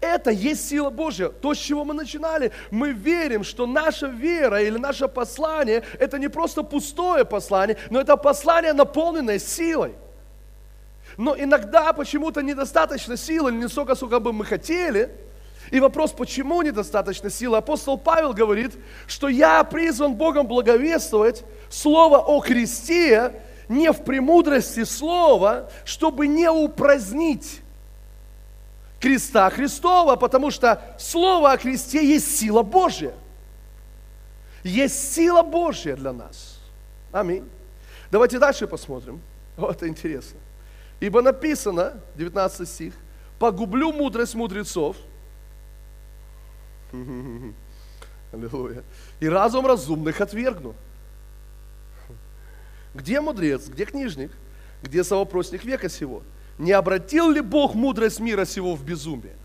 Это 0.00 0.30
есть 0.30 0.68
сила 0.68 0.90
Божья. 0.90 1.28
То, 1.28 1.54
с 1.54 1.58
чего 1.58 1.84
мы 1.84 1.94
начинали. 1.94 2.50
Мы 2.72 2.92
верим, 2.92 3.44
что 3.44 3.66
наша 3.66 4.08
вера 4.08 4.60
или 4.60 4.78
наше 4.78 5.06
послание, 5.06 5.84
это 6.00 6.18
не 6.18 6.28
просто 6.28 6.62
пустое 6.62 7.24
послание, 7.24 7.76
но 7.90 8.00
это 8.00 8.16
послание, 8.16 8.72
наполненное 8.72 9.38
силой. 9.38 9.94
Но 11.16 11.36
иногда 11.38 11.92
почему-то 11.92 12.42
недостаточно 12.42 13.16
силы, 13.16 13.52
не 13.52 13.68
столько, 13.68 13.94
сколько 13.94 14.18
бы 14.18 14.32
мы 14.32 14.44
хотели. 14.44 15.14
И 15.70 15.80
вопрос, 15.80 16.12
почему 16.12 16.62
недостаточно 16.62 17.30
силы? 17.30 17.56
Апостол 17.56 17.98
Павел 17.98 18.32
говорит, 18.32 18.72
что 19.06 19.28
я 19.28 19.64
призван 19.64 20.14
Богом 20.14 20.46
благовествовать 20.46 21.44
слово 21.68 22.18
о 22.18 22.40
кресте 22.40 23.32
не 23.68 23.90
в 23.90 24.04
премудрости 24.04 24.84
слова, 24.84 25.68
чтобы 25.84 26.28
не 26.28 26.48
упразднить 26.48 27.60
креста 29.00 29.50
Христова, 29.50 30.16
потому 30.16 30.50
что 30.50 30.82
слово 30.98 31.52
о 31.52 31.56
кресте 31.56 32.06
есть 32.06 32.38
сила 32.38 32.62
Божья. 32.62 33.12
Есть 34.62 35.14
сила 35.14 35.42
Божья 35.42 35.96
для 35.96 36.12
нас. 36.12 36.58
Аминь. 37.12 37.48
Давайте 38.10 38.38
дальше 38.38 38.66
посмотрим. 38.66 39.20
Вот 39.56 39.82
интересно. 39.82 40.38
Ибо 41.00 41.22
написано, 41.22 41.94
19 42.16 42.68
стих, 42.68 42.94
погублю 43.38 43.92
мудрость 43.92 44.34
мудрецов. 44.34 44.96
Аллилуйя. 48.32 48.82
И 49.20 49.28
разум 49.28 49.66
разумных 49.66 50.20
отвергну. 50.20 50.74
Где 52.94 53.20
мудрец, 53.20 53.68
где 53.68 53.84
книжник, 53.84 54.30
где 54.82 55.04
совопросник 55.04 55.64
века 55.64 55.88
сего? 55.88 56.22
Не 56.58 56.72
обратил 56.72 57.30
ли 57.30 57.40
Бог 57.40 57.74
мудрость 57.74 58.20
мира 58.20 58.44
сего 58.44 58.74
в 58.74 58.84
безумие? 58.84 59.36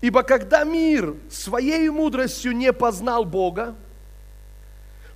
Ибо 0.00 0.22
когда 0.22 0.64
мир 0.64 1.14
своей 1.28 1.90
мудростью 1.90 2.52
не 2.52 2.72
познал 2.72 3.24
Бога 3.24 3.74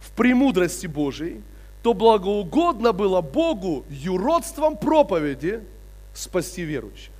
в 0.00 0.11
премудрости 0.12 0.86
Божией, 0.86 1.42
то 1.82 1.94
благоугодно 1.94 2.92
было 2.92 3.20
Богу 3.20 3.84
юродством 3.88 4.76
проповеди 4.76 5.64
спасти 6.12 6.62
верующих. 6.62 7.12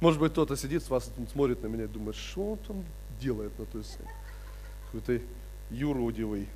Может 0.00 0.18
быть, 0.18 0.32
кто-то 0.32 0.56
сидит 0.56 0.82
с 0.82 0.90
вас, 0.90 1.10
смотрит 1.30 1.62
на 1.62 1.66
меня 1.66 1.84
и 1.84 1.86
думает, 1.86 2.16
что 2.16 2.52
он 2.52 2.58
там 2.58 2.84
делает 3.20 3.56
на 3.58 3.66
той 3.66 3.84
сцене. 3.84 4.10
Какой-то 4.86 5.22
юродивый. 5.70 6.48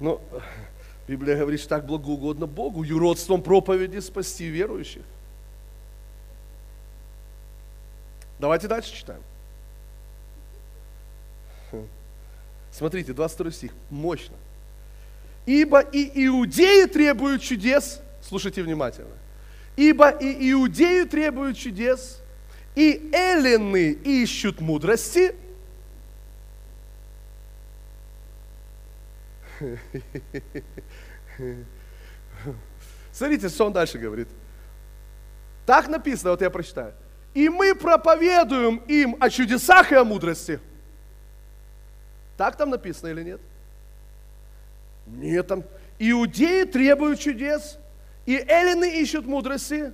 Но 0.00 0.20
Библия 1.06 1.38
говорит, 1.38 1.60
что 1.60 1.68
так 1.70 1.86
благоугодно 1.86 2.46
Богу, 2.46 2.82
юродством 2.82 3.40
проповеди 3.40 4.00
спасти 4.00 4.46
верующих. 4.46 5.04
Давайте 8.38 8.68
дальше 8.68 8.92
читаем. 8.92 9.22
Смотрите, 12.72 13.14
22 13.14 13.50
стих, 13.52 13.72
мощно. 13.88 14.36
Ибо 15.46 15.80
и 15.80 16.26
иудеи 16.26 16.86
требуют 16.86 17.40
чудес, 17.40 18.02
слушайте 18.20 18.62
внимательно, 18.62 19.14
ибо 19.76 20.10
и 20.10 20.50
иудеи 20.52 21.04
требуют 21.04 21.56
чудес, 21.56 22.20
и 22.74 23.10
эллины 23.12 23.92
ищут 23.92 24.60
мудрости. 24.60 25.34
Смотрите, 33.12 33.48
что 33.48 33.66
он 33.66 33.72
дальше 33.72 33.98
говорит. 33.98 34.28
Так 35.64 35.88
написано, 35.88 36.30
вот 36.32 36.42
я 36.42 36.50
прочитаю. 36.50 36.92
И 37.32 37.48
мы 37.48 37.74
проповедуем 37.74 38.76
им 38.88 39.16
о 39.20 39.30
чудесах 39.30 39.92
и 39.92 39.94
о 39.94 40.04
мудрости. 40.04 40.60
Так 42.36 42.56
там 42.56 42.70
написано 42.70 43.08
или 43.08 43.22
нет? 43.22 43.40
Нет, 45.06 45.46
там 45.46 45.64
иудеи 45.98 46.64
требуют 46.64 47.18
чудес, 47.20 47.78
и 48.26 48.36
эллины 48.36 49.00
ищут 49.00 49.24
мудрости. 49.24 49.92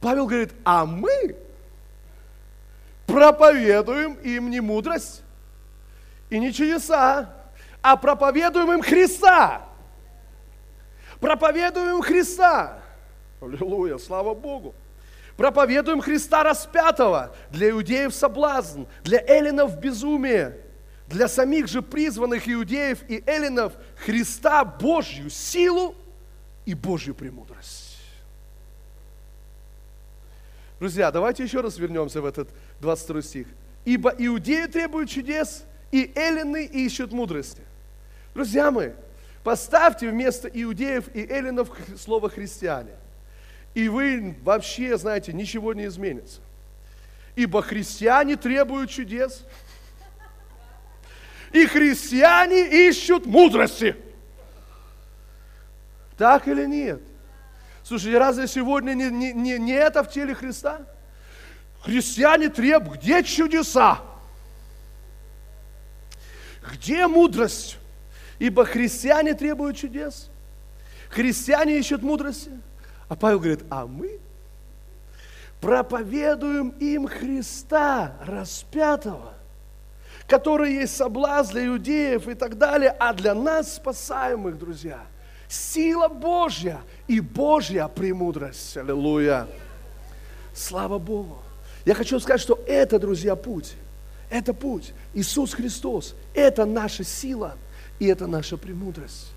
Павел 0.00 0.26
говорит, 0.26 0.52
а 0.64 0.84
мы 0.84 1.36
проповедуем 3.06 4.14
им 4.14 4.50
не 4.50 4.60
мудрость 4.60 5.22
и 6.28 6.38
не 6.38 6.52
чудеса, 6.52 7.34
а 7.80 7.96
проповедуем 7.96 8.72
им 8.72 8.82
Христа. 8.82 9.62
Проповедуем 11.20 12.02
Христа. 12.02 12.78
Аллилуйя, 13.40 13.98
слава 13.98 14.34
Богу. 14.34 14.74
Проповедуем 15.36 16.00
Христа 16.00 16.42
распятого. 16.42 17.34
Для 17.50 17.70
иудеев 17.70 18.14
соблазн, 18.14 18.82
для 19.02 19.20
эллинов 19.26 19.78
безумие, 19.78 20.58
для 21.06 21.28
самих 21.28 21.68
же 21.68 21.80
призванных 21.80 22.48
иудеев 22.48 22.98
и 23.08 23.22
эллинов 23.26 23.72
Христа 24.04 24.64
Божью 24.64 25.30
силу 25.30 25.94
и 26.66 26.74
Божью 26.74 27.14
премудрость. 27.14 27.98
Друзья, 30.78 31.10
давайте 31.10 31.44
еще 31.44 31.60
раз 31.60 31.78
вернемся 31.78 32.20
в 32.20 32.26
этот 32.26 32.48
22 32.80 33.22
стих. 33.22 33.46
Ибо 33.84 34.12
иудеи 34.18 34.66
требуют 34.66 35.10
чудес, 35.10 35.64
и 35.92 36.10
эллины 36.14 36.64
ищут 36.64 37.12
мудрости. 37.12 37.62
Друзья 38.34 38.70
мои, 38.70 38.90
поставьте 39.44 40.10
вместо 40.10 40.48
иудеев 40.48 41.14
и 41.14 41.20
эллинов 41.20 41.70
слово 41.96 42.28
христиане. 42.30 42.92
И 43.74 43.88
вы 43.88 44.34
вообще, 44.42 44.96
знаете, 44.96 45.32
ничего 45.32 45.74
не 45.74 45.86
изменится. 45.86 46.40
Ибо 47.36 47.62
христиане 47.62 48.36
требуют 48.36 48.90
чудес. 48.90 49.44
И 51.52 51.66
христиане 51.66 52.88
ищут 52.88 53.26
мудрости. 53.26 53.96
Так 56.22 56.46
или 56.46 56.66
нет? 56.66 57.02
Слушайте, 57.82 58.16
разве 58.16 58.46
сегодня 58.46 58.94
не, 58.94 59.10
не, 59.10 59.32
не, 59.32 59.58
не 59.58 59.72
это 59.72 60.04
в 60.04 60.08
теле 60.08 60.36
Христа? 60.36 60.82
Христиане 61.80 62.48
требуют, 62.48 63.02
где 63.02 63.24
чудеса? 63.24 63.98
Где 66.74 67.08
мудрость? 67.08 67.76
Ибо 68.38 68.64
христиане 68.64 69.34
требуют 69.34 69.78
чудес. 69.78 70.30
Христиане 71.08 71.76
ищут 71.76 72.02
мудрости. 72.02 72.52
А 73.08 73.16
Павел 73.16 73.40
говорит, 73.40 73.64
а 73.68 73.88
мы 73.88 74.20
проповедуем 75.60 76.68
им 76.78 77.08
Христа 77.08 78.14
распятого, 78.24 79.34
который 80.28 80.74
есть 80.74 80.96
соблазн 80.96 81.54
для 81.54 81.66
иудеев 81.66 82.28
и 82.28 82.34
так 82.34 82.58
далее, 82.58 82.94
а 83.00 83.12
для 83.12 83.34
нас 83.34 83.74
спасаемых, 83.74 84.56
друзья, 84.56 85.00
сила 85.52 86.08
Божья 86.08 86.80
и 87.06 87.20
Божья 87.20 87.88
премудрость. 87.88 88.76
Аллилуйя. 88.76 89.46
Слава 90.54 90.98
Богу. 90.98 91.38
Я 91.84 91.94
хочу 91.94 92.18
сказать, 92.20 92.40
что 92.40 92.58
это, 92.66 92.98
друзья, 92.98 93.36
путь. 93.36 93.74
Это 94.30 94.54
путь. 94.54 94.94
Иисус 95.14 95.52
Христос. 95.52 96.14
Это 96.34 96.64
наша 96.64 97.04
сила 97.04 97.56
и 97.98 98.06
это 98.06 98.26
наша 98.26 98.56
премудрость. 98.56 99.32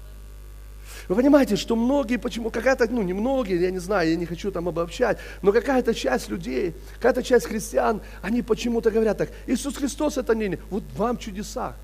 Вы 1.09 1.15
понимаете, 1.15 1.55
что 1.55 1.75
многие, 1.75 2.17
почему, 2.17 2.49
какая-то, 2.49 2.87
ну 2.89 3.01
не 3.01 3.13
многие, 3.13 3.59
я 3.61 3.69
не 3.69 3.79
знаю, 3.79 4.09
я 4.09 4.15
не 4.15 4.25
хочу 4.25 4.51
там 4.51 4.69
обобщать, 4.69 5.17
но 5.41 5.51
какая-то 5.51 5.93
часть 5.93 6.29
людей, 6.29 6.73
какая-то 6.95 7.21
часть 7.21 7.47
христиан, 7.47 8.01
они 8.21 8.41
почему-то 8.41 8.89
говорят 8.89 9.17
так, 9.17 9.29
Иисус 9.45 9.75
Христос 9.75 10.17
это 10.17 10.33
не, 10.33 10.47
не, 10.47 10.55
вот 10.69 10.83
вам 10.95 11.17
чудеса, 11.17 11.75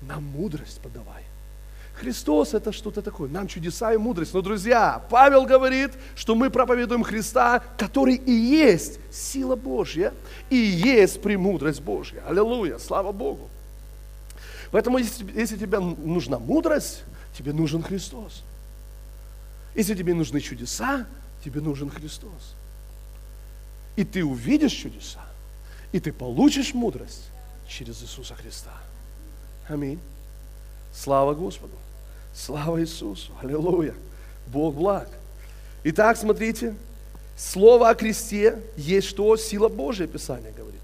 нам 0.00 0.24
мудрость 0.24 0.80
подавай. 0.80 1.27
Христос 1.98 2.54
это 2.54 2.72
что-то 2.72 3.02
такое, 3.02 3.28
нам 3.28 3.48
чудеса 3.48 3.92
и 3.92 3.96
мудрость. 3.96 4.32
Но, 4.32 4.40
друзья, 4.40 5.04
Павел 5.10 5.44
говорит, 5.44 5.92
что 6.14 6.34
мы 6.34 6.50
проповедуем 6.50 7.02
Христа, 7.02 7.62
который 7.76 8.14
и 8.14 8.32
есть 8.32 8.98
сила 9.12 9.56
Божья, 9.56 10.14
и 10.48 10.56
есть 10.56 11.20
премудрость 11.20 11.80
Божья. 11.80 12.22
Аллилуйя, 12.26 12.78
слава 12.78 13.12
Богу. 13.12 13.48
Поэтому, 14.70 14.98
если, 14.98 15.26
если 15.38 15.56
тебе 15.56 15.78
нужна 15.80 16.38
мудрость, 16.38 17.02
тебе 17.36 17.52
нужен 17.52 17.82
Христос. 17.82 18.42
Если 19.74 19.94
тебе 19.94 20.14
нужны 20.14 20.40
чудеса, 20.40 21.06
тебе 21.44 21.60
нужен 21.60 21.90
Христос. 21.90 22.54
И 23.96 24.04
ты 24.04 24.24
увидишь 24.24 24.72
чудеса, 24.72 25.24
и 25.92 26.00
ты 26.00 26.12
получишь 26.12 26.74
мудрость 26.74 27.30
через 27.66 28.02
Иисуса 28.02 28.34
Христа. 28.34 28.72
Аминь. 29.68 29.98
Слава 30.92 31.34
Господу. 31.34 31.74
Слава 32.38 32.80
Иисусу. 32.80 33.32
Аллилуйя. 33.42 33.94
Бог 34.46 34.76
благ. 34.76 35.08
Итак, 35.82 36.16
смотрите, 36.16 36.76
слово 37.36 37.90
о 37.90 37.94
кресте 37.96 38.62
есть 38.76 39.08
что? 39.08 39.36
Сила 39.36 39.68
Божия, 39.68 40.06
Писание 40.06 40.52
говорит. 40.52 40.80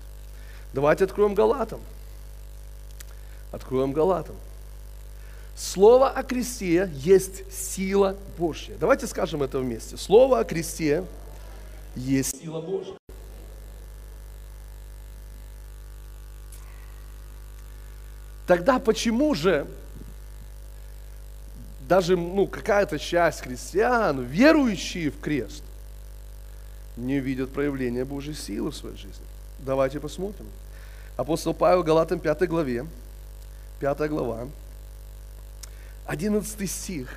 Давайте 0.73 1.05
откроем 1.05 1.35
Галатам. 1.35 1.81
Откроем 3.53 3.93
Галатам. 3.93 4.35
Слово 5.57 6.11
о 6.11 6.25
кресте 6.25 6.91
есть 6.93 7.51
сила 7.53 8.17
Божья. 8.37 8.77
Давайте 8.81 9.07
скажем 9.07 9.41
это 9.45 9.61
вместе. 9.61 9.97
Слово 9.97 10.41
о 10.41 10.45
кресте 10.45 11.05
есть 11.95 12.41
сила 12.41 12.61
Божья. 12.61 12.95
Тогда 18.49 18.81
почему 18.81 19.37
же 19.37 19.69
даже 21.89 22.17
ну, 22.17 22.47
какая-то 22.47 22.99
часть 22.99 23.43
христиан, 23.43 24.23
верующие 24.23 25.11
в 25.11 25.21
крест, 25.21 25.63
не 26.97 27.21
видят 27.21 27.53
проявления 27.53 28.05
Божьей 28.05 28.35
силы 28.35 28.71
в 28.71 28.77
своей 28.77 28.97
жизни? 28.97 29.25
Давайте 29.59 30.01
посмотрим. 30.01 30.47
Апостол 31.17 31.53
Павел 31.53 31.83
Галатам 31.83 32.19
5 32.19 32.49
главе, 32.49 32.87
5 33.81 34.09
глава, 34.09 34.49
11 36.07 36.71
стих, 36.71 37.09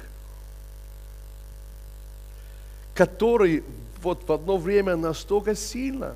который 2.93 3.63
вот 4.01 4.27
в 4.27 4.31
одно 4.31 4.57
время 4.57 4.95
настолько 4.95 5.55
сильно 5.55 6.15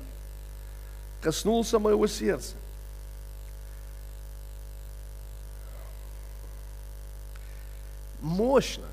коснулся 1.22 1.78
моего 1.78 2.06
сердца. 2.06 2.54
Мощно, 8.52 8.84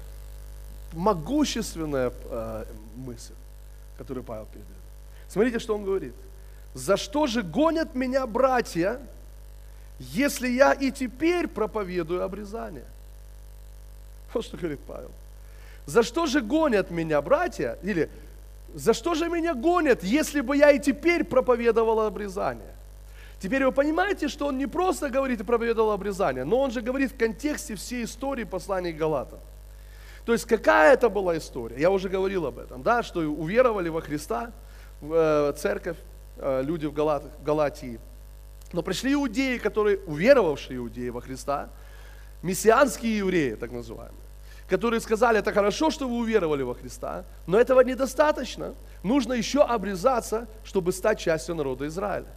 могущественная 0.93 2.13
э, 2.29 2.65
мысль, 2.95 3.33
которую 3.97 4.23
Павел 4.23 4.45
передает. 4.45 4.83
Смотрите, 5.27 5.59
что 5.59 5.75
он 5.75 5.83
говорит. 5.83 6.13
За 6.73 6.95
что 6.95 7.27
же 7.27 7.41
гонят 7.41 7.93
меня 7.93 8.25
братья, 8.25 9.01
если 9.99 10.47
я 10.47 10.71
и 10.71 10.91
теперь 10.91 11.49
проповедую 11.49 12.23
обрезание? 12.23 12.85
Вот 14.33 14.45
что 14.45 14.55
говорит 14.55 14.79
Павел. 14.87 15.11
За 15.85 16.03
что 16.03 16.25
же 16.25 16.39
гонят 16.39 16.89
меня 16.89 17.21
братья? 17.21 17.77
Или 17.83 18.09
за 18.73 18.93
что 18.93 19.13
же 19.13 19.27
меня 19.27 19.53
гонят, 19.55 20.05
если 20.05 20.39
бы 20.39 20.55
я 20.55 20.71
и 20.71 20.79
теперь 20.79 21.25
проповедовал 21.25 21.99
обрезание? 21.99 22.75
Теперь 23.39 23.65
вы 23.65 23.71
понимаете, 23.71 24.27
что 24.27 24.47
он 24.47 24.57
не 24.57 24.67
просто 24.67 25.09
говорит 25.09 25.39
и 25.39 25.43
проповедовал 25.43 25.91
обрезание, 25.91 26.43
но 26.43 26.59
он 26.59 26.71
же 26.71 26.81
говорит 26.81 27.11
в 27.13 27.17
контексте 27.17 27.75
всей 27.75 28.03
истории 28.03 28.43
послания 28.43 28.91
Галатам. 28.91 29.39
То 30.25 30.33
есть 30.33 30.45
какая 30.45 30.93
это 30.93 31.09
была 31.09 31.37
история? 31.37 31.79
Я 31.79 31.89
уже 31.89 32.09
говорил 32.09 32.45
об 32.45 32.59
этом, 32.59 32.83
да, 32.83 33.01
что 33.01 33.21
уверовали 33.21 33.87
во 33.89 34.01
Христа, 34.01 34.51
э, 35.01 35.53
церковь, 35.57 35.97
э, 36.37 36.61
люди 36.63 36.85
в 36.85 36.93
Галатии. 36.93 37.99
Но 38.73 38.83
пришли 38.83 39.13
иудеи, 39.13 39.57
которые, 39.57 39.99
уверовавшие 40.05 40.77
иудеи 40.77 41.09
во 41.09 41.21
Христа, 41.21 41.69
мессианские 42.43 43.17
евреи, 43.17 43.55
так 43.55 43.71
называемые, 43.71 44.21
которые 44.67 44.99
сказали, 44.99 45.39
это 45.39 45.53
хорошо, 45.53 45.89
что 45.89 46.07
вы 46.07 46.17
уверовали 46.17 46.63
во 46.63 46.75
Христа, 46.75 47.25
но 47.47 47.59
этого 47.59 47.81
недостаточно. 47.81 48.75
Нужно 49.01 49.33
еще 49.33 49.63
обрезаться, 49.63 50.47
чтобы 50.63 50.91
стать 50.91 51.19
частью 51.19 51.55
народа 51.55 51.87
Израиля. 51.87 52.27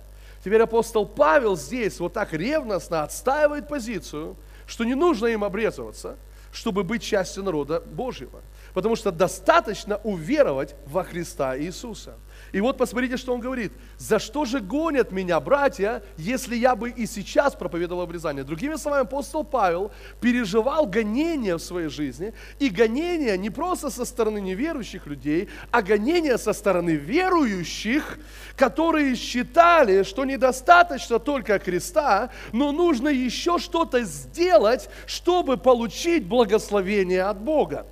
Теперь 0.45 0.62
апостол 0.62 1.07
Павел 1.07 1.57
здесь 1.57 2.01
вот 2.01 2.14
так 2.14 2.32
ревностно 2.32 3.03
отстаивает 3.05 3.68
позицию, 3.68 4.36
что 4.66 4.84
не 4.84 4.95
нужно 4.95 5.26
им 5.26 5.45
обрезываться, 5.45 6.16
чтобы 6.53 6.82
быть 6.82 7.03
частью 7.03 7.45
народа 7.45 7.80
Божьего. 7.80 8.40
Потому 8.74 8.97
что 8.97 9.12
достаточно 9.12 9.99
уверовать 9.99 10.74
во 10.86 11.05
Христа 11.05 11.57
Иисуса. 11.59 12.14
И 12.53 12.61
вот 12.61 12.76
посмотрите, 12.76 13.16
что 13.16 13.32
он 13.32 13.40
говорит. 13.40 13.72
За 13.96 14.18
что 14.18 14.44
же 14.44 14.61
гонят 14.61 15.11
меня 15.11 15.40
братья, 15.40 16.03
если 16.18 16.55
я 16.55 16.76
бы 16.76 16.90
и 16.90 17.07
сейчас 17.07 17.55
проповедовал 17.55 18.03
обрезание? 18.03 18.44
Другими 18.44 18.76
словами, 18.76 19.05
апостол 19.05 19.42
Павел 19.42 19.90
переживал 20.20 20.86
гонения 20.86 21.57
в 21.57 21.62
своей 21.62 21.88
жизни. 21.88 22.34
И 22.59 22.68
гонения 22.68 23.36
не 23.38 23.48
просто 23.48 23.88
со 23.88 24.05
стороны 24.05 24.38
неверующих 24.38 25.07
людей, 25.07 25.48
а 25.70 25.80
гонения 25.80 26.36
со 26.36 26.53
стороны 26.53 26.90
верующих, 26.90 28.18
которые 28.57 29.16
считали, 29.16 30.03
что 30.03 30.26
недостаточно 30.26 31.18
только 31.18 31.59
креста, 31.59 32.30
но 32.53 32.70
нужно 32.70 33.09
еще 33.09 33.59
что-то 33.59 34.03
сделать, 34.05 34.90
чтобы 35.07 35.57
получить 35.57 36.26
благословение 36.26 37.22
от 37.22 37.40
Бога. 37.40 37.86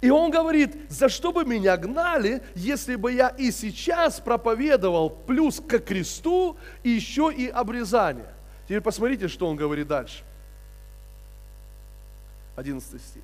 И 0.00 0.10
он 0.10 0.30
говорит, 0.30 0.90
за 0.90 1.08
что 1.08 1.32
бы 1.32 1.44
меня 1.44 1.76
гнали, 1.76 2.42
если 2.54 2.96
бы 2.96 3.12
я 3.12 3.28
и 3.28 3.50
сейчас 3.50 4.20
проповедовал 4.20 5.08
плюс 5.08 5.60
к 5.60 5.78
кресту 5.78 6.56
еще 6.84 7.32
и 7.32 7.48
обрезание. 7.48 8.34
Теперь 8.64 8.82
посмотрите, 8.82 9.28
что 9.28 9.48
он 9.48 9.56
говорит 9.56 9.86
дальше. 9.86 10.22
11 12.56 13.00
стих. 13.02 13.22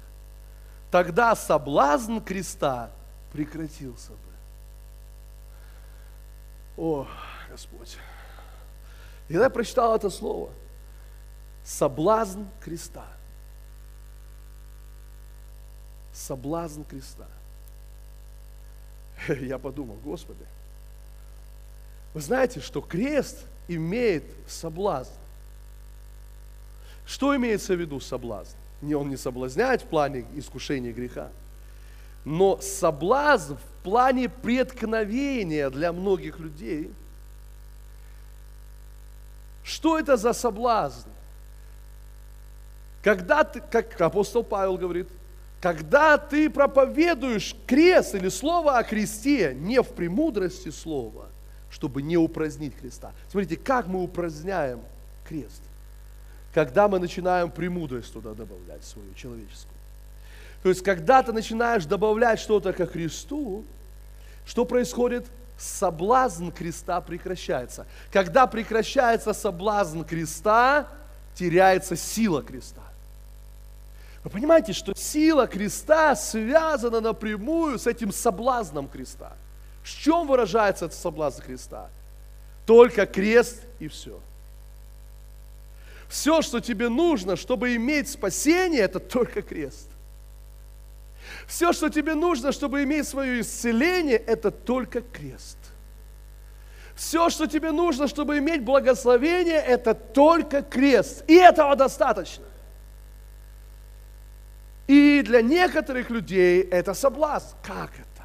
Тогда 0.90 1.34
соблазн 1.34 2.18
креста 2.18 2.90
прекратился 3.32 4.12
бы. 4.12 4.18
О, 6.76 7.06
Господь. 7.50 7.96
Когда 9.28 9.44
я 9.44 9.50
прочитал 9.50 9.94
это 9.94 10.10
слово, 10.10 10.50
соблазн 11.64 12.44
креста– 12.60 13.06
соблазн 16.26 16.82
креста. 16.82 17.26
Я 19.28 19.58
подумал, 19.58 19.96
Господи, 20.04 20.44
вы 22.14 22.20
знаете, 22.20 22.60
что 22.60 22.80
крест 22.80 23.44
имеет 23.68 24.24
соблазн. 24.46 25.12
Что 27.06 27.34
имеется 27.36 27.74
в 27.74 27.80
виду 27.80 28.00
соблазн? 28.00 28.56
Не, 28.80 28.94
он 28.94 29.08
не 29.08 29.16
соблазняет 29.16 29.82
в 29.82 29.86
плане 29.86 30.24
искушения 30.34 30.92
греха, 30.92 31.30
но 32.24 32.60
соблазн 32.60 33.54
в 33.54 33.84
плане 33.84 34.28
преткновения 34.28 35.70
для 35.70 35.92
многих 35.92 36.38
людей. 36.38 36.92
Что 39.64 39.98
это 39.98 40.16
за 40.16 40.32
соблазн? 40.32 41.08
Когда 43.02 43.42
ты, 43.42 43.60
как 43.60 44.00
апостол 44.00 44.44
Павел 44.44 44.76
говорит, 44.76 45.08
когда 45.62 46.18
ты 46.18 46.50
проповедуешь 46.50 47.54
крест 47.68 48.16
или 48.16 48.28
слово 48.28 48.78
о 48.78 48.82
кресте 48.82 49.54
не 49.54 49.80
в 49.80 49.90
премудрости 49.90 50.70
слова, 50.70 51.28
чтобы 51.70 52.02
не 52.02 52.16
упразднить 52.16 52.76
креста. 52.76 53.12
Смотрите, 53.30 53.56
как 53.56 53.86
мы 53.86 54.02
упраздняем 54.02 54.80
крест? 55.24 55.62
Когда 56.52 56.88
мы 56.88 56.98
начинаем 56.98 57.48
премудрость 57.48 58.12
туда 58.12 58.34
добавлять 58.34 58.82
свою 58.82 59.14
человеческую. 59.14 59.76
То 60.64 60.68
есть, 60.68 60.82
когда 60.82 61.22
ты 61.22 61.32
начинаешь 61.32 61.84
добавлять 61.86 62.40
что-то 62.40 62.72
ко 62.72 62.84
Христу, 62.84 63.64
что 64.44 64.64
происходит? 64.64 65.26
Соблазн 65.56 66.48
креста 66.50 67.00
прекращается. 67.00 67.86
Когда 68.10 68.48
прекращается 68.48 69.32
соблазн 69.32 70.02
креста, 70.02 70.88
теряется 71.36 71.94
сила 71.94 72.42
креста. 72.42 72.82
Вы 74.24 74.30
понимаете, 74.30 74.72
что 74.72 74.94
сила 74.94 75.46
креста 75.46 76.14
связана 76.14 77.00
напрямую 77.00 77.78
с 77.78 77.86
этим 77.86 78.12
соблазном 78.12 78.88
креста. 78.88 79.32
В 79.82 79.88
чем 79.88 80.28
выражается 80.28 80.84
этот 80.84 80.96
соблазн 80.96 81.42
креста? 81.42 81.90
Только 82.66 83.06
крест 83.06 83.64
и 83.80 83.88
все. 83.88 84.20
Все, 86.08 86.42
что 86.42 86.60
тебе 86.60 86.88
нужно, 86.88 87.36
чтобы 87.36 87.74
иметь 87.74 88.08
спасение, 88.08 88.82
это 88.82 89.00
только 89.00 89.42
крест. 89.42 89.88
Все, 91.48 91.72
что 91.72 91.88
тебе 91.88 92.14
нужно, 92.14 92.52
чтобы 92.52 92.84
иметь 92.84 93.08
свое 93.08 93.40
исцеление, 93.40 94.18
это 94.18 94.50
только 94.50 95.00
крест. 95.00 95.58
Все, 96.94 97.30
что 97.30 97.46
тебе 97.46 97.72
нужно, 97.72 98.06
чтобы 98.06 98.38
иметь 98.38 98.62
благословение, 98.62 99.56
это 99.56 99.94
только 99.94 100.62
крест. 100.62 101.24
И 101.26 101.34
этого 101.34 101.74
достаточно. 101.74 102.44
И 104.92 105.22
для 105.22 105.40
некоторых 105.40 106.10
людей 106.10 106.60
это 106.60 106.92
соблазн. 106.92 107.56
Как 107.62 107.92
это? 107.94 108.24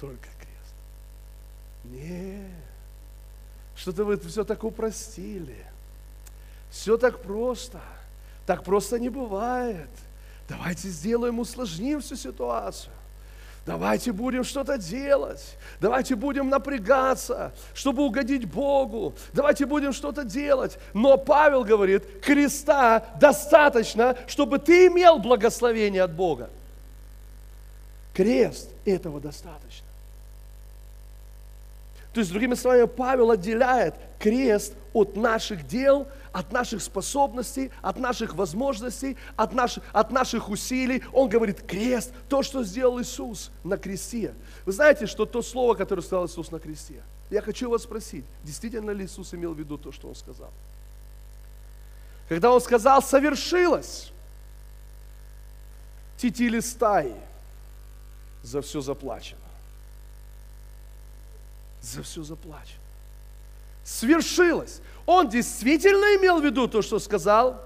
Только 0.00 0.28
крест. 0.40 0.74
Нет. 1.84 2.50
Что-то 3.76 4.06
вы 4.06 4.16
все 4.16 4.44
так 4.44 4.64
упростили. 4.64 5.66
Все 6.70 6.96
так 6.96 7.20
просто. 7.20 7.82
Так 8.46 8.64
просто 8.64 8.98
не 8.98 9.10
бывает. 9.10 9.90
Давайте 10.48 10.88
сделаем, 10.88 11.38
усложним 11.38 12.00
всю 12.00 12.16
ситуацию. 12.16 12.94
Давайте 13.66 14.12
будем 14.12 14.44
что-то 14.44 14.76
делать. 14.76 15.56
Давайте 15.80 16.16
будем 16.16 16.50
напрягаться, 16.50 17.52
чтобы 17.72 18.02
угодить 18.04 18.44
Богу. 18.44 19.14
Давайте 19.32 19.64
будем 19.64 19.94
что-то 19.94 20.24
делать. 20.24 20.78
Но 20.92 21.16
Павел 21.16 21.64
говорит, 21.64 22.04
креста 22.20 23.04
достаточно, 23.18 24.16
чтобы 24.26 24.58
ты 24.58 24.88
имел 24.88 25.18
благословение 25.18 26.02
от 26.02 26.12
Бога. 26.12 26.50
Крест 28.12 28.68
этого 28.84 29.18
достаточно. 29.18 29.86
То 32.12 32.20
есть, 32.20 32.30
другими 32.30 32.54
словами, 32.54 32.84
Павел 32.84 33.32
отделяет 33.32 33.94
крест 34.20 34.74
от 34.92 35.16
наших 35.16 35.66
дел, 35.66 36.06
от 36.34 36.50
наших 36.50 36.82
способностей, 36.82 37.70
от 37.80 37.96
наших 37.96 38.34
возможностей, 38.34 39.16
от 39.36 39.52
наших, 39.52 39.84
от 39.92 40.10
наших 40.10 40.48
усилий. 40.48 41.04
Он 41.12 41.28
говорит, 41.28 41.62
крест, 41.62 42.12
то, 42.28 42.42
что 42.42 42.64
сделал 42.64 43.00
Иисус 43.00 43.52
на 43.62 43.78
кресте. 43.78 44.34
Вы 44.66 44.72
знаете, 44.72 45.06
что 45.06 45.26
то 45.26 45.42
слово, 45.42 45.74
которое 45.74 46.02
сказал 46.02 46.26
Иисус 46.26 46.50
на 46.50 46.58
кресте, 46.58 47.00
я 47.30 47.40
хочу 47.40 47.70
вас 47.70 47.84
спросить, 47.84 48.24
действительно 48.42 48.90
ли 48.90 49.04
Иисус 49.04 49.32
имел 49.32 49.54
в 49.54 49.58
виду 49.58 49.78
то, 49.78 49.92
что 49.92 50.08
Он 50.08 50.16
сказал? 50.16 50.50
Когда 52.28 52.50
Он 52.50 52.60
сказал, 52.60 53.00
совершилось, 53.00 54.10
тетили 56.16 56.58
стаи, 56.58 57.14
за 58.42 58.60
все 58.60 58.80
заплачено. 58.80 59.38
За 61.80 62.02
все 62.02 62.24
заплачено. 62.24 62.80
Свершилось. 63.84 64.80
Он 65.06 65.28
действительно 65.28 66.16
имел 66.16 66.40
в 66.40 66.44
виду 66.44 66.66
то, 66.66 66.82
что 66.82 66.98
сказал? 66.98 67.60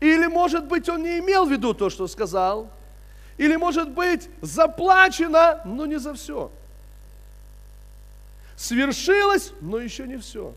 Или, 0.00 0.26
может 0.26 0.64
быть, 0.64 0.88
он 0.88 1.02
не 1.02 1.18
имел 1.18 1.46
в 1.46 1.52
виду 1.52 1.74
то, 1.74 1.90
что 1.90 2.08
сказал? 2.08 2.70
Или, 3.36 3.56
может 3.56 3.90
быть, 3.90 4.28
заплачено, 4.40 5.60
но 5.64 5.86
не 5.86 5.98
за 5.98 6.14
все. 6.14 6.50
Свершилось, 8.56 9.52
но 9.60 9.78
еще 9.78 10.06
не 10.06 10.18
все. 10.18 10.52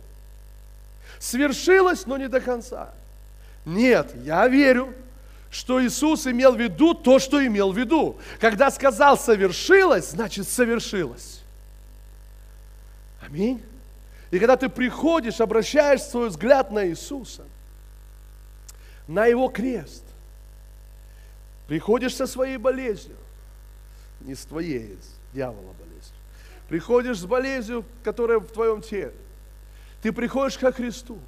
Свершилось, 1.20 2.06
но 2.06 2.18
не 2.18 2.28
до 2.28 2.42
конца. 2.42 2.90
Нет, 3.66 4.14
я 4.24 4.48
верю, 4.48 4.94
что 5.50 5.82
Иисус 5.86 6.26
имел 6.28 6.54
в 6.54 6.60
виду 6.60 6.94
то, 6.94 7.20
что 7.20 7.46
имел 7.46 7.72
в 7.72 7.78
виду. 7.78 8.18
Когда 8.40 8.72
сказал 8.72 9.18
совершилось, 9.18 10.10
значит 10.10 10.50
совершилось. 10.50 11.42
Аминь. 13.22 13.64
И 14.34 14.40
когда 14.40 14.58
ты 14.58 14.68
приходишь, 14.68 15.40
обращаешь 15.42 16.02
свой 16.02 16.30
взгляд 16.30 16.72
на 16.72 16.88
Иисуса, 16.88 17.44
на 19.08 19.28
Его 19.28 19.48
крест, 19.48 20.04
приходишь 21.68 22.16
со 22.16 22.26
своей 22.26 22.58
болезнью, 22.58 23.16
не 24.22 24.34
с 24.34 24.44
твоей, 24.46 24.98
с 25.00 25.36
дьявола 25.36 25.74
болезнью, 25.74 26.16
приходишь 26.68 27.20
с 27.20 27.26
болезнью, 27.26 27.86
которая 28.04 28.40
в 28.40 28.48
твоем 28.48 28.82
теле, 28.82 29.14
ты 30.02 30.12
приходишь 30.12 30.58
ко 30.58 30.72
Христу, 30.72 31.20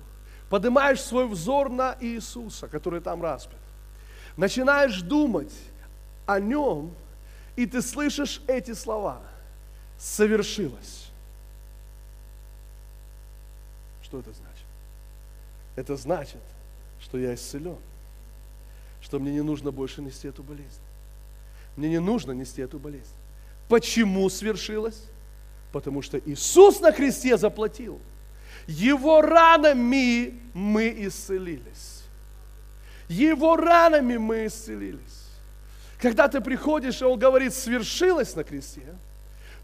поднимаешь 0.50 1.00
свой 1.00 1.28
взор 1.28 1.70
на 1.70 1.96
Иисуса, 2.00 2.68
который 2.68 3.02
там 3.02 3.22
распят, 3.22 3.60
начинаешь 4.36 5.04
думать 5.04 5.54
о 6.26 6.40
Нем, 6.40 6.92
и 7.56 7.68
ты 7.68 7.84
слышишь 7.84 8.42
эти 8.48 8.74
слова. 8.74 9.22
Совершилось. 9.96 11.05
Что 14.06 14.20
это 14.20 14.32
значит? 14.34 14.66
Это 15.76 15.96
значит, 15.96 16.42
что 17.02 17.18
я 17.18 17.34
исцелен, 17.34 17.78
что 19.02 19.20
мне 19.20 19.32
не 19.34 19.42
нужно 19.42 19.72
больше 19.72 20.04
нести 20.04 20.28
эту 20.28 20.44
болезнь. 20.44 20.82
Мне 21.76 21.90
не 21.90 22.00
нужно 22.00 22.32
нести 22.32 22.62
эту 22.62 22.78
болезнь. 22.78 23.16
Почему 23.68 24.30
свершилось? 24.30 25.08
Потому 25.72 26.04
что 26.04 26.20
Иисус 26.20 26.82
на 26.82 26.92
кресте 26.92 27.36
заплатил. 27.36 28.00
Его 28.68 29.22
ранами 29.22 30.40
мы 30.54 30.94
исцелились. 31.00 32.04
Его 33.10 33.58
ранами 33.58 34.18
мы 34.18 34.46
исцелились. 34.46 35.26
Когда 36.00 36.28
ты 36.28 36.42
приходишь, 36.42 37.02
и 37.02 37.06
Он 37.06 37.18
говорит, 37.18 37.56
свершилось 37.56 38.36
на 38.36 38.44
кресте, 38.44 38.96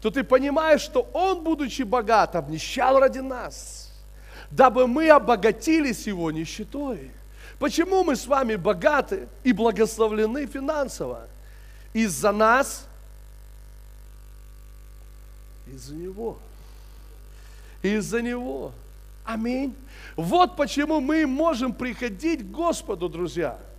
то 0.00 0.10
ты 0.10 0.24
понимаешь, 0.24 0.80
что 0.80 1.08
Он, 1.12 1.44
будучи 1.44 1.82
богат, 1.82 2.34
обнищал 2.34 2.98
ради 2.98 3.20
нас– 3.20 3.78
дабы 4.52 4.86
мы 4.86 5.08
обогатились 5.08 6.06
Его 6.06 6.30
нищетой. 6.30 7.10
Почему 7.58 8.04
мы 8.04 8.16
с 8.16 8.26
вами 8.26 8.56
богаты 8.56 9.28
и 9.44 9.52
благословлены 9.52 10.46
финансово? 10.46 11.26
Из-за 11.92 12.32
нас, 12.32 12.86
из-за 15.66 15.94
Него. 15.94 16.38
Из-за 17.82 18.22
Него. 18.22 18.72
Аминь. 19.24 19.74
Вот 20.16 20.56
почему 20.56 21.00
мы 21.00 21.26
можем 21.26 21.72
приходить 21.72 22.40
к 22.40 22.50
Господу, 22.50 23.08
друзья– 23.08 23.58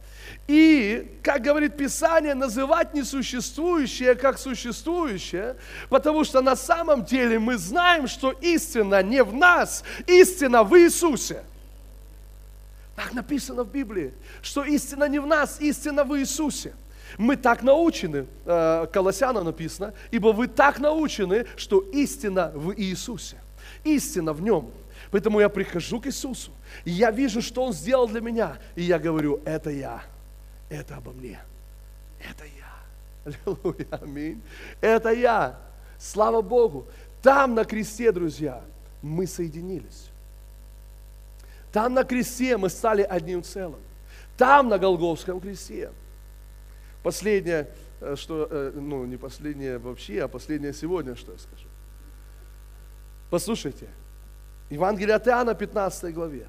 и, 0.47 1.17
как 1.23 1.41
говорит 1.41 1.77
Писание, 1.77 2.33
называть 2.33 2.93
несуществующее 2.93 4.15
как 4.15 4.37
существующее, 4.37 5.55
потому 5.89 6.25
что 6.25 6.41
на 6.41 6.55
самом 6.55 7.05
деле 7.05 7.39
мы 7.39 7.57
знаем, 7.57 8.07
что 8.07 8.31
истина 8.31 9.01
не 9.01 9.23
в 9.23 9.33
нас, 9.33 9.83
истина 10.05 10.63
в 10.63 10.77
Иисусе. 10.77 11.43
Так 12.95 13.13
написано 13.13 13.63
в 13.63 13.71
Библии, 13.71 14.13
что 14.41 14.63
истина 14.65 15.07
не 15.07 15.19
в 15.19 15.25
нас, 15.25 15.61
истина 15.61 16.03
в 16.03 16.17
Иисусе. 16.19 16.73
Мы 17.17 17.37
так 17.37 17.63
научены, 17.63 18.27
э, 18.45 18.87
Колоссянам 18.91 19.45
написано, 19.45 19.93
ибо 20.11 20.33
вы 20.33 20.47
так 20.47 20.79
научены, 20.79 21.45
что 21.55 21.79
истина 21.79 22.51
в 22.53 22.75
Иисусе. 22.75 23.37
Истина 23.83 24.33
в 24.33 24.41
Нем. 24.41 24.71
Поэтому 25.09 25.39
я 25.39 25.47
прихожу 25.47 26.01
к 26.01 26.07
Иисусу, 26.07 26.51
и 26.85 26.91
я 26.91 27.11
вижу, 27.11 27.41
что 27.41 27.63
Он 27.63 27.71
сделал 27.71 28.07
для 28.07 28.19
меня, 28.19 28.57
и 28.75 28.81
я 28.81 28.99
говорю, 28.99 29.41
это 29.45 29.69
я 29.69 30.03
это 30.69 30.97
обо 30.97 31.11
мне. 31.11 31.39
Это 32.19 32.43
я. 32.45 32.73
Аллилуйя, 33.45 33.87
аминь. 34.01 34.41
Это 34.81 35.09
я. 35.11 35.59
Слава 35.97 36.41
Богу. 36.41 36.85
Там 37.21 37.55
на 37.55 37.63
кресте, 37.63 38.11
друзья, 38.11 38.61
мы 39.01 39.27
соединились. 39.27 40.09
Там 41.71 41.93
на 41.93 42.03
кресте 42.03 42.57
мы 42.57 42.69
стали 42.69 43.01
одним 43.01 43.43
целым. 43.43 43.79
Там, 44.37 44.67
на 44.69 44.77
Голговском 44.77 45.39
кресте. 45.39 45.91
Последнее, 47.01 47.69
э, 48.01 48.15
что, 48.15 48.47
э, 48.49 48.71
ну, 48.75 49.05
не 49.05 49.17
последнее 49.17 49.77
вообще, 49.77 50.23
а 50.23 50.27
последнее 50.27 50.73
сегодня, 50.73 51.15
что 51.15 51.31
я 51.31 51.37
скажу. 51.37 51.67
Послушайте, 53.29 53.87
Евангелие 54.69 55.15
от 55.15 55.27
Иоанна, 55.27 55.55
15 55.55 56.13
главе, 56.13 56.47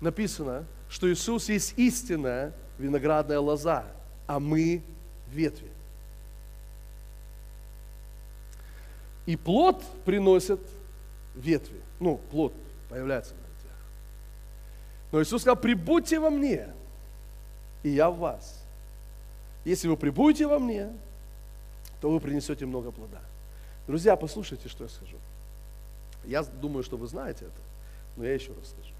написано, 0.00 0.66
что 0.88 1.10
Иисус 1.12 1.48
есть 1.48 1.74
истинная 1.76 2.52
виноградная 2.82 3.38
лоза, 3.40 3.84
а 4.26 4.38
мы 4.38 4.82
ветви. 5.28 5.70
И 9.24 9.36
плод 9.36 9.82
приносит 10.04 10.60
ветви. 11.34 11.80
Ну, 12.00 12.18
плод 12.30 12.52
появляется 12.88 13.34
на 13.34 13.38
ветвях. 13.38 13.76
Но 15.12 15.22
Иисус 15.22 15.42
сказал, 15.42 15.56
прибудьте 15.56 16.18
во 16.18 16.30
мне, 16.30 16.68
и 17.82 17.90
я 17.90 18.10
в 18.10 18.18
вас. 18.18 18.64
Если 19.64 19.86
вы 19.86 19.96
прибудете 19.96 20.46
во 20.46 20.58
мне, 20.58 20.90
то 22.00 22.10
вы 22.10 22.18
принесете 22.18 22.66
много 22.66 22.90
плода. 22.90 23.20
Друзья, 23.86 24.16
послушайте, 24.16 24.68
что 24.68 24.84
я 24.84 24.90
скажу. 24.90 25.16
Я 26.24 26.42
думаю, 26.42 26.82
что 26.82 26.96
вы 26.96 27.06
знаете 27.06 27.44
это, 27.44 27.60
но 28.16 28.24
я 28.24 28.34
еще 28.34 28.52
раз 28.52 28.70
скажу. 28.70 28.91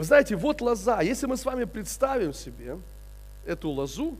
Вы 0.00 0.04
знаете, 0.04 0.34
вот 0.34 0.62
лоза. 0.62 1.02
Если 1.02 1.26
мы 1.26 1.36
с 1.36 1.44
вами 1.44 1.64
представим 1.64 2.32
себе 2.32 2.78
эту 3.44 3.68
лозу, 3.68 4.16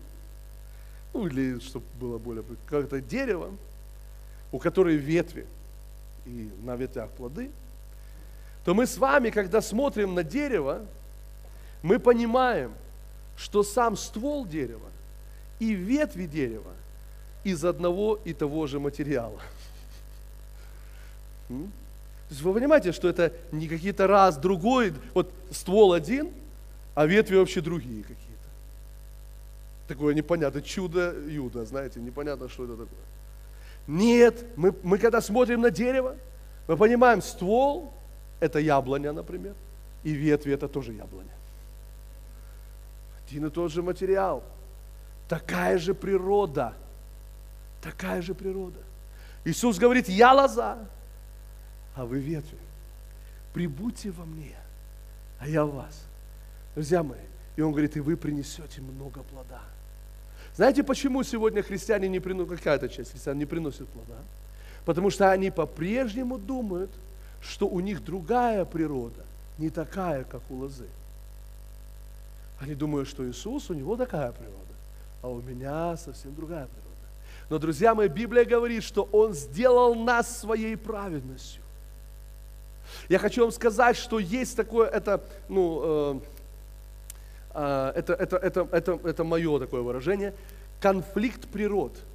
ну 1.15 1.27
или, 1.27 1.59
чтобы 1.59 1.87
было 1.99 2.19
более, 2.19 2.45
как-то 2.67 3.01
дерево, 3.01 3.57
у 4.53 4.59
которой 4.59 4.97
ветви 4.97 5.47
и 6.27 6.51
на 6.65 6.77
ветвях 6.77 7.09
плоды, 7.13 7.51
то 8.63 8.75
мы 8.75 8.87
с 8.87 8.99
вами, 8.99 9.31
когда 9.31 9.63
смотрим 9.63 10.15
на 10.15 10.23
дерево, 10.23 10.85
мы 11.81 11.99
понимаем, 11.99 12.75
что 13.39 13.63
сам 13.63 13.97
ствол 13.97 14.45
дерева 14.45 14.91
и 15.61 15.73
ветви 15.73 16.27
дерева 16.27 16.75
из 17.43 17.65
одного 17.65 18.21
и 18.23 18.35
того 18.35 18.67
же 18.67 18.79
материала. 18.79 19.41
То 22.31 22.35
есть 22.35 22.43
вы 22.43 22.55
понимаете, 22.55 22.93
что 22.93 23.09
это 23.09 23.33
не 23.51 23.67
какие-то 23.67 24.07
раз 24.07 24.37
другой, 24.37 24.95
вот 25.15 25.35
ствол 25.51 25.93
один, 25.93 26.31
а 26.95 27.05
ветви 27.05 27.35
вообще 27.35 27.61
другие 27.61 28.03
какие-то. 28.03 28.49
Такое 29.89 30.15
непонятно, 30.15 30.63
чудо 30.63 31.13
Юда, 31.27 31.65
знаете, 31.65 31.99
непонятно, 31.99 32.49
что 32.49 32.67
это 32.67 32.75
такое. 32.75 33.01
Нет, 33.89 34.45
мы, 34.55 34.73
мы 34.85 34.99
когда 34.99 35.21
смотрим 35.21 35.61
на 35.61 35.73
дерево, 35.73 36.15
мы 36.69 36.77
понимаем, 36.77 37.21
ствол– 37.21 37.93
это 38.39 38.61
яблоня, 38.61 39.11
например, 39.11 39.57
и 40.05 40.13
ветви– 40.13 40.53
это 40.55 40.69
тоже 40.69 40.93
яблоня. 40.93 41.35
Один 43.27 43.47
и 43.47 43.51
тот 43.51 43.73
же 43.73 43.83
материал, 43.83 44.45
такая 45.29 45.79
же 45.79 45.95
природа, 45.95 46.75
такая 47.83 48.23
же 48.23 48.35
природа. 48.35 48.79
Иисус 49.45 49.79
говорит, 49.79 50.09
я 50.09 50.33
лоза, 50.33 50.79
а 52.01 52.07
вы 52.07 52.19
ветви. 52.19 52.57
Прибудьте 53.53 54.11
во 54.11 54.25
мне, 54.25 54.57
а 55.39 55.47
я 55.47 55.67
в 55.67 55.75
вас. 55.75 56.07
Друзья 56.75 57.03
мои, 57.03 57.19
и 57.57 57.61
он 57.61 57.73
говорит, 57.73 57.95
и 57.97 58.01
вы 58.01 58.17
принесете 58.17 58.81
много 58.81 59.23
плода. 59.23 59.61
Знаете, 60.57 60.83
почему 60.83 61.23
сегодня 61.23 61.63
христиане 61.63 62.09
не 62.09 62.19
приносят, 62.19 62.57
какая-то 62.57 62.89
часть 62.89 63.11
христиан 63.11 63.37
не 63.37 63.45
приносит 63.45 63.87
плода? 63.89 64.19
Потому 64.87 65.11
что 65.11 65.31
они 65.31 65.51
по-прежнему 65.51 66.39
думают, 66.39 66.91
что 67.43 67.69
у 67.69 67.81
них 67.81 68.03
другая 68.03 68.65
природа, 68.65 69.27
не 69.59 69.69
такая, 69.69 70.25
как 70.25 70.41
у 70.51 70.55
лозы. 70.55 70.89
Они 72.61 72.75
думают, 72.75 73.09
что 73.09 73.29
Иисус, 73.29 73.69
у 73.69 73.75
него 73.75 73.97
такая 73.97 74.33
природа, 74.33 74.75
а 75.21 75.29
у 75.29 75.43
меня 75.43 75.99
совсем 75.99 76.35
другая 76.35 76.67
природа. 76.67 76.87
Но, 77.51 77.59
друзья 77.59 77.95
мои, 77.95 78.09
Библия 78.09 78.47
говорит, 78.47 78.85
что 78.85 79.07
Он 79.13 79.35
сделал 79.35 79.95
нас 79.95 80.39
своей 80.39 80.77
праведностью. 80.77 81.60
Я 83.09 83.19
хочу 83.19 83.43
вам 83.43 83.53
сказать, 83.53 83.97
что 83.97 84.19
есть 84.19 84.57
такое, 84.57 84.89
это, 84.89 85.23
ну, 85.49 85.81
э, 85.85 86.21
э, 87.55 87.93
это, 87.97 88.13
это, 88.15 88.37
это, 88.37 88.69
это, 88.73 89.01
это 89.05 89.25
мое 89.25 89.59
такое 89.59 89.83
выражение, 89.83 90.35
конфликт 90.81 91.49
природ– 91.49 91.93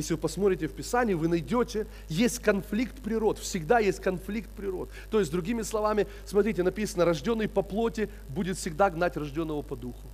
если 0.00 0.14
вы 0.14 0.20
посмотрите 0.20 0.66
в 0.66 0.72
Писании, 0.72 1.14
вы 1.14 1.28
найдете, 1.28 1.86
есть 2.08 2.38
конфликт 2.38 3.02
природ, 3.02 3.38
всегда 3.38 3.80
есть 3.80 4.00
конфликт 4.00 4.48
природ. 4.50 4.88
То 5.10 5.18
есть, 5.18 5.30
другими 5.30 5.62
словами, 5.62 6.06
смотрите, 6.24 6.62
написано, 6.62 7.04
рожденный 7.04 7.48
по 7.48 7.62
плоти 7.62 8.08
будет 8.28 8.56
всегда 8.56 8.88
гнать 8.88 9.16
рожденного 9.16 9.62
по 9.62 9.76
духу. 9.76 10.09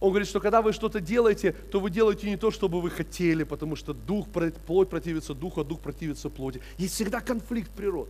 Он 0.00 0.10
говорит, 0.10 0.28
что 0.28 0.40
когда 0.40 0.62
вы 0.62 0.72
что-то 0.72 1.00
делаете, 1.00 1.52
то 1.52 1.80
вы 1.80 1.90
делаете 1.90 2.28
не 2.28 2.36
то, 2.36 2.50
чтобы 2.50 2.80
вы 2.80 2.90
хотели, 2.90 3.42
потому 3.42 3.74
что 3.74 3.92
дух, 3.92 4.28
плоть 4.66 4.88
противится 4.88 5.34
духу, 5.34 5.60
а 5.60 5.64
дух 5.64 5.80
противится 5.80 6.30
плоти. 6.30 6.60
Есть 6.76 6.94
всегда 6.94 7.20
конфликт 7.20 7.70
природ. 7.70 8.08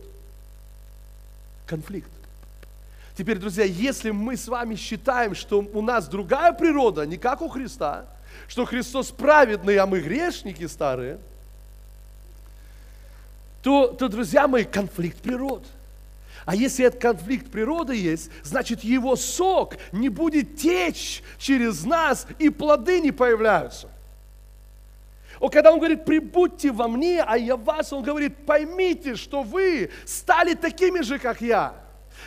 Конфликт. 1.65 2.09
Теперь, 3.17 3.37
друзья, 3.37 3.65
если 3.65 4.11
мы 4.11 4.37
с 4.37 4.47
вами 4.47 4.75
считаем, 4.75 5.35
что 5.35 5.59
у 5.73 5.81
нас 5.81 6.07
другая 6.07 6.53
природа, 6.53 7.05
не 7.05 7.17
как 7.17 7.41
у 7.41 7.49
Христа, 7.49 8.05
что 8.47 8.65
Христос 8.65 9.11
праведный, 9.11 9.77
а 9.77 9.85
мы 9.85 9.99
грешники 9.99 10.67
старые, 10.67 11.19
то, 13.63 13.87
то, 13.87 14.07
друзья 14.07 14.47
мои, 14.47 14.63
конфликт 14.63 15.17
природ. 15.17 15.65
А 16.45 16.55
если 16.55 16.85
этот 16.85 17.01
конфликт 17.01 17.51
природы 17.51 17.95
есть, 17.95 18.31
значит 18.43 18.83
его 18.83 19.15
сок 19.15 19.75
не 19.91 20.09
будет 20.09 20.57
течь 20.57 21.23
через 21.37 21.83
нас, 21.85 22.27
и 22.39 22.49
плоды 22.49 23.01
не 23.01 23.11
появляются. 23.11 23.89
О, 25.39 25.49
когда 25.49 25.71
он 25.71 25.79
говорит, 25.79 26.05
прибудьте 26.05 26.71
во 26.71 26.87
мне, 26.87 27.21
а 27.21 27.37
я 27.37 27.55
вас, 27.55 27.93
он 27.93 28.03
говорит, 28.03 28.45
поймите, 28.45 29.15
что 29.15 29.41
вы 29.41 29.89
стали 30.05 30.53
такими 30.53 31.01
же, 31.01 31.17
как 31.17 31.41
я. 31.41 31.75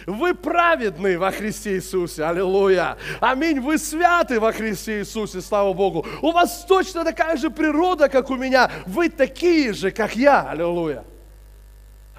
Вы 0.06 0.34
праведны 0.34 1.18
во 1.18 1.30
Христе 1.30 1.74
Иисусе. 1.74 2.24
Аллилуйя. 2.24 2.96
Аминь. 3.20 3.60
Вы 3.60 3.78
святы 3.78 4.40
во 4.40 4.50
Христе 4.50 5.00
Иисусе. 5.00 5.40
Слава 5.40 5.72
Богу. 5.74 6.06
У 6.22 6.32
вас 6.32 6.64
точно 6.64 7.04
такая 7.04 7.36
же 7.36 7.50
природа, 7.50 8.08
как 8.08 8.30
у 8.30 8.36
меня. 8.36 8.70
Вы 8.86 9.10
такие 9.10 9.72
же, 9.72 9.90
как 9.90 10.16
я. 10.16 10.48
Аллилуйя. 10.48 11.04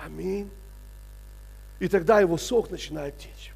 Аминь. 0.05 0.49
И 1.83 1.87
тогда 1.89 2.21
его 2.21 2.37
сок 2.37 2.71
начинает 2.71 3.17
течь. 3.17 3.51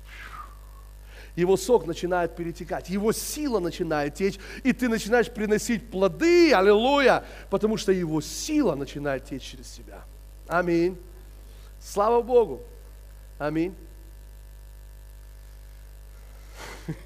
Его 1.37 1.55
сок 1.55 1.85
начинает 1.85 2.35
перетекать, 2.35 2.89
его 2.89 3.13
сила 3.13 3.59
начинает 3.59 4.15
течь, 4.15 4.37
и 4.65 4.73
ты 4.73 4.89
начинаешь 4.89 5.31
приносить 5.31 5.89
плоды, 5.89 6.53
аллилуйя, 6.53 7.23
потому 7.49 7.77
что 7.77 7.93
его 7.93 8.19
сила 8.19 8.75
начинает 8.75 9.23
течь 9.23 9.43
через 9.43 9.71
себя. 9.71 10.03
Аминь. 10.45 10.97
Слава 11.79 12.21
Богу. 12.21 12.63
Аминь. 13.39 13.73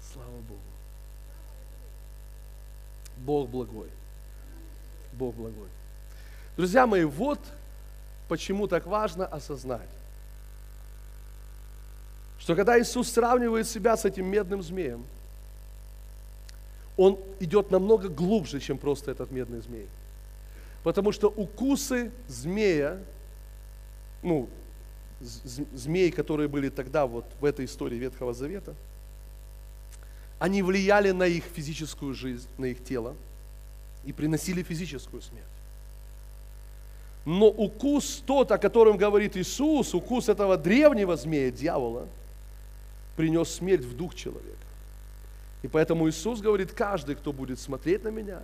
Слава 0.00 0.40
Богу. 0.48 0.60
Бог 3.18 3.48
благой. 3.48 3.90
Бог 5.12 5.36
благой. 5.36 5.68
Друзья 6.60 6.86
мои, 6.86 7.04
вот 7.04 7.40
почему 8.28 8.66
так 8.66 8.84
важно 8.84 9.24
осознать, 9.24 9.88
что 12.38 12.54
когда 12.54 12.78
Иисус 12.78 13.10
сравнивает 13.10 13.66
себя 13.66 13.96
с 13.96 14.04
этим 14.04 14.26
медным 14.26 14.62
змеем, 14.62 15.02
он 16.98 17.18
идет 17.40 17.70
намного 17.70 18.10
глубже, 18.10 18.60
чем 18.60 18.76
просто 18.76 19.10
этот 19.10 19.30
медный 19.30 19.62
змей. 19.62 19.88
Потому 20.82 21.12
что 21.12 21.28
укусы 21.30 22.12
змея, 22.28 22.98
ну, 24.22 24.46
змей, 25.22 26.10
которые 26.10 26.46
были 26.46 26.68
тогда 26.68 27.06
вот 27.06 27.24
в 27.40 27.46
этой 27.46 27.64
истории 27.64 27.96
Ветхого 27.96 28.34
Завета, 28.34 28.74
они 30.38 30.60
влияли 30.60 31.12
на 31.12 31.24
их 31.24 31.44
физическую 31.44 32.12
жизнь, 32.12 32.50
на 32.58 32.66
их 32.66 32.84
тело 32.84 33.16
и 34.04 34.12
приносили 34.12 34.62
физическую 34.62 35.22
смерть. 35.22 35.59
Но 37.24 37.48
укус 37.48 38.22
тот, 38.26 38.50
о 38.52 38.58
котором 38.58 38.96
говорит 38.96 39.36
Иисус, 39.36 39.94
укус 39.94 40.28
этого 40.28 40.56
древнего 40.56 41.16
змея, 41.16 41.50
дьявола, 41.50 42.08
принес 43.16 43.50
смерть 43.50 43.84
в 43.84 43.96
дух 43.96 44.14
человека. 44.14 44.46
И 45.62 45.68
поэтому 45.68 46.08
Иисус 46.08 46.40
говорит, 46.40 46.72
каждый, 46.72 47.14
кто 47.14 47.32
будет 47.32 47.60
смотреть 47.60 48.02
на 48.04 48.08
меня, 48.08 48.40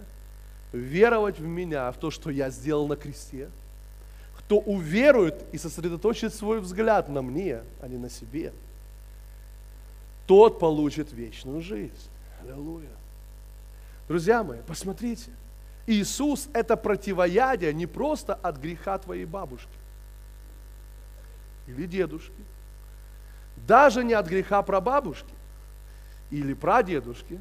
веровать 0.73 1.39
в 1.39 1.47
меня, 1.47 1.91
в 1.91 1.97
то, 1.97 2.11
что 2.11 2.31
я 2.31 2.51
сделал 2.51 2.87
на 2.87 2.97
кресте– 2.97 3.49
кто 4.47 4.59
уверует 4.61 5.45
и 5.51 5.59
сосредоточит 5.59 6.33
свой 6.33 6.61
взгляд 6.61 7.09
на 7.09 7.21
мне, 7.21 7.63
а 7.83 7.89
не 7.89 7.99
на 7.99 8.09
себе, 8.09 8.53
тот 10.29 10.61
получит 10.61 11.13
вечную 11.13 11.61
жизнь. 11.61 11.93
Аллилуйя. 12.43 12.87
Друзья 14.07 14.45
мои, 14.45 14.61
посмотрите, 14.65 15.31
Иисус– 15.87 16.49
это 16.53 16.77
противоядие 16.77 17.73
не 17.73 17.87
просто 17.87 18.35
от 18.35 18.59
греха 18.59 18.99
твоей 18.99 19.25
бабушки 19.25 19.69
или 21.67 21.87
дедушки, 21.87 22.33
даже 23.57 24.05
не 24.05 24.15
от 24.15 24.27
греха 24.27 24.63
прабабушки 24.63 25.35
или 26.31 26.55
прадедушки, 26.55 27.41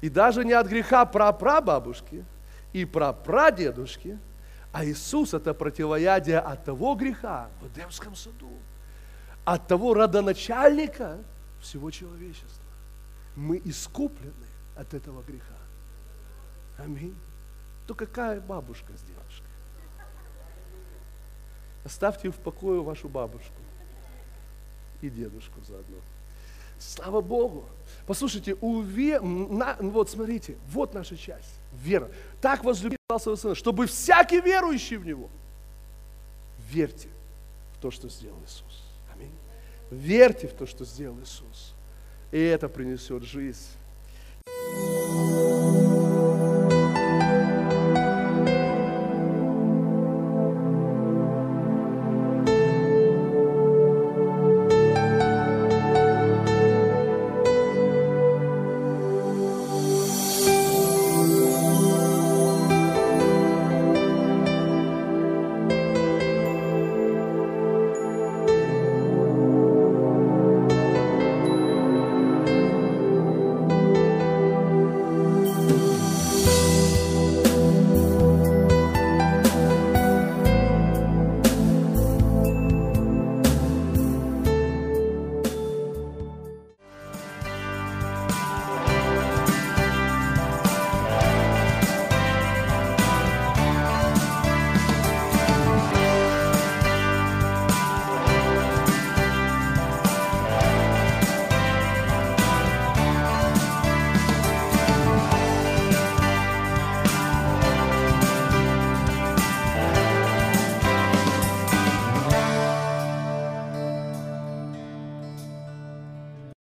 и 0.00 0.08
даже 0.08 0.44
не 0.44 0.52
от 0.52 0.66
греха 0.66 1.04
прапрабабушки 1.04 2.24
и 2.72 2.84
прапрадедушки, 2.84 4.18
а 4.72 4.84
Иисус– 4.84 5.34
это 5.34 5.52
противоядие 5.52 6.38
от 6.38 6.64
того 6.64 6.94
греха 6.94 7.50
в 7.60 7.66
Эдемском 7.66 8.14
саду, 8.14 8.52
от 9.44 9.66
того 9.66 9.94
родоначальника 9.94 11.18
всего 11.60 11.90
человечества. 11.90 12.64
Мы 13.34 13.60
искуплены 13.64 14.46
от 14.76 14.94
этого 14.94 15.22
греха. 15.22 15.58
Аминь. 16.78 17.16
То 17.90 17.94
какая 17.96 18.40
бабушка 18.40 18.92
с 18.96 19.02
дедушкой? 19.02 19.50
Оставьте 21.84 22.30
в 22.30 22.36
покое 22.36 22.80
вашу 22.80 23.08
бабушку 23.08 23.56
и 25.02 25.10
дедушку 25.10 25.60
заодно. 25.64 25.96
Слава 26.78 27.20
Богу. 27.20 27.64
Послушайте, 28.06 28.54
уве... 28.60 29.18
на... 29.18 29.76
вот 29.80 30.08
смотрите, 30.08 30.56
вот 30.68 30.94
наша 30.94 31.16
часть. 31.16 31.58
Вера. 31.72 32.08
Так 32.40 32.62
возлюбил 32.62 32.96
своего 33.18 33.34
Сына, 33.34 33.56
чтобы 33.56 33.88
всякий 33.88 34.40
верующий 34.40 34.96
в 34.96 35.04
Него, 35.04 35.28
верьте 36.70 37.08
в 37.76 37.80
то, 37.82 37.90
что 37.90 38.08
сделал 38.08 38.38
Иисус. 38.44 38.84
Аминь. 39.12 39.34
Верьте 39.90 40.46
в 40.46 40.52
то, 40.52 40.64
что 40.64 40.84
сделал 40.84 41.18
Иисус. 41.18 41.74
И 42.30 42.38
это 42.38 42.68
принесет 42.68 43.24
жизнь 43.24 43.66